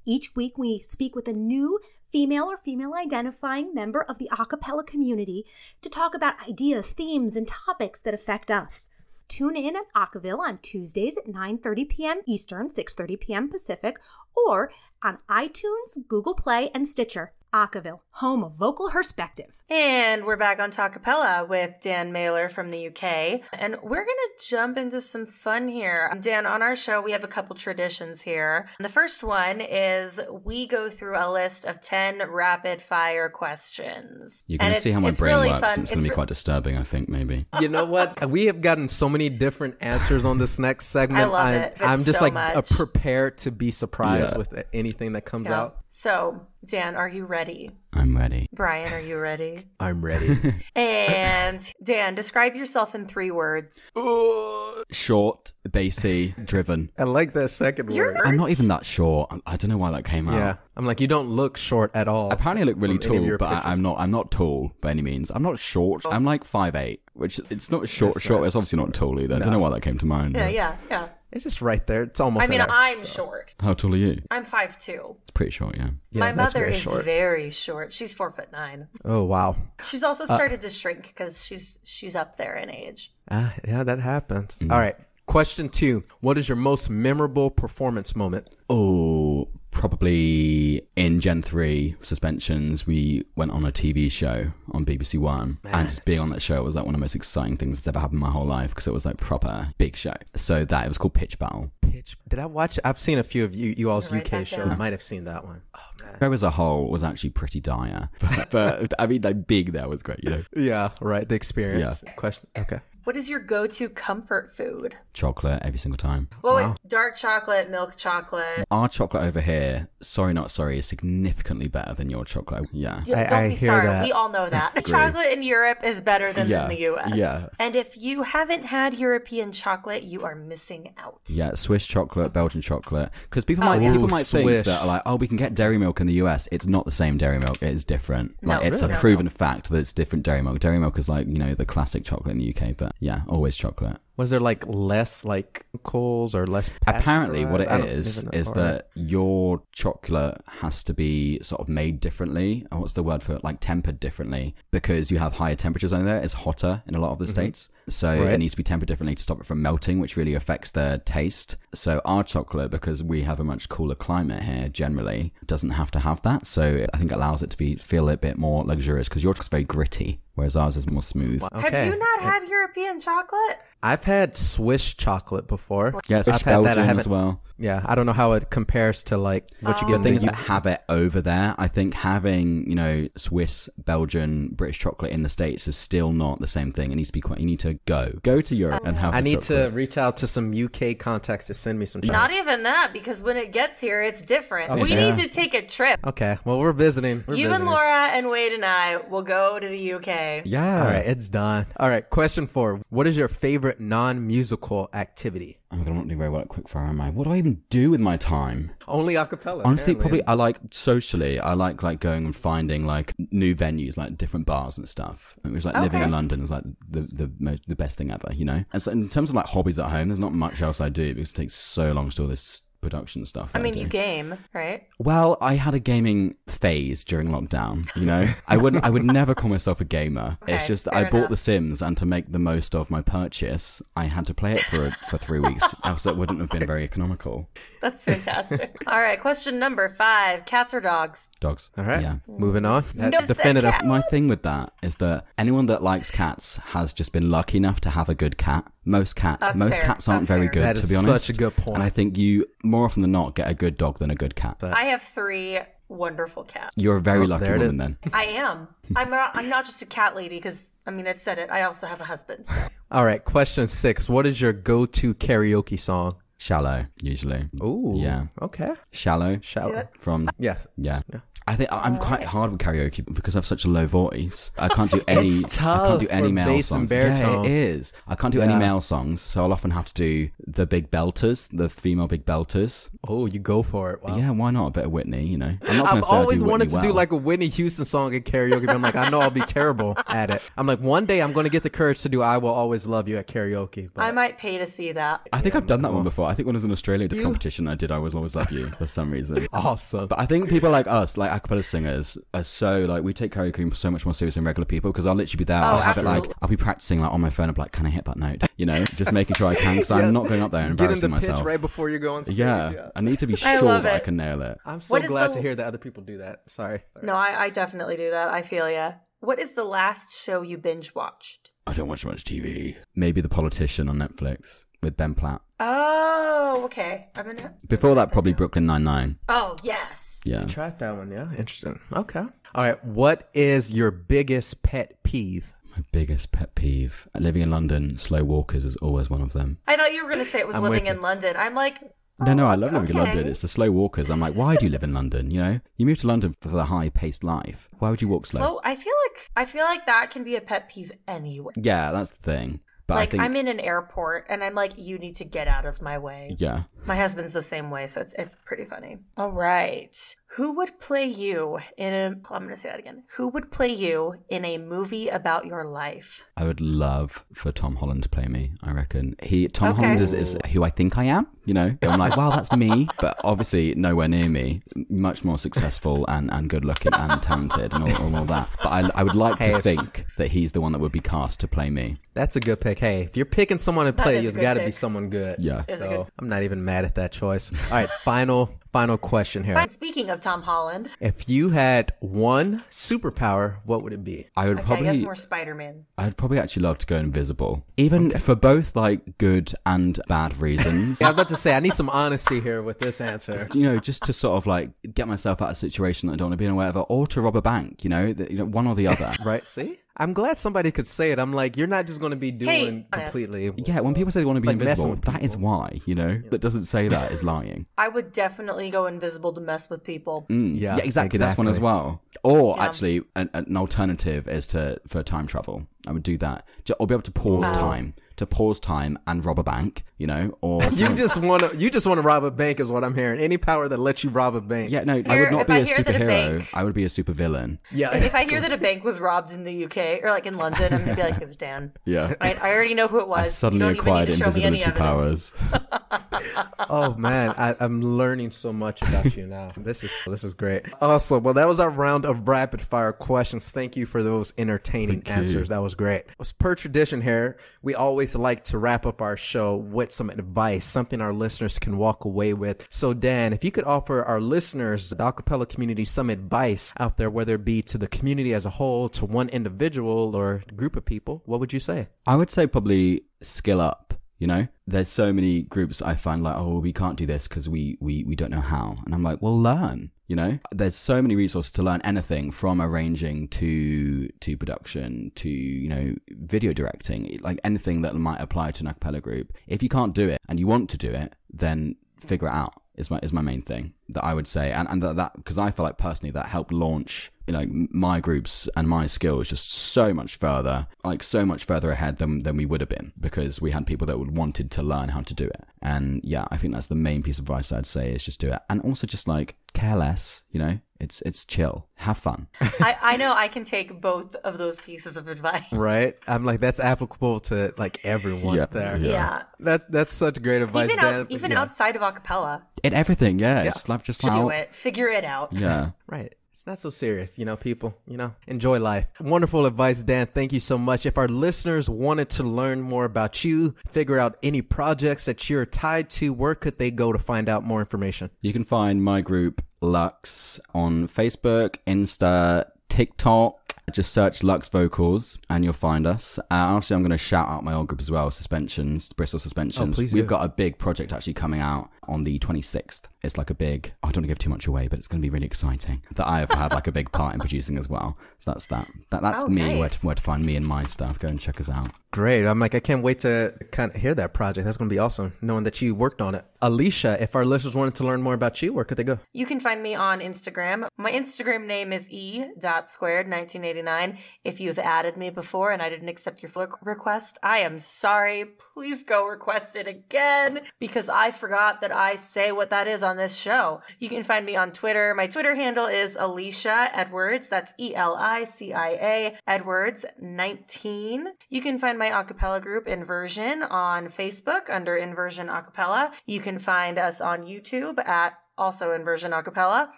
Each 0.05 0.35
week, 0.35 0.57
we 0.57 0.79
speak 0.81 1.15
with 1.15 1.27
a 1.27 1.33
new 1.33 1.79
female 2.11 2.45
or 2.45 2.57
female 2.57 2.93
identifying 2.93 3.73
member 3.73 4.03
of 4.03 4.19
the 4.19 4.29
a 4.31 4.45
cappella 4.45 4.83
community 4.83 5.45
to 5.81 5.89
talk 5.89 6.13
about 6.13 6.47
ideas, 6.47 6.91
themes, 6.91 7.35
and 7.35 7.47
topics 7.47 7.99
that 8.01 8.13
affect 8.13 8.51
us. 8.51 8.89
Tune 9.27 9.55
in 9.55 9.75
at 9.75 9.91
Acaville 9.95 10.39
on 10.39 10.59
Tuesdays 10.59 11.17
at 11.17 11.25
9:30 11.25 11.89
p.m. 11.89 12.21
Eastern, 12.27 12.69
6:30 12.69 13.19
p.m. 13.19 13.49
Pacific, 13.49 13.97
or 14.35 14.71
on 15.01 15.17
iTunes, 15.27 15.97
Google 16.07 16.35
Play, 16.35 16.69
and 16.75 16.87
Stitcher. 16.87 17.33
Acaville, 17.53 17.99
home 18.11 18.43
of 18.43 18.55
vocal 18.55 18.89
perspective. 18.89 19.63
And 19.69 20.25
we're 20.25 20.35
back 20.35 20.59
on 20.59 20.71
Talkapella 20.71 21.47
with 21.47 21.71
Dan 21.81 22.11
Mailer 22.11 22.49
from 22.49 22.69
the 22.71 22.87
UK. 22.87 23.41
And 23.53 23.77
we're 23.81 24.03
going 24.03 24.17
to 24.39 24.45
jump 24.47 24.77
into 24.77 24.99
some 24.99 25.25
fun 25.25 25.69
here. 25.69 26.11
Dan, 26.21 26.45
on 26.45 26.61
our 26.61 26.75
show, 26.75 27.01
we 27.01 27.13
have 27.13 27.23
a 27.23 27.27
couple 27.29 27.55
traditions 27.55 28.21
here. 28.21 28.67
The 28.79 28.89
first 28.89 29.23
one 29.23 29.61
is 29.61 30.19
we 30.43 30.67
go 30.67 30.89
through 30.89 31.17
a 31.17 31.31
list 31.31 31.63
of 31.63 31.81
10 31.81 32.29
rapid 32.29 32.81
fire 32.81 33.29
questions. 33.29 34.43
You're 34.47 34.57
going 34.57 34.73
to 34.73 34.79
see 34.79 34.91
how 34.91 34.99
my 34.99 35.11
brain 35.11 35.35
really 35.35 35.47
works. 35.49 35.61
fun. 35.61 35.71
and 35.71 35.81
It's 35.83 35.91
going 35.91 35.99
to 35.99 36.03
be 36.03 36.09
re- 36.09 36.15
quite 36.15 36.27
disturbing, 36.27 36.77
I 36.77 36.83
think, 36.83 37.07
maybe. 37.07 37.45
You 37.61 37.69
know 37.69 37.85
what? 37.85 38.29
We 38.29 38.47
have 38.47 38.59
gotten 38.59 38.89
so 38.89 39.07
many 39.07 39.29
different 39.29 39.75
answers 39.79 40.25
on 40.25 40.39
this 40.39 40.59
next 40.59 40.87
segment. 40.87 41.21
I 41.21 41.25
love 41.25 41.45
I'm, 41.47 41.53
it. 41.55 41.71
It's 41.75 41.81
I'm 41.81 42.03
just 42.03 42.19
so 42.19 42.25
like 42.25 42.35
uh, 42.35 42.61
prepared 42.63 43.37
to 43.39 43.51
be 43.51 43.71
surprised 43.71 44.33
Yeah. 44.33 44.37
with 44.37 44.63
anything 44.73 45.13
that 45.13 45.23
comes 45.23 45.47
Yeah. 45.47 45.61
out. 45.61 45.77
So, 46.05 46.45
Dan, 46.65 46.97
are 46.97 47.07
you 47.07 47.23
ready? 47.23 47.71
I'm 47.93 48.17
ready. 48.17 48.47
Brian, 48.51 48.91
are 48.91 48.99
you 48.99 49.17
ready? 49.17 49.63
I'm 49.79 50.03
ready. 50.03 50.37
and 50.75 51.71
Dan, 51.81 52.15
describe 52.15 52.53
yourself 52.53 52.93
in 52.95 53.05
three 53.05 53.31
words. 53.31 53.85
Uh, 53.95 54.83
short, 54.91 55.53
bassy, 55.71 56.35
driven. 56.43 56.91
I 56.99 57.03
like 57.03 57.31
that 57.31 57.45
2nd 57.47 57.95
You're 57.95 58.07
word. 58.07 58.17
I'm 58.25 58.35
not 58.35 58.49
even 58.49 58.67
that 58.67 58.85
short. 58.85 59.29
I- 59.31 59.53
I 59.53 59.55
don't 59.55 59.69
know 59.71 59.77
why 59.77 59.91
that 59.91 60.03
came 60.03 60.27
out. 60.27 60.35
Yeah, 60.35 60.55
I'm 60.75 60.85
like 60.85 60.99
you 60.99 61.07
don't 61.07 61.29
look 61.29 61.55
short 61.55 61.91
at 61.95 62.09
all. 62.09 62.29
Apparently, 62.29 62.63
I 62.63 62.65
look 62.65 62.75
really 62.77 62.97
from 62.97 63.15
any 63.15 63.29
of 63.29 63.39
tall, 63.39 63.47
but. 63.49 63.65
I, 63.65 63.71
I'm 63.71 63.81
not. 63.81 63.97
I'm 63.97 64.11
not 64.11 64.31
tall 64.31 64.73
by 64.81 64.89
any 64.89 65.01
means. 65.01 65.31
I'm 65.33 65.43
not 65.43 65.57
short. 65.59 66.03
I'm 66.11 66.25
like 66.25 66.43
five 66.43 66.75
eight, 66.75 67.03
which 67.13 67.39
it's 67.39 67.71
not 67.71 67.87
short. 67.87 68.15
That's 68.15 68.25
short. 68.25 68.41
right. 68.41 68.47
It's 68.47 68.55
obviously 68.57 68.79
not 68.79 68.93
tall 68.93 69.17
either. 69.21 69.35
I 69.35 69.39
don't 69.39 69.51
know 69.51 69.59
why 69.59 69.69
that 69.69 69.79
came 69.81 69.97
to 69.99 70.05
mind. 70.05 70.35
Yeah, 70.35 70.43
but- 70.43 70.53
yeah, 70.53 70.75
yeah. 70.91 71.07
It's 71.35 71.43
just 71.43 71.61
right 71.61 71.85
there. 71.85 72.03
It's 72.03 72.19
almost. 72.21 72.47
I 72.47 72.49
mean, 72.49 72.61
an 72.61 72.69
F, 72.69 72.75
I'm 72.75 72.97
so. 72.99 73.05
short. 73.05 73.53
How 73.59 73.73
tall 73.73 73.93
are 73.93 73.97
you? 73.97 74.21
I'm 74.31 74.45
five 74.45 74.79
two. 74.79 75.17
It's 75.23 75.31
pretty 75.31 75.51
short. 75.51 75.75
Yeah. 75.77 75.89
Yeah, 76.11 76.19
My 76.21 76.31
that's 76.31 76.53
mother 76.53 76.63
very 76.65 76.75
is 76.75 76.81
short. 76.81 77.03
very 77.05 77.49
short. 77.51 77.91
She's 77.91 78.13
four 78.13 78.31
foot 78.31 78.51
nine. 78.53 78.87
Oh 79.03 79.25
wow. 79.25 79.57
She's 79.89 80.01
Uh, 80.01 80.07
also 80.07 80.25
started 80.25 80.61
to 80.61 80.69
shrink 80.69 81.03
because 81.09 81.43
she's 81.45 81.79
she's 81.83 82.15
up 82.15 82.37
there 82.37 82.55
in 82.55 82.69
age. 82.71 83.11
Ah, 83.29 83.53
yeah, 83.67 83.83
that 83.83 83.99
happens. 83.99 84.59
Mm. 84.59 84.71
All 84.71 84.79
right. 84.79 84.95
Question 85.25 85.67
two: 85.69 86.05
What 86.21 86.37
is 86.37 86.47
your 86.47 86.55
most 86.55 86.89
memorable 86.89 87.49
performance 87.51 88.15
moment? 88.15 88.49
Oh, 88.69 89.49
probably 89.75 90.81
in 90.95 91.19
Gen 91.19 91.41
3 91.41 91.95
suspensions, 92.01 92.87
we 92.87 93.25
went 93.35 93.51
on 93.51 93.65
a 93.65 93.71
TV 93.71 94.11
show 94.11 94.47
on 94.71 94.85
BBC 94.85 95.19
One. 95.19 95.59
and 95.65 95.89
just 95.89 96.05
being 96.05 96.19
on 96.19 96.29
that 96.29 96.41
show 96.41 96.63
was 96.63 96.75
like 96.75 96.85
one 96.85 96.95
of 96.95 96.99
the 96.99 97.03
most 97.03 97.13
exciting 97.15 97.57
things 97.57 97.79
that's 97.79 97.87
ever 97.89 97.99
happened 97.99 98.17
in 98.17 98.21
my 98.21 98.31
whole 98.31 98.45
life 98.45 98.69
because 98.69 98.87
it 98.87 98.93
was 98.93 99.05
like 99.05 99.17
proper 99.17 99.67
big 99.77 99.95
show. 99.95 100.13
So 100.35 100.65
that 100.65 100.85
it 100.85 100.87
was 100.87 100.97
called 100.97 101.13
Pitch 101.13 101.37
Battle. 101.37 101.71
Pitch. 101.81 102.17
Did 102.27 102.39
I 102.39 102.45
watch? 102.45 102.79
I've 102.83 102.97
seen 102.99 103.19
a 103.19 103.23
few 103.23 103.43
of 103.43 103.53
you, 103.53 103.75
you 103.77 103.91
all's 103.91 104.11
Write 104.11 104.25
UK 104.25 104.31
that 104.31 104.47
shows. 104.47 104.69
down. 104.69 104.77
Might 104.77 104.93
have 104.93 105.03
seen 105.03 105.25
that 105.25 105.45
one. 105.45 105.61
Oh 105.77 105.81
man. 106.03 106.15
Show 106.19 106.31
as 106.31 106.43
a 106.43 106.51
whole 106.51 106.89
was 106.89 107.03
actually 107.03 107.31
pretty 107.31 107.59
dire, 107.59 108.09
but, 108.19 108.49
but 108.49 108.93
I 108.97 109.07
mean, 109.07 109.21
like 109.21 109.45
big 109.45 109.73
there 109.73 109.87
was 109.89 110.01
great. 110.01 110.23
You 110.23 110.29
know, 110.31 110.41
Yeah, 110.55 110.89
right. 111.01 111.27
The 111.27 111.35
experience. 111.35 112.01
Yeah. 112.05 112.13
Question. 112.13 112.47
Okay. 112.57 112.79
What 113.05 113.15
is 113.15 113.29
your 113.29 113.39
go-to 113.39 113.87
comfort 113.89 114.53
food? 114.55 114.95
chocolate 115.13 115.61
every 115.63 115.79
single 115.79 115.95
time. 115.97 116.27
Well, 116.41 116.55
Wow. 116.55 116.69
wait, 116.71 116.77
dark 116.89 117.15
chocolate, 117.15 117.71
milk 117.71 117.95
chocolate. 117.95 118.65
Our 118.69 118.89
chocolate 118.89 119.23
over 119.23 119.39
here, 119.39 119.87
sorry 120.01 120.33
not 120.33 120.51
sorry, 120.51 120.77
is 120.77 120.85
significantly 120.87 121.69
better 121.69 121.93
than 121.93 122.09
your 122.09 122.25
chocolate. 122.25 122.65
Yeah. 122.73 123.01
Yeah, 123.05 123.21
I- 123.21 123.23
don't 123.23 123.33
I 123.39 123.47
be 123.47 123.55
hear 123.55 123.69
sorry. 123.69 123.87
that. 123.87 124.03
We 124.03 124.11
all 124.11 124.27
know 124.27 124.49
that. 124.49 124.83
chocolate 124.85 125.31
in 125.31 125.41
Europe 125.41 125.79
is 125.85 126.01
better 126.01 126.33
than 126.33 126.49
Yeah, 126.49 126.63
in 126.63 126.69
the 126.71 126.79
US. 126.91 127.11
yeah. 127.15 127.47
And 127.59 127.77
if 127.77 127.95
you 127.95 128.23
haven't 128.23 128.65
had 128.65 128.95
European 128.95 129.53
chocolate, 129.53 130.03
you 130.03 130.23
are 130.23 130.35
missing 130.35 130.93
out. 130.97 131.21
Yeah, 131.27 131.55
Swiss 131.55 131.87
chocolate, 131.87 132.33
Belgian 132.33 132.59
chocolate. 132.61 133.09
Because 133.29 133.45
people 133.45 133.63
Oh, 133.63 133.67
might 133.67 133.81
yeah. 133.81 133.91
people 133.93 134.03
Ooh, 134.07 134.09
might 134.09 134.25
think 134.25 134.43
Swish. 134.49 134.65
that 134.65 134.85
like, 134.85 135.01
oh, 135.05 135.15
we 135.15 135.29
can 135.29 135.37
get 135.37 135.55
dairy 135.55 135.77
milk 135.77 136.01
in 136.01 136.07
the 136.07 136.13
US. 136.15 136.49
It's 136.51 136.67
not 136.67 136.83
the 136.83 136.91
same 136.91 137.15
dairy 137.17 137.39
milk. 137.39 137.63
It 137.63 137.71
is 137.73 137.85
different. 137.85 138.35
No, 138.41 138.55
Like 138.55 138.65
it's 138.65 138.81
really? 138.81 138.93
a 138.95 138.97
proven 138.97 139.29
fact 139.29 139.69
that 139.69 139.77
it's 139.77 139.93
different 139.93 140.25
dairy 140.25 140.41
milk. 140.41 140.59
Dairy 140.59 140.77
milk 140.79 140.99
is 140.99 141.07
like 141.07 141.25
you 141.27 141.37
know 141.37 141.53
the 141.53 141.65
classic 141.65 142.03
chocolate 142.03 142.33
in 142.33 142.39
the 142.39 142.49
UK, 142.53 142.73
but 142.75 142.93
yeah, 142.99 143.21
always 143.27 143.55
chocolate. 143.55 143.97
Was 144.17 144.29
there 144.29 144.39
like 144.39 144.65
less 144.65 145.25
like 145.25 145.65
coals 145.83 146.33
or 146.35 146.47
less? 146.47 146.71
Apparently, 146.87 147.45
what 147.45 147.59
it 147.59 147.67
pasteurized? 147.67 148.17
I 148.19 148.21
don't 148.31 148.33
is 148.33 148.47
is 148.47 148.51
that 148.53 148.87
your 148.95 149.61
chocolate 149.73 150.41
has 150.61 150.83
to 150.85 150.93
be 150.93 151.37
sort 151.41 151.59
of 151.59 151.67
made 151.67 151.99
differently. 151.99 152.65
Oh, 152.71 152.79
What's 152.79 152.93
the 152.93 153.03
word 153.03 153.21
for 153.21 153.33
it? 153.33 153.43
Like 153.43 153.57
tempered 153.59 153.99
differently 153.99 154.55
because 154.71 155.11
you 155.11 155.17
have 155.17 155.33
higher 155.33 155.55
temperatures 155.55 155.91
on 155.91 156.05
there. 156.05 156.21
It's 156.21 156.31
hotter 156.33 156.83
in 156.87 156.95
a 156.95 156.99
lot 156.99 157.11
of 157.11 157.19
the 157.19 157.27
states, 157.27 157.67
so 157.89 158.07
Mm-hmm. 158.15 158.23
Right. 158.23 158.33
it 158.33 158.37
needs 158.37 158.53
to 158.53 158.57
be 158.57 158.63
tempered 158.63 158.87
differently 158.87 159.15
to 159.15 159.21
stop 159.21 159.39
it 159.41 159.45
from 159.45 159.61
melting, 159.61 159.99
which 159.99 160.15
really 160.15 160.33
affects 160.33 160.71
the 160.71 161.01
taste. 161.03 161.57
So 161.73 162.01
our 162.05 162.23
chocolate, 162.23 162.71
because 162.71 163.03
we 163.03 163.23
have 163.23 163.41
a 163.41 163.43
much 163.43 163.67
cooler 163.67 163.95
climate 163.95 164.43
here, 164.43 164.69
generally 164.69 165.33
doesn't 165.45 165.71
have 165.71 165.91
to 165.91 165.99
have 165.99 166.21
that. 166.21 166.47
So 166.47 166.85
I 166.93 166.97
think 166.97 167.11
it 167.11 167.15
allows 167.15 167.43
it 167.43 167.49
to 167.49 167.57
be 167.57 167.75
feel 167.75 168.07
a 168.09 168.15
bit 168.15 168.37
more 168.37 168.63
luxurious 168.63 169.09
because 169.09 169.23
your 169.23 169.33
chocolate's 169.33 169.49
very 169.49 169.63
gritty, 169.65 170.21
whereas 170.35 170.55
ours 170.55 170.77
is 170.77 170.89
more 170.89 171.01
smooth. 171.01 171.43
Okay. 171.43 171.69
Have 171.85 171.93
you 171.93 171.99
not 171.99 172.21
had 172.21 172.47
European 172.47 172.99
chocolate? 172.99 173.59
I've 173.81 174.03
had 174.03 174.37
Swiss 174.37 174.93
chocolate 174.93 175.47
before. 175.47 175.99
Yes, 176.07 176.27
I've 176.27 176.41
had 176.41 176.63
that. 176.65 176.77
I 176.77 176.83
haven't. 176.83 176.99
as 176.99 177.07
well. 177.07 177.41
Yeah, 177.57 177.81
I 177.85 177.95
don't 177.95 178.05
know 178.05 178.13
how 178.13 178.33
it 178.33 178.49
compares 178.49 179.03
to 179.05 179.17
like 179.17 179.47
what 179.61 179.81
you 179.81 179.87
get 179.87 179.93
The 179.93 179.95
in 179.95 180.03
thing 180.03 180.11
the 180.13 180.17
is, 180.17 180.23
U- 180.23 180.29
that 180.29 180.35
have 180.35 180.65
it 180.65 180.81
over 180.89 181.21
there. 181.21 181.55
I 181.57 181.67
think 181.67 181.93
having 181.93 182.69
you 182.69 182.75
know 182.75 183.07
Swiss, 183.15 183.69
Belgian, 183.77 184.49
British 184.49 184.79
chocolate 184.79 185.11
in 185.11 185.23
the 185.23 185.29
states 185.29 185.67
is 185.67 185.75
still 185.77 186.11
not 186.11 186.39
the 186.39 186.47
same 186.47 186.71
thing. 186.71 186.91
It 186.91 186.95
needs 186.95 187.09
to 187.09 187.13
be 187.13 187.21
quite. 187.21 187.39
You 187.39 187.45
need 187.45 187.59
to 187.61 187.75
go 187.85 188.11
go 188.23 188.41
to 188.41 188.55
Europe 188.55 188.83
and 188.85 188.97
have. 188.97 189.13
I 189.13 189.21
the 189.21 189.23
need 189.23 189.41
chocolate. 189.41 189.71
to 189.71 189.75
reach 189.75 189.97
out 189.97 190.17
to 190.17 190.27
some 190.27 190.53
UK 190.53 190.97
contacts 190.97 191.47
to 191.47 191.53
send 191.53 191.79
me 191.79 191.85
some. 191.85 192.01
chocolate. 192.01 192.13
Not 192.17 192.31
even 192.31 192.63
that, 192.63 192.91
because 192.93 193.21
when 193.21 193.37
it 193.37 193.51
gets 193.53 193.79
here, 193.79 194.01
it's 194.01 194.21
different. 194.21 194.71
Oh, 194.71 194.77
we 194.77 194.89
yeah. 194.93 195.15
need 195.15 195.23
to 195.23 195.29
take 195.29 195.53
a 195.53 195.61
trip. 195.65 195.99
Okay, 196.05 196.37
well 196.45 196.59
we're 196.59 196.73
visiting. 196.73 197.23
We're 197.27 197.35
You 197.35 197.51
and. 197.53 197.65
Laura 197.65 198.09
and 198.11 198.29
Wade 198.29 198.51
and 198.53 198.63
I 198.65 198.97
will 198.97 199.23
go 199.23 199.59
to 199.59 199.67
the 199.67 199.93
UK. 199.93 200.41
Yeah. 200.45 200.81
All 200.81 200.87
right, 200.87 201.05
it's 201.05 201.29
done. 201.29 201.65
All 201.77 201.89
right, 201.89 202.07
question 202.09 202.47
four: 202.47 202.81
What 202.89 203.07
is 203.07 203.15
your 203.17 203.27
favorite 203.27 203.79
non-musical 203.79 204.89
activity? 204.93 205.57
Oh 205.71 205.77
my 205.77 205.83
god, 205.83 205.91
I'm 205.91 205.97
not 205.97 206.07
doing 206.07 206.19
very 206.19 206.29
well 206.29 206.41
at 206.41 206.47
quickfire, 206.47 206.89
am 206.89 207.01
I? 207.01 207.09
What 207.09 207.23
do 207.23 207.31
I 207.31 207.37
even 207.37 207.63
do 207.69 207.89
with 207.89 207.99
my 207.99 208.17
time? 208.17 208.71
Only 208.87 209.15
acapella. 209.15 209.65
Honestly, 209.65 209.93
apparently. 209.93 210.21
probably 210.21 210.23
I 210.27 210.33
like 210.33 210.57
socially. 210.71 211.39
I 211.39 211.53
like 211.53 211.81
like 211.81 211.99
going 211.99 212.25
and 212.25 212.35
finding 212.35 212.85
like 212.85 213.13
new 213.31 213.55
venues, 213.55 213.97
like 213.97 214.17
different 214.17 214.45
bars 214.45 214.77
and 214.77 214.87
stuff. 214.87 215.35
It 215.43 215.51
was 215.51 215.65
like 215.65 215.75
living 215.75 216.01
in 216.01 216.11
London 216.11 216.43
is 216.43 216.51
like 216.51 216.63
the 216.87 217.01
the 217.01 217.31
most, 217.39 217.67
the 217.67 217.75
best 217.75 217.97
thing 217.97 218.11
ever, 218.11 218.31
you 218.31 218.45
know. 218.45 218.63
And 218.73 218.81
so 218.81 218.91
in 218.91 219.09
terms 219.09 219.29
of 219.29 219.35
like 219.35 219.47
hobbies 219.47 219.79
at 219.79 219.89
home, 219.89 220.09
there's 220.09 220.19
not 220.19 220.33
much 220.33 220.61
else 220.61 220.79
I 220.79 220.89
do 220.89 221.15
because 221.15 221.31
it 221.31 221.35
takes 221.35 221.55
so 221.55 221.91
long 221.93 222.09
to 222.09 222.15
do 222.15 222.23
all 222.23 222.29
this 222.29 222.61
production 222.85 223.25
stuff. 223.25 223.51
I 223.55 223.59
mean, 223.59 223.73
do. 223.73 223.79
you 223.79 223.87
game, 223.87 224.37
right? 224.53 224.83
Well, 224.99 225.37
I 225.41 225.55
had 225.55 225.73
a 225.73 225.79
gaming 225.79 226.35
phase 226.47 227.03
during 227.03 227.29
lockdown. 227.29 227.89
You 227.95 228.05
know, 228.05 228.33
I 228.47 228.57
wouldn't. 228.57 228.85
I 228.85 228.89
would 228.89 229.03
never 229.03 229.33
call 229.33 229.49
myself 229.49 229.81
a 229.81 229.85
gamer. 229.85 230.37
it's 230.47 230.67
just 230.67 230.85
that 230.85 230.95
I 230.95 231.09
bought. 231.09 231.29
The 231.29 231.37
Sims, 231.37 231.81
and 231.81 231.97
to 231.97 232.05
make 232.05 232.31
the 232.31 232.39
most 232.39 232.75
of 232.75 232.91
my 232.91 233.01
purchase, 233.01 233.81
I 233.95 234.05
had 234.05 234.27
to 234.27 234.33
play 234.33 234.53
it 234.53 234.61
for 234.61 234.91
for 235.09 235.17
three 235.17 235.39
weeks. 235.39 235.73
Else, 235.83 236.05
it 236.05 236.15
wouldn't 236.15 236.39
have 236.39 236.51
been 236.51 236.67
very 236.67 236.83
economical. 236.83 237.49
That's 237.85 238.03
fantastic. 238.03 238.75
All 238.87 238.99
right, 238.99 239.21
question 239.21 239.59
number 239.59 239.89
five 239.89 240.45
cats 240.45 240.73
or 240.73 240.81
dogs? 240.81 241.29
Dogs. 241.39 241.69
All 241.77 241.85
right, 241.85 242.01
Yeah. 242.01 242.15
moving 242.27 242.65
on. 242.65 242.83
That's 242.95 243.11
No, 243.11 243.17
it's 243.19 243.27
definitive. 243.27 243.73
My 243.85 244.01
thing 244.01 244.27
with 244.27 244.41
that 244.41 244.73
is 244.81 244.95
that 244.95 245.25
anyone 245.37 245.67
that 245.67 245.83
likes 245.83 246.09
cats 246.09 246.57
has 246.73 246.93
just 246.93 247.13
been 247.13 247.29
lucky 247.29 247.57
enough 247.57 247.79
to 247.81 247.91
have 247.91 248.09
a 248.09 248.15
good 248.15 248.37
cat. 248.39 248.65
Most 248.85 249.15
cats, 249.15 249.41
That's 249.41 249.55
most 249.55 249.75
fair. 249.77 249.85
cats 249.85 250.07
aren't 250.09 250.21
That's 250.21 250.27
very 250.29 250.47
fair. 250.47 250.53
good, 250.53 250.63
That 250.63 250.75
to 250.77 250.81
is 250.81 250.89
be 250.89 250.95
honest. 250.95 251.25
such 251.25 251.29
a 251.35 251.37
good 251.37 251.55
point. 251.55 251.75
And 251.77 251.83
I 251.83 251.89
think 251.89 252.17
you 252.17 252.47
more 252.63 252.85
often 252.85 253.03
than 253.03 253.11
not 253.11 253.35
get 253.35 253.47
a 253.49 253.53
good 253.53 253.77
dog 253.77 253.99
than 253.99 254.09
a 254.09 254.15
good 254.15 254.35
cat. 254.35 254.63
I 254.63 254.85
have 254.85 255.03
three 255.03 255.59
wonderful 255.87 256.43
cats. 256.43 256.73
You're 256.77 256.97
a 256.97 257.01
very 257.01 257.25
Oh, 257.25 257.29
lucky 257.29 257.45
there 257.45 257.55
it 257.55 257.59
woman 257.59 257.77
then. 257.77 257.97
I 258.13 258.23
am. 258.25 258.67
I'm 258.95 259.11
not, 259.11 259.31
I'm 259.35 259.47
not 259.49 259.65
just 259.65 259.83
a 259.83 259.85
cat 259.85 260.15
lady 260.15 260.37
because 260.37 260.73
I 260.87 260.91
mean 260.91 261.05
I've 261.07 261.19
said 261.19 261.37
it. 261.37 261.51
I 261.51 261.61
also 261.63 261.85
have 261.85 262.01
a 262.01 262.05
husband. 262.05 262.47
So. 262.47 262.55
All 262.91 263.05
right, 263.05 263.23
question 263.23 263.67
six: 263.67 264.09
What 264.09 264.25
is 264.25 264.41
your 264.41 264.53
go-to 264.53 265.13
karaoke 265.13 265.79
song? 265.79 266.15
Shallow, 266.37 266.85
usually. 267.01 267.49
Ooh, 267.63 267.93
Yeah. 267.97 268.27
Okay, 268.41 268.73
Shallow 268.91 269.39
shallow. 269.41 269.87
from 269.99 270.27
Yes. 270.37 270.67
Yeah. 270.77 270.99
I 271.47 271.55
think 271.55 271.71
I'm 271.71 271.97
quite 271.97 272.23
hard 272.23 272.51
with 272.51 272.59
karaoke 272.59 273.05
because 273.13 273.35
I 273.35 273.37
have 273.37 273.45
such 273.45 273.65
a 273.65 273.67
low 273.67 273.85
voice. 273.85 274.49
I 274.57 274.67
can't 274.67 274.89
do 274.89 275.01
any. 275.07 275.25
It's 275.25 275.45
I 275.59 275.77
can't 275.87 275.99
do 275.99 276.07
tough 276.07 276.15
any 276.15 276.27
for 276.29 276.33
male 276.33 276.47
bass 276.47 276.67
songs. 276.67 276.89
baritones. 276.89 277.19
Yeah, 277.19 277.43
it 277.43 277.51
is. 277.51 277.93
I 278.07 278.15
can't 278.15 278.33
do 278.33 278.41
any 278.41 278.55
male 278.55 278.81
songs, 278.81 279.21
so 279.21 279.43
I'll 279.43 279.53
often 279.53 279.71
have 279.71 279.85
to 279.85 279.93
do 279.93 280.29
the 280.47 280.65
big 280.65 280.89
belters, 280.89 281.47
the 281.55 281.69
female 281.69 282.07
big 282.07 282.25
belters. 282.25 282.89
Oh, 283.07 283.27
you 283.27 283.37
go 283.39 283.61
for 283.61 283.91
it. 283.91 284.01
Wow. 284.01 284.17
Yeah, 284.17 284.31
why 284.31 284.49
not 284.49 284.67
a 284.67 284.71
bit 284.71 284.85
of 284.85 284.91
Whitney? 284.91 285.23
You 285.25 285.37
know, 285.37 285.55
I'm 285.69 285.77
not 285.77 285.85
I've 285.85 285.91
going 285.91 286.03
to 286.03 286.09
I 286.09 286.17
always 286.17 286.39
do 286.39 286.45
wanted 286.45 286.71
Whitney 286.71 286.81
to 286.81 286.87
do 286.87 286.93
like 286.93 287.11
a 287.11 287.17
Whitney 287.17 287.47
Houston 287.49 287.85
song 287.85 288.15
in 288.15 288.23
karaoke, 288.23 288.65
but 288.65 288.75
I'm 288.75 288.81
like, 288.81 288.95
I 288.95 289.09
know 289.09 289.19
I'll 289.21 289.29
be 289.29 289.41
terrible 289.41 289.95
at 290.07 290.31
it. 290.31 290.41
I'm 290.57 290.65
like, 290.65 290.79
one 290.79 291.05
day 291.05 291.21
I'm 291.21 291.33
going 291.33 291.45
to 291.45 291.51
get 291.51 291.61
the 291.61 291.69
courage 291.69 292.01
to 292.01 292.09
do 292.09 292.23
"I 292.23 292.39
Will 292.39 292.49
Always 292.49 292.87
Love 292.87 293.07
You" 293.07 293.17
at 293.17 293.27
karaoke. 293.27 293.91
But 293.93 294.01
I 294.01 294.11
might 294.11 294.39
pay 294.39 294.57
to 294.57 294.65
see 294.65 294.93
that. 294.93 295.27
I 295.31 295.41
think 295.41 295.53
I've 295.53 295.67
done 295.67 295.83
that 295.83 295.93
one 295.93 296.03
before. 296.03 296.27
I 296.27 296.33
think 296.33 296.47
when 296.47 296.55
I 296.55 296.57
was 296.57 296.63
in 296.63 296.71
Australia, 296.71 297.07
the 297.07 297.21
competition 297.21 297.67
I 297.67 297.75
did, 297.75 297.91
I 297.91 297.99
was 297.99 298.15
always 298.15 298.35
love 298.35 298.51
you 298.51 298.65
for 298.69 298.87
some 298.87 299.11
reason. 299.11 299.45
awesome. 299.53 300.07
But 300.07 300.17
I 300.17 300.25
think 300.25 300.49
people 300.49 300.71
like 300.71 300.87
us, 300.87 301.17
like 301.17 301.34
acapella 301.39 301.63
singers, 301.63 302.17
are 302.33 302.43
so 302.43 302.79
like 302.81 303.03
we 303.03 303.13
take 303.13 303.31
karaoke 303.33 303.75
so 303.75 303.91
much 303.91 304.05
more 304.05 304.13
serious 304.13 304.35
than 304.35 304.43
regular 304.43 304.65
people 304.65 304.91
because 304.91 305.05
I'll 305.05 305.15
literally 305.15 305.39
be 305.39 305.43
there. 305.45 305.57
Oh, 305.61 305.65
I'll 305.65 305.81
have 305.81 305.97
it 305.97 306.03
like. 306.03 306.25
I'll 306.41 306.49
be 306.49 306.57
practicing 306.57 306.99
like 306.99 307.11
on 307.11 307.21
my 307.21 307.29
phone. 307.29 307.49
I'm 307.49 307.55
like, 307.55 307.71
can 307.71 307.85
I 307.85 307.89
hit 307.89 308.05
that 308.05 308.17
note? 308.17 308.43
You 308.57 308.65
know, 308.65 308.83
just 308.85 309.11
making 309.11 309.35
sure 309.35 309.47
I 309.47 309.55
can 309.55 309.75
because 309.75 309.91
I'm 309.91 310.13
not 310.13 310.27
going 310.27 310.41
up 310.41 310.51
there 310.51 310.61
and 310.61 310.71
embarrassing 310.71 311.01
Get 311.01 311.05
in 311.05 311.05
embarrassing 311.13 311.31
the 311.35 311.37
pitch 311.41 311.45
right 311.45 311.61
before 311.61 311.89
you 311.89 311.99
go 311.99 312.15
on 312.15 312.25
stage. 312.25 312.37
yeah, 312.37 312.89
I 312.95 313.01
need 313.01 313.19
to 313.19 313.27
be 313.27 313.35
sure 313.35 313.61
love 313.61 313.83
that 313.83 313.93
I 313.95 313.99
can 313.99 314.15
nail 314.17 314.41
it. 314.41 314.57
I'm 314.65 314.81
so 314.81 314.93
What 314.93 315.03
is 315.03 315.09
glad 315.09 315.31
the- 315.31 315.35
to 315.35 315.41
hear 315.41 315.55
that 315.55 315.65
other 315.67 315.77
people 315.77 316.03
do 316.03 316.17
that. 316.19 316.41
Sorry. 316.47 316.81
No, 317.01 317.13
I, 317.15 317.45
I 317.45 317.49
definitely 317.49 317.97
do 317.97 318.11
that. 318.11 318.29
I 318.29 318.41
feel 318.41 318.69
ya. 318.69 318.93
What 319.19 319.39
is 319.39 319.53
the 319.53 319.63
last 319.63 320.17
show 320.23 320.41
you 320.41 320.57
binge 320.57 320.93
watched? 320.93 321.49
I 321.67 321.73
don't 321.73 321.87
watch 321.87 322.05
much 322.05 322.23
TV. 322.25 322.75
Maybe 322.95 323.21
The 323.21 323.29
Politician 323.29 323.89
on 323.89 323.97
Netflix 323.97 324.65
with 324.83 324.95
Ben 324.97 325.15
Platt. 325.15 325.41
Oh, 325.59 326.61
okay. 326.65 327.07
I'm 327.15 327.25
gonna. 327.25 327.55
Before 327.67 327.95
that, 327.95 328.11
probably 328.11 328.33
Brooklyn 328.33 328.65
Nine 328.67 328.83
Nine. 328.83 329.17
Oh 329.27 329.55
yes. 329.63 330.04
Yeah. 330.25 330.43
Track 330.45 330.79
that 330.79 330.97
one. 330.97 331.11
Yeah, 331.11 331.29
interesting. 331.31 331.79
Okay. 331.93 332.19
All 332.19 332.63
right. 332.63 332.83
What 332.83 333.29
is 333.33 333.71
your 333.71 333.91
biggest 333.91 334.63
pet 334.63 335.01
peeve? 335.03 335.55
My 335.77 335.83
biggest 335.91 336.31
pet 336.31 336.55
peeve: 336.55 337.07
living 337.17 337.41
in 337.41 337.51
London. 337.51 337.97
Slow 337.97 338.23
walkers 338.23 338.65
is 338.65 338.75
always 338.77 339.09
one 339.09 339.21
of 339.21 339.33
them. 339.33 339.59
I 339.67 339.77
thought 339.77 339.93
you 339.93 340.03
were 340.03 340.09
gonna 340.09 340.25
say 340.25 340.39
it 340.39 340.47
was 340.47 340.55
I'm 340.55 340.63
living 340.63 340.87
in 340.87 340.99
London. 340.99 341.35
I'm 341.37 341.55
like. 341.55 341.79
No, 342.17 342.33
no, 342.33 342.45
oh, 342.45 342.47
I 342.47 342.55
love 342.55 342.73
oh, 342.73 342.79
living 342.79 342.95
in. 342.95 343.03
London. 343.03 343.27
It's 343.27 343.41
the 343.41 343.49
slow 343.49 343.69
walkers. 343.71 344.09
I'm 344.09 344.21
like, 344.21 344.35
why 344.35 344.55
do 344.55 344.65
you 344.65 344.71
live 344.71 344.83
in 344.83 344.93
London? 344.93 345.31
You 345.31 345.41
know, 345.41 345.59
you 345.75 345.85
move 345.85 345.99
to 345.99 346.07
London 346.07 346.33
for 346.39 346.47
the 346.47 346.63
high-paced 346.63 347.25
life. 347.25 347.67
Why 347.79 347.89
would 347.89 348.01
you 348.01 348.07
walk 348.07 348.25
slow? 348.25 348.39
So 348.39 348.61
I 348.63 348.77
feel 348.77 348.93
like 349.05 349.29
I 349.35 349.43
feel 349.43 349.65
like 349.65 349.85
that 349.85 350.11
can 350.11 350.23
be 350.23 350.37
a 350.37 350.41
pet 350.41 350.69
peeve 350.69 350.93
anyway. 351.09 351.51
Yeah, 351.57 351.91
that's 351.91 352.11
the 352.11 352.23
thing. 352.23 352.61
But 352.87 352.95
like 352.95 353.09
I 353.09 353.11
think, 353.11 353.23
I'm 353.23 353.35
in 353.35 353.47
an 353.47 353.59
airport 353.59 354.27
and 354.29 354.43
I'm 354.43 354.53
like, 354.53 354.77
you 354.77 354.97
need 354.97 355.15
to 355.17 355.25
get 355.25 355.47
out 355.47 355.65
of 355.65 355.81
my 355.81 355.97
way. 355.97 356.35
yeah, 356.37 356.63
My 356.85 356.95
husband's 356.95 357.33
the 357.33 357.41
same 357.41 357.71
way, 357.71 357.87
so 357.87 358.01
it's 358.01 358.13
it's 358.17 358.35
pretty 358.45 358.65
funny. 358.65 358.97
All 359.17 359.31
right. 359.31 359.95
Who 360.35 360.51
would 360.57 360.81
play 360.81 361.05
you 361.05 361.59
in 361.77 361.93
a 361.93 362.07
I'm 362.29 362.43
gonna 362.43 362.57
say 362.57 362.67
that 362.69 362.77
again. 362.79 363.03
Who 363.15 363.29
would 363.29 363.51
play 363.51 363.69
you 363.71 364.15
in 364.29 364.43
a 364.43 364.57
movie 364.57 365.07
about 365.07 365.45
your 365.45 365.63
life? 365.63 366.25
I 366.35 366.45
would 366.45 366.59
love 366.59 367.23
for 367.33 367.53
Tom 367.53 367.77
Holland 367.77 368.03
to 368.03 368.09
play 368.09 368.27
me. 368.27 368.51
I 368.61 368.71
reckon 368.71 369.15
he 369.23 369.47
Tom 369.47 369.69
Okay. 369.69 369.81
Holland 369.81 370.01
is, 370.01 370.11
is 370.11 370.37
who 370.51 370.63
I 370.63 370.69
think 370.71 370.97
I 370.97 371.05
am. 371.05 371.27
You 371.45 371.53
know, 371.53 371.77
I'm 371.83 371.99
like, 371.99 372.17
wow, 372.17 372.31
that's 372.31 372.51
me, 372.51 372.89
but 372.99 373.17
obviously 373.23 373.75
nowhere 373.75 374.09
near 374.09 374.27
me. 374.27 374.61
Much 374.89 375.23
more 375.23 375.37
successful 375.37 376.05
and, 376.07 376.29
and 376.33 376.49
good 376.49 376.65
looking 376.65 376.93
and 376.93 377.21
talented 377.23 377.71
and 377.73 377.83
all, 377.83 377.95
all, 378.03 378.15
all 378.17 378.25
that. 378.25 378.49
But 378.61 378.67
I, 378.69 378.89
I 378.93 379.03
would 379.03 379.15
like 379.15 379.37
Hey, 379.39 379.53
to 379.53 379.61
think 379.61 380.05
that 380.17 380.31
he's 380.31 380.51
the 380.51 380.59
one 380.59 380.73
that 380.73 380.79
would 380.79 380.91
be 380.91 380.99
cast 380.99 381.39
to 381.41 381.47
play 381.47 381.69
me. 381.69 381.97
That's 382.13 382.35
a 382.35 382.39
good 382.41 382.59
pick. 382.59 382.79
Hey, 382.79 383.03
if 383.03 383.15
you're 383.15 383.25
picking 383.27 383.57
someone 383.59 383.85
to 383.85 383.93
play, 383.93 384.17
is 384.17 384.25
a 384.25 384.27
it's 384.29 384.37
got 384.37 384.55
to 384.55 384.65
be 384.65 384.71
someone 384.71 385.09
good. 385.09 385.37
Yeah. 385.39 385.63
Is 385.69 385.79
So 385.79 385.87
good- 385.89 386.07
I'm 386.19 386.27
not 386.27 386.43
even 386.43 386.65
mad 386.65 386.74
at 386.83 386.95
that 386.95 387.11
choice. 387.11 387.53
All 387.53 387.69
right, 387.71 387.89
final 387.89 388.49
final 388.75 388.97
question 388.97 389.45
here. 389.45 389.53
But 389.53 389.71
speaking 389.71 390.09
of 390.09 390.19
Tom 390.19 390.41
Holland, 390.41 390.89
If 390.99 391.29
you 391.29 391.51
had 391.51 391.93
one 392.01 392.61
superpower, 392.69 393.59
what 393.63 393.83
would 393.83 393.93
it 393.93 394.03
be? 394.03 394.27
I 394.35 394.49
would 394.49 394.59
okay, 394.59 394.73
I 394.73 394.81
guess 394.81 394.97
more 395.01 395.15
Spider-Man. 395.15 395.85
I'd 395.97 396.17
probably 396.17 396.39
actually 396.39 396.63
love 396.63 396.77
to 396.79 396.85
go 396.85 396.97
invisible, 396.97 397.63
even 397.77 398.09
for 398.11 398.35
both 398.35 398.75
like 398.75 399.17
good 399.17 399.53
and 399.65 399.97
bad 400.09 400.41
reasons. 400.41 400.99
Yeah, 401.05 401.07
I 401.07 401.11
was 401.11 401.15
about 401.15 401.29
to 401.29 401.37
say 401.37 401.55
I 401.55 401.61
need 401.61 401.73
some 401.73 401.89
honesty 401.89 402.41
here 402.41 402.61
with 402.61 402.79
this 402.79 402.99
answer. 402.99 403.47
you 403.53 403.63
know, 403.63 403.79
just 403.79 404.03
to 404.03 404.13
sort 404.13 404.35
of 404.35 404.45
like 404.45 404.71
get 404.93 405.07
myself 405.07 405.41
out 405.41 405.45
of 405.45 405.51
a 405.53 405.55
situation 405.55 406.07
that 406.07 406.13
I 406.13 406.17
don't 406.17 406.27
want 406.27 406.33
to 406.33 406.37
be 406.37 406.45
in 406.45 406.51
or 406.51 406.55
whatever, 406.55 406.81
or 406.81 407.07
to 407.07 407.21
rob 407.21 407.37
a 407.37 407.41
bank, 407.41 407.85
you 407.85 407.89
know, 407.89 408.11
that, 408.11 408.29
you 408.29 408.37
know, 408.37 408.45
one 408.45 408.67
or 408.67 408.75
the 408.75 408.87
other. 408.87 409.13
Right? 409.25 409.47
See? 409.47 409.79
I'm 409.97 410.11
glad 410.13 410.35
somebody 410.37 410.71
could 410.71 410.87
say 410.87 411.11
it. 411.11 411.19
I'm 411.19 411.31
like, 411.31 411.55
you're 411.55 411.67
not 411.67 411.87
just 411.87 412.01
going 412.01 412.09
to 412.09 412.17
be 412.17 412.31
doing 412.31 412.49
Hey, 412.49 412.87
completely. 412.91 413.51
Yeah, 413.57 413.79
when 413.79 413.93
people 413.93 414.11
say 414.11 414.19
they 414.19 414.25
want 414.25 414.35
to 414.37 414.41
be 414.41 414.47
Like 414.47 414.59
invisible, 414.59 414.95
that 414.97 415.23
is 415.23 415.37
why, 415.37 415.79
you 415.85 415.95
know, 415.95 416.21
that 416.31 416.41
doesn't 416.41 416.65
say 416.65 416.89
that 416.89 417.11
is 417.13 417.23
lying. 417.23 417.65
I 417.77 417.87
would 417.87 418.11
definitely 418.11 418.64
go 418.69 418.85
invisible 418.87 419.33
to 419.33 419.41
mess 419.41 419.69
with 419.69 419.83
people. 419.83 420.25
Mm, 420.29 420.53
Yeah, 420.59 420.77
yeah, 420.77 420.83
exactly. 420.83 421.19
That's 421.19 421.37
one 421.37 421.47
as 421.47 421.59
well. 421.59 422.01
Or 422.23 422.55
Yeah. 422.57 422.63
actually, 422.65 423.01
an, 423.15 423.29
an 423.33 423.55
alternative 423.57 424.27
is 424.27 424.47
to 424.47 424.79
for 424.87 425.03
time 425.03 425.27
travel. 425.27 425.67
I 425.87 425.91
would 425.91 426.03
do 426.03 426.17
that, 426.19 426.47
I'll 426.79 426.87
be 426.87 426.93
able 426.95 427.01
to 427.03 427.11
pause 427.11 427.49
Oh. 427.51 427.53
time, 427.53 427.93
to 428.17 428.25
pause 428.25 428.59
time 428.59 428.97
and 429.07 429.23
rob 429.25 429.39
a 429.39 429.43
bank, 429.43 429.83
you 429.97 430.07
know, 430.07 430.37
or 430.41 430.63
You 430.71 430.93
just 430.95 431.17
want 431.21 431.43
to. 431.43 431.57
You 431.57 431.69
just 431.69 431.85
want 431.85 431.97
to 431.97 432.01
rob 432.01 432.23
a 432.23 432.31
bank, 432.31 432.59
is 432.59 432.69
what 432.69 432.83
I'm 432.83 432.95
hearing. 432.95 433.19
Any 433.19 433.37
power 433.37 433.67
that 433.67 433.77
lets 433.79 434.03
you 434.03 434.09
rob 434.09 434.35
a 434.35 434.41
bank. 434.41 434.71
yeah, 434.71 434.83
no, 434.83 435.01
I 435.05 435.19
would 435.19 435.31
not 435.31 435.41
if 435.41 435.47
be 435.47 435.53
I 435.53 435.57
a 435.57 435.65
hear 435.65 435.77
that 435.83 435.95
a 435.95 435.99
superhero. 435.99 436.37
bank- 436.37 436.49
I 436.53 436.63
would 436.63 436.73
be 436.73 436.83
a 436.83 436.87
supervillain. 436.87 437.57
yeah. 437.71 437.95
if 437.95 438.15
I 438.15 438.23
hear 438.25 438.41
that 438.41 438.51
a 438.51 438.57
bank 438.57 438.83
was 438.83 438.99
robbed 438.99 439.31
in 439.31 439.43
the 439.43 439.65
UK 439.65 440.03
or 440.03 440.09
like 440.09 440.25
in 440.25 440.37
London, 440.37 440.73
I'm 440.73 440.79
gonna 440.79 440.95
be 440.95 441.01
like, 441.03 441.21
it 441.21 441.27
was 441.27 441.37
Dan. 441.37 441.71
Yeah. 441.85 442.13
I, 442.21 442.33
I 442.33 442.53
already 442.53 442.73
know 442.73 442.87
who 442.87 442.99
it 442.99 443.07
was. 443.07 443.19
I've 443.25 443.31
suddenly 443.31 443.67
acquired 443.77 444.09
need 444.09 444.17
to 444.17 444.31
show 444.31 444.31
me 444.37 444.43
any 444.43 444.57
invisibility 444.57 444.79
powers. 444.79 445.33
oh 446.69 446.93
man, 446.95 447.33
I, 447.37 447.55
I'm 447.59 447.81
learning 447.81 448.31
so 448.31 448.51
much 448.53 448.81
about 448.81 449.15
you 449.15 449.27
now. 449.27 449.51
This 449.57 449.83
is 449.83 449.91
this 450.07 450.23
is 450.23 450.33
great. 450.33 450.63
Awesome. 450.81 451.23
Well, 451.23 451.33
that 451.35 451.47
was 451.47 451.59
our 451.59 451.69
round 451.69 452.05
of 452.05 452.27
rapid 452.27 452.61
fire 452.61 452.91
questions. 452.91 453.51
Thank 453.51 453.75
you 453.75 453.85
for 453.85 454.03
those 454.03 454.33
entertaining 454.37 455.01
Thank 455.01 455.07
you. 455.07 455.13
answers. 455.23 455.49
That 455.49 455.61
was 455.61 455.75
great. 455.75 456.05
As 456.19 456.31
per 456.31 456.55
tradition 456.55 457.01
here, 457.01 457.37
we 457.61 457.73
always 457.75 458.04
like 458.13 458.43
to 458.45 458.57
wrap 458.59 458.85
up 458.85 459.01
our 459.01 459.17
show 459.17 459.55
with 459.55 459.91
some 459.91 460.11
advice, 460.11 460.65
something 460.65 461.01
our 461.01 461.13
listeners 461.13 461.57
can 461.57 461.77
walk 461.77 462.05
away 462.05 462.33
with. 462.33 462.67
So, 462.69 462.93
Dan, 462.93 463.33
if 463.33 463.43
you 463.43 463.51
could 463.51 463.63
offer 463.63 464.03
our 464.03 464.21
listeners, 464.21 464.89
the 464.89 464.97
acapella 464.97 465.47
community, 465.47 465.85
some 465.85 466.09
advice 466.09 466.73
out 466.77 466.97
there, 466.97 467.09
whether 467.09 467.35
it 467.35 467.45
be 467.45 467.61
to 467.63 467.77
the 467.77 467.87
community 467.87 468.33
as 468.33 468.45
a 468.45 468.51
whole, 468.51 468.89
to 468.89 469.05
one 469.05 469.29
individual 469.29 470.15
or 470.15 470.43
group 470.55 470.75
of 470.75 470.85
people, 470.85 471.23
what 471.25 471.39
would 471.39 471.53
you 471.53 471.59
say? 471.59 471.87
I 472.05 472.15
would 472.17 472.29
say 472.29 472.45
probably 472.45 473.03
skill 473.21 473.61
up. 473.61 473.84
You 474.17 474.27
know, 474.27 474.47
there's 474.65 474.87
so 474.87 475.11
many 475.11 475.41
groups 475.41 475.81
I 475.81 475.95
find 475.95 476.23
like, 476.23 476.37
oh, 476.37 476.59
we 476.59 476.71
can't 476.71 476.97
do 476.97 477.05
this 477.05 477.27
because 477.27 477.49
we, 477.49 477.77
we 477.81 478.03
we 478.03 478.15
don't 478.15 478.31
know 478.31 478.39
how, 478.39 478.77
and 478.85 478.93
I'm 478.93 479.03
like, 479.03 479.21
well, 479.21 479.39
learn. 479.39 479.91
You 480.07 480.15
know, 480.15 480.37
there's 480.51 480.75
so 480.75 481.01
many 481.01 481.15
resources 481.15 481.51
to 481.53 481.63
learn 481.63 481.81
anything 481.81 482.29
from 482.29 482.61
arranging 482.61 483.27
to 483.29 484.07
to 484.07 484.37
production 484.37 485.11
to 485.15 485.29
you 485.29 485.67
know 485.67 485.95
video 486.09 486.53
directing, 486.53 487.19
like 487.21 487.39
anything 487.43 487.81
that 487.81 487.95
might 487.95 488.21
apply 488.21 488.51
to 488.51 488.63
an 488.63 488.67
a 488.67 488.73
cappella 488.73 489.01
group. 489.01 489.33
If 489.47 489.63
you 489.63 489.69
can't 489.69 489.95
do 489.95 490.07
it 490.07 490.21
and 490.29 490.39
you 490.39 490.47
want 490.47 490.69
to 490.69 490.77
do 490.77 490.91
it, 490.91 491.13
then 491.33 491.75
figure 491.99 492.27
it 492.27 492.33
out. 492.33 492.53
Is 492.75 492.91
my 492.91 492.99
is 493.01 493.13
my 493.13 493.21
main 493.21 493.41
thing 493.41 493.73
that 493.89 494.03
I 494.03 494.13
would 494.13 494.27
say, 494.27 494.51
and 494.51 494.67
and 494.69 494.81
that 494.83 494.95
that 494.97 495.15
because 495.15 495.39
I 495.39 495.49
feel 495.49 495.65
like 495.65 495.77
personally 495.77 496.11
that 496.11 496.27
helped 496.27 496.53
launch 496.53 497.11
you 497.27 497.33
know 497.33 497.45
my 497.71 497.99
groups 497.99 498.47
and 498.55 498.67
my 498.69 498.85
skills 498.87 499.29
just 499.29 499.51
so 499.51 499.93
much 499.93 500.15
further 500.15 500.67
like 500.83 501.01
so 501.03 501.25
much 501.25 501.43
further 501.45 501.71
ahead 501.71 501.97
than 501.97 502.19
than 502.23 502.37
we 502.37 502.45
would 502.45 502.61
have 502.61 502.69
been 502.69 502.91
because 502.99 503.41
we 503.41 503.51
had 503.51 503.65
people 503.65 503.87
that 503.87 503.97
would 503.97 504.15
wanted 504.15 504.51
to 504.51 504.61
learn 504.61 504.89
how 504.89 505.01
to 505.01 505.13
do 505.13 505.25
it 505.25 505.43
and 505.61 506.01
yeah 506.03 506.25
i 506.29 506.37
think 506.37 506.53
that's 506.53 506.67
the 506.67 506.75
main 506.75 507.01
piece 507.01 507.17
of 507.17 507.23
advice 507.25 507.51
i'd 507.51 507.65
say 507.65 507.91
is 507.91 508.03
just 508.03 508.19
do 508.19 508.31
it 508.31 508.39
and 508.49 508.61
also 508.61 508.85
just 508.85 509.07
like 509.07 509.35
care 509.53 509.75
less 509.75 510.21
you 510.29 510.39
know 510.39 510.59
it's 510.79 511.01
it's 511.01 511.25
chill 511.25 511.67
have 511.75 511.97
fun 511.97 512.27
I, 512.41 512.77
I 512.81 512.97
know 512.97 513.13
I 513.13 513.27
can 513.29 513.43
take 513.45 513.81
both 513.81 514.13
of 514.17 514.37
those 514.37 514.59
pieces 514.59 514.97
of 514.97 515.07
advice. 515.07 515.43
Right? 515.51 515.95
I'm 516.07 516.25
like, 516.25 516.41
that's 516.41 516.59
applicable 516.59 517.21
to 517.21 517.53
like 517.57 517.79
everyone 517.85 518.35
Yeah, 518.37 518.45
there. 518.51 518.75
yeah. 518.77 518.89
Yeah. 518.89 519.23
That 519.39 519.71
that's 519.71 519.93
such 519.93 520.21
great 520.21 520.41
advice, 520.41 520.69
Even, 520.71 520.83
Dan. 520.83 520.93
out, 521.01 521.11
even 521.11 521.31
Yeah. 521.31 521.41
outside 521.41 521.75
of 521.77 521.81
acapella, 521.81 522.41
in 522.63 522.73
everything 522.73 523.19
yeah, 523.19 523.43
it's 523.43 523.55
just 523.55 523.69
like 523.69 523.83
just 523.83 524.03
like 524.03 524.13
do 524.13 524.29
it. 524.29 524.53
Figure 524.53 524.87
it 524.89 525.05
out. 525.05 525.31
yeah 525.33 525.71
Right. 525.87 526.13
It's 526.45 526.47
not 526.47 526.59
so 526.59 526.69
serious, 526.69 527.17
you 527.17 527.25
know, 527.25 527.35
people, 527.35 527.75
you 527.87 527.97
know, 527.97 528.13
enjoy 528.27 528.59
life. 528.59 528.85
Wonderful 529.01 529.47
advice, 529.47 529.81
Dan. 529.81 530.05
Thank 530.05 530.31
you 530.31 530.39
so 530.39 530.59
much. 530.59 530.85
If 530.85 530.95
our 530.95 531.07
listeners 531.07 531.67
wanted 531.67 532.07
to 532.11 532.23
learn 532.23 532.61
more 532.61 532.85
about 532.85 533.23
you, 533.23 533.55
figure 533.67 533.97
out 533.97 534.15
any 534.21 534.43
projects 534.43 535.05
that 535.05 535.27
you're 535.27 535.47
tied 535.47 535.89
to, 535.89 536.13
where 536.13 536.35
could 536.35 536.59
they 536.59 536.69
go 536.69 536.93
to 536.93 536.99
find 536.99 537.29
out 537.29 537.43
more 537.43 537.61
information? 537.61 538.11
You 538.21 538.31
can 538.31 538.43
find 538.43 538.83
my 538.83 539.01
group 539.01 539.43
Lux 539.59 540.39
on 540.53 540.87
Facebook, 540.87 541.55
Insta, 541.65 542.45
TikTok. 542.69 543.39
Just 543.71 543.91
search 543.91 544.21
Lux 544.21 544.47
Vocals 544.47 545.17
and 545.31 545.43
you'll 545.43 545.51
find 545.51 545.87
us. 545.87 546.19
Uh, 546.19 546.25
obviously, 546.29 546.75
I'm 546.75 546.83
going 546.83 546.91
to 546.91 546.97
shout 546.99 547.27
out 547.27 547.43
my 547.43 547.55
old 547.55 547.65
group 547.67 547.81
as 547.81 547.89
well, 547.89 548.11
Suspensions, 548.11 548.93
Bristol 548.93 549.17
Suspensions. 549.17 549.75
Oh, 549.75 549.81
please 549.81 549.91
We've 549.91 550.03
do. 550.03 550.09
got 550.09 550.23
a 550.23 550.29
big 550.29 550.59
project 550.59 550.93
actually 550.93 551.15
coming 551.15 551.39
out 551.39 551.71
on 551.87 552.03
the 552.03 552.19
26th. 552.19 552.81
It's 553.03 553.17
like 553.17 553.29
a 553.29 553.35
big, 553.35 553.73
I 553.83 553.87
don't 553.91 553.97
want 553.97 554.05
to 554.05 554.07
give 554.07 554.17
too 554.19 554.29
much 554.29 554.47
away, 554.47 554.67
but 554.67 554.79
it's 554.79 554.87
going 554.87 554.99
to 555.01 555.05
be 555.05 555.09
really 555.11 555.25
exciting. 555.27 555.81
That 555.95 556.07
I 556.07 556.19
have 556.19 556.31
had 556.31 556.51
like 556.51 556.67
a 556.67 556.71
big 556.71 556.91
part 556.91 557.13
in 557.13 557.19
producing 557.19 557.57
as 557.59 557.69
well. 557.69 557.97
So 558.17 558.31
that's 558.31 558.47
that. 558.47 558.67
that 558.89 559.01
that's 559.03 559.23
Oh, 559.23 559.27
me, 559.27 559.59
where 559.59 559.69
to, 559.69 559.85
where 559.85 559.95
to 559.95 560.01
find 560.01 560.25
me 560.25 560.35
and 560.35 560.45
my 560.45 560.63
stuff. 560.65 560.97
Go 560.99 561.07
and 561.07 561.19
check 561.19 561.39
us 561.39 561.49
out. 561.49 561.69
Great. 561.91 562.25
I'm 562.25 562.39
like, 562.39 562.55
I 562.55 562.59
can't 562.59 562.83
wait 562.83 562.99
to 562.99 563.33
kind 563.51 563.73
of 563.73 563.79
hear 563.79 563.93
that 563.93 564.13
project. 564.13 564.43
That's 564.45 564.57
going 564.57 564.69
to 564.69 564.73
be 564.73 564.79
awesome, 564.79 565.13
knowing 565.21 565.43
that 565.45 565.61
you 565.61 565.73
worked 565.75 566.01
on 566.01 566.15
it. 566.15 566.25
Elicia, 566.41 566.99
if 567.01 567.15
our 567.15 567.23
listeners 567.25 567.55
wanted 567.55 567.75
to 567.75 567.83
learn 567.85 568.01
more 568.01 568.13
about 568.13 568.41
you, 568.41 568.51
where 568.53 568.65
could 568.65 568.77
they 568.77 568.83
go? 568.83 568.99
You 569.13 569.25
can 569.25 569.39
find 569.39 569.63
me 569.63 569.75
on 569.75 569.99
Instagram. 570.01 570.67
My 570.77 570.91
Instagram 570.91 571.45
name 571.45 571.71
is 571.71 571.89
e.squared1989. 571.89 573.97
If 574.23 574.39
you've 574.39 574.59
added 574.59 574.97
me 574.97 575.09
before 575.09 575.51
and 575.51 575.61
I 575.61 575.69
didn't 575.69 575.89
accept 575.89 576.21
your 576.21 576.31
request, 576.61 577.17
I 577.23 577.39
am 577.39 577.59
sorry. 577.59 578.25
Please 578.53 578.83
go 578.83 579.07
request 579.07 579.55
it 579.55 579.67
again 579.67 580.41
because 580.59 580.89
I 580.89 581.11
forgot 581.11 581.61
that 581.61 581.71
I 581.75 581.97
say 581.97 582.31
what 582.31 582.49
that 582.49 582.67
is 582.67 582.81
on 582.81 582.97
this 582.97 583.15
show. 583.15 583.61
You 583.79 583.89
can 583.89 584.03
find 584.03 584.25
me 584.25 584.35
on 584.35 584.51
Twitter. 584.51 584.93
My 584.95 585.07
Twitter 585.07 585.35
handle 585.35 585.67
is 585.67 585.95
Elicia 585.95 586.69
Edwards. 586.73 587.27
That's 587.27 587.53
E 587.59 587.75
L 587.75 587.95
I 587.95 588.25
C 588.25 588.53
I 588.53 588.69
A 588.69 589.17
Edwards 589.27 589.85
19. 590.01 591.07
You 591.29 591.41
can 591.41 591.59
find 591.59 591.77
my 591.77 591.89
acapella 591.89 592.41
group 592.41 592.67
Inversion 592.67 593.43
on 593.43 593.87
Facebook 593.87 594.49
under 594.49 594.75
Inversion 594.75 595.27
Acapella. 595.27 595.91
You 596.05 596.19
can 596.19 596.39
find 596.39 596.77
us 596.77 597.01
on 597.01 597.23
YouTube 597.23 597.85
at 597.85 598.13
also 598.37 598.71
Inversion 598.71 599.11
Acapella. 599.11 599.69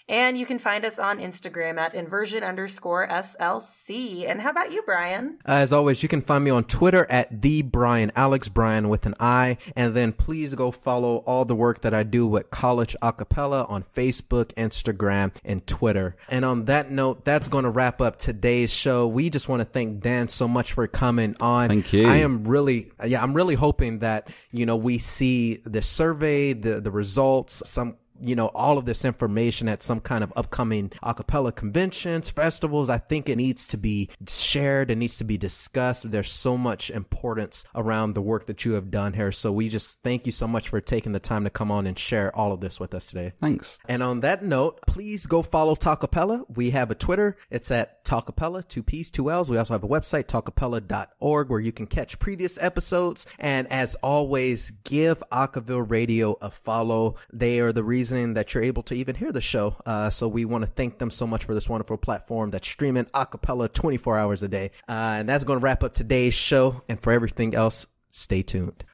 And 0.07 0.37
you 0.37 0.45
can 0.45 0.59
find 0.59 0.85
us 0.85 0.99
on 0.99 1.19
Instagram 1.19 1.77
at 1.77 1.93
inversion 1.93 2.43
underscore 2.43 3.07
SLC. 3.07 4.29
And 4.29 4.41
how 4.41 4.51
about 4.51 4.71
you, 4.71 4.81
Brian? 4.83 5.39
Uh, 5.47 5.53
as 5.53 5.73
always, 5.73 6.03
you 6.03 6.09
can 6.09 6.21
find 6.21 6.43
me 6.43 6.51
on 6.51 6.63
Twitter 6.63 7.05
at 7.09 7.41
the 7.41 7.61
Brian 7.61 8.11
Alex 8.15 8.49
Brian 8.49 8.89
with 8.89 9.05
an 9.05 9.15
I, 9.19 9.57
and 9.75 9.95
then 9.95 10.13
please 10.13 10.55
go 10.55 10.71
follow 10.71 11.17
all 11.17 11.45
the 11.45 11.55
work 11.55 11.81
that 11.81 11.93
I 11.93 12.03
do 12.03 12.27
with 12.27 12.49
College 12.49 12.95
Acapella 13.01 13.69
on 13.69 13.83
Facebook, 13.83 14.53
Instagram, 14.55 15.35
and 15.43 15.65
Twitter. 15.67 16.15
And 16.29 16.45
on 16.45 16.65
that 16.65 16.91
note, 16.91 17.25
that's 17.25 17.47
going 17.47 17.63
to 17.63 17.69
wrap 17.69 18.01
up 18.01 18.17
today's 18.17 18.71
show. 18.71 19.07
We 19.07 19.29
just 19.29 19.47
want 19.47 19.61
to 19.61 19.65
thank 19.65 20.01
Dan 20.01 20.27
so 20.27 20.47
much 20.47 20.73
for 20.73 20.87
coming 20.87 21.35
on. 21.39 21.69
Thank 21.69 21.93
you. 21.93 22.07
I 22.07 22.17
am 22.17 22.45
really, 22.45 22.91
yeah, 23.05 23.21
I'm 23.21 23.33
really 23.33 23.55
hoping 23.55 23.99
that 23.99 24.29
you 24.51 24.65
know 24.65 24.75
we 24.75 24.97
see 24.97 25.57
the 25.65 25.81
survey, 25.81 26.53
the 26.53 26.81
the 26.81 26.91
results, 26.91 27.63
some 27.69 27.97
you 28.21 28.35
know, 28.35 28.47
all 28.47 28.77
of 28.77 28.85
this 28.85 29.05
information 29.05 29.67
at 29.67 29.83
some 29.83 29.99
kind 29.99 30.23
of 30.23 30.33
upcoming 30.35 30.89
acapella 31.03 31.55
conventions, 31.55 32.29
festivals. 32.29 32.89
I 32.89 32.97
think 32.97 33.29
it 33.29 33.37
needs 33.37 33.67
to 33.67 33.77
be 33.77 34.09
shared. 34.27 34.91
It 34.91 34.97
needs 34.97 35.17
to 35.17 35.23
be 35.23 35.37
discussed. 35.37 36.09
There's 36.09 36.31
so 36.31 36.57
much 36.57 36.89
importance 36.89 37.65
around 37.75 38.13
the 38.13 38.21
work 38.21 38.47
that 38.47 38.65
you 38.65 38.73
have 38.73 38.91
done 38.91 39.13
here. 39.13 39.31
So 39.31 39.51
we 39.51 39.69
just 39.69 40.01
thank 40.03 40.25
you 40.25 40.31
so 40.31 40.47
much 40.47 40.69
for 40.69 40.81
taking 40.81 41.11
the 41.11 41.19
time 41.19 41.43
to 41.43 41.49
come 41.49 41.71
on 41.71 41.87
and 41.87 41.97
share 41.97 42.35
all 42.35 42.51
of 42.51 42.61
this 42.61 42.79
with 42.79 42.93
us 42.93 43.09
today. 43.09 43.33
Thanks. 43.39 43.77
And 43.87 44.01
on 44.01 44.21
that 44.21 44.43
note, 44.43 44.79
please 44.87 45.25
go 45.27 45.41
follow 45.41 45.75
Talkapella. 45.75 46.45
We 46.55 46.71
have 46.71 46.91
a 46.91 46.95
Twitter. 46.95 47.37
It's 47.49 47.71
at 47.71 48.03
Talkapella, 48.05 48.67
two 48.67 48.83
P's, 48.83 49.11
two 49.11 49.29
L's. 49.29 49.49
We 49.49 49.57
also 49.57 49.73
have 49.73 49.83
a 49.83 49.87
website, 49.87 50.25
talkapella.org, 50.25 51.49
where 51.49 51.59
you 51.59 51.71
can 51.71 51.87
catch 51.87 52.19
previous 52.19 52.61
episodes. 52.61 53.27
And 53.37 53.67
as 53.67 53.95
always, 53.95 54.71
give 54.71 55.21
Acaville 55.31 55.89
Radio 55.89 56.37
a 56.41 56.49
follow. 56.49 57.15
They 57.31 57.59
are 57.59 57.73
the 57.73 57.83
reason 57.83 58.06
that 58.09 58.53
you're 58.53 58.63
able 58.63 58.83
to 58.83 58.95
even 58.95 59.15
hear 59.15 59.31
the 59.31 59.41
show. 59.41 59.75
Uh, 59.85 60.09
so 60.09 60.27
we 60.27 60.45
want 60.45 60.63
to 60.63 60.69
thank 60.69 60.97
them 60.97 61.09
so 61.09 61.27
much 61.27 61.45
for 61.45 61.53
this 61.53 61.69
wonderful 61.69 61.97
platform 61.97 62.51
that's 62.51 62.67
streaming 62.67 63.05
acapella 63.05 63.71
24 63.71 64.17
hours 64.17 64.43
a 64.43 64.47
day. 64.47 64.71
Uh, 64.87 65.17
and 65.19 65.29
that's 65.29 65.43
going 65.43 65.59
to 65.59 65.63
wrap 65.63 65.83
up 65.83 65.93
today's 65.93 66.33
show. 66.33 66.81
And 66.87 66.99
for 66.99 67.11
everything 67.11 67.55
else, 67.55 67.87
stay 68.11 68.41
tuned. 68.41 68.83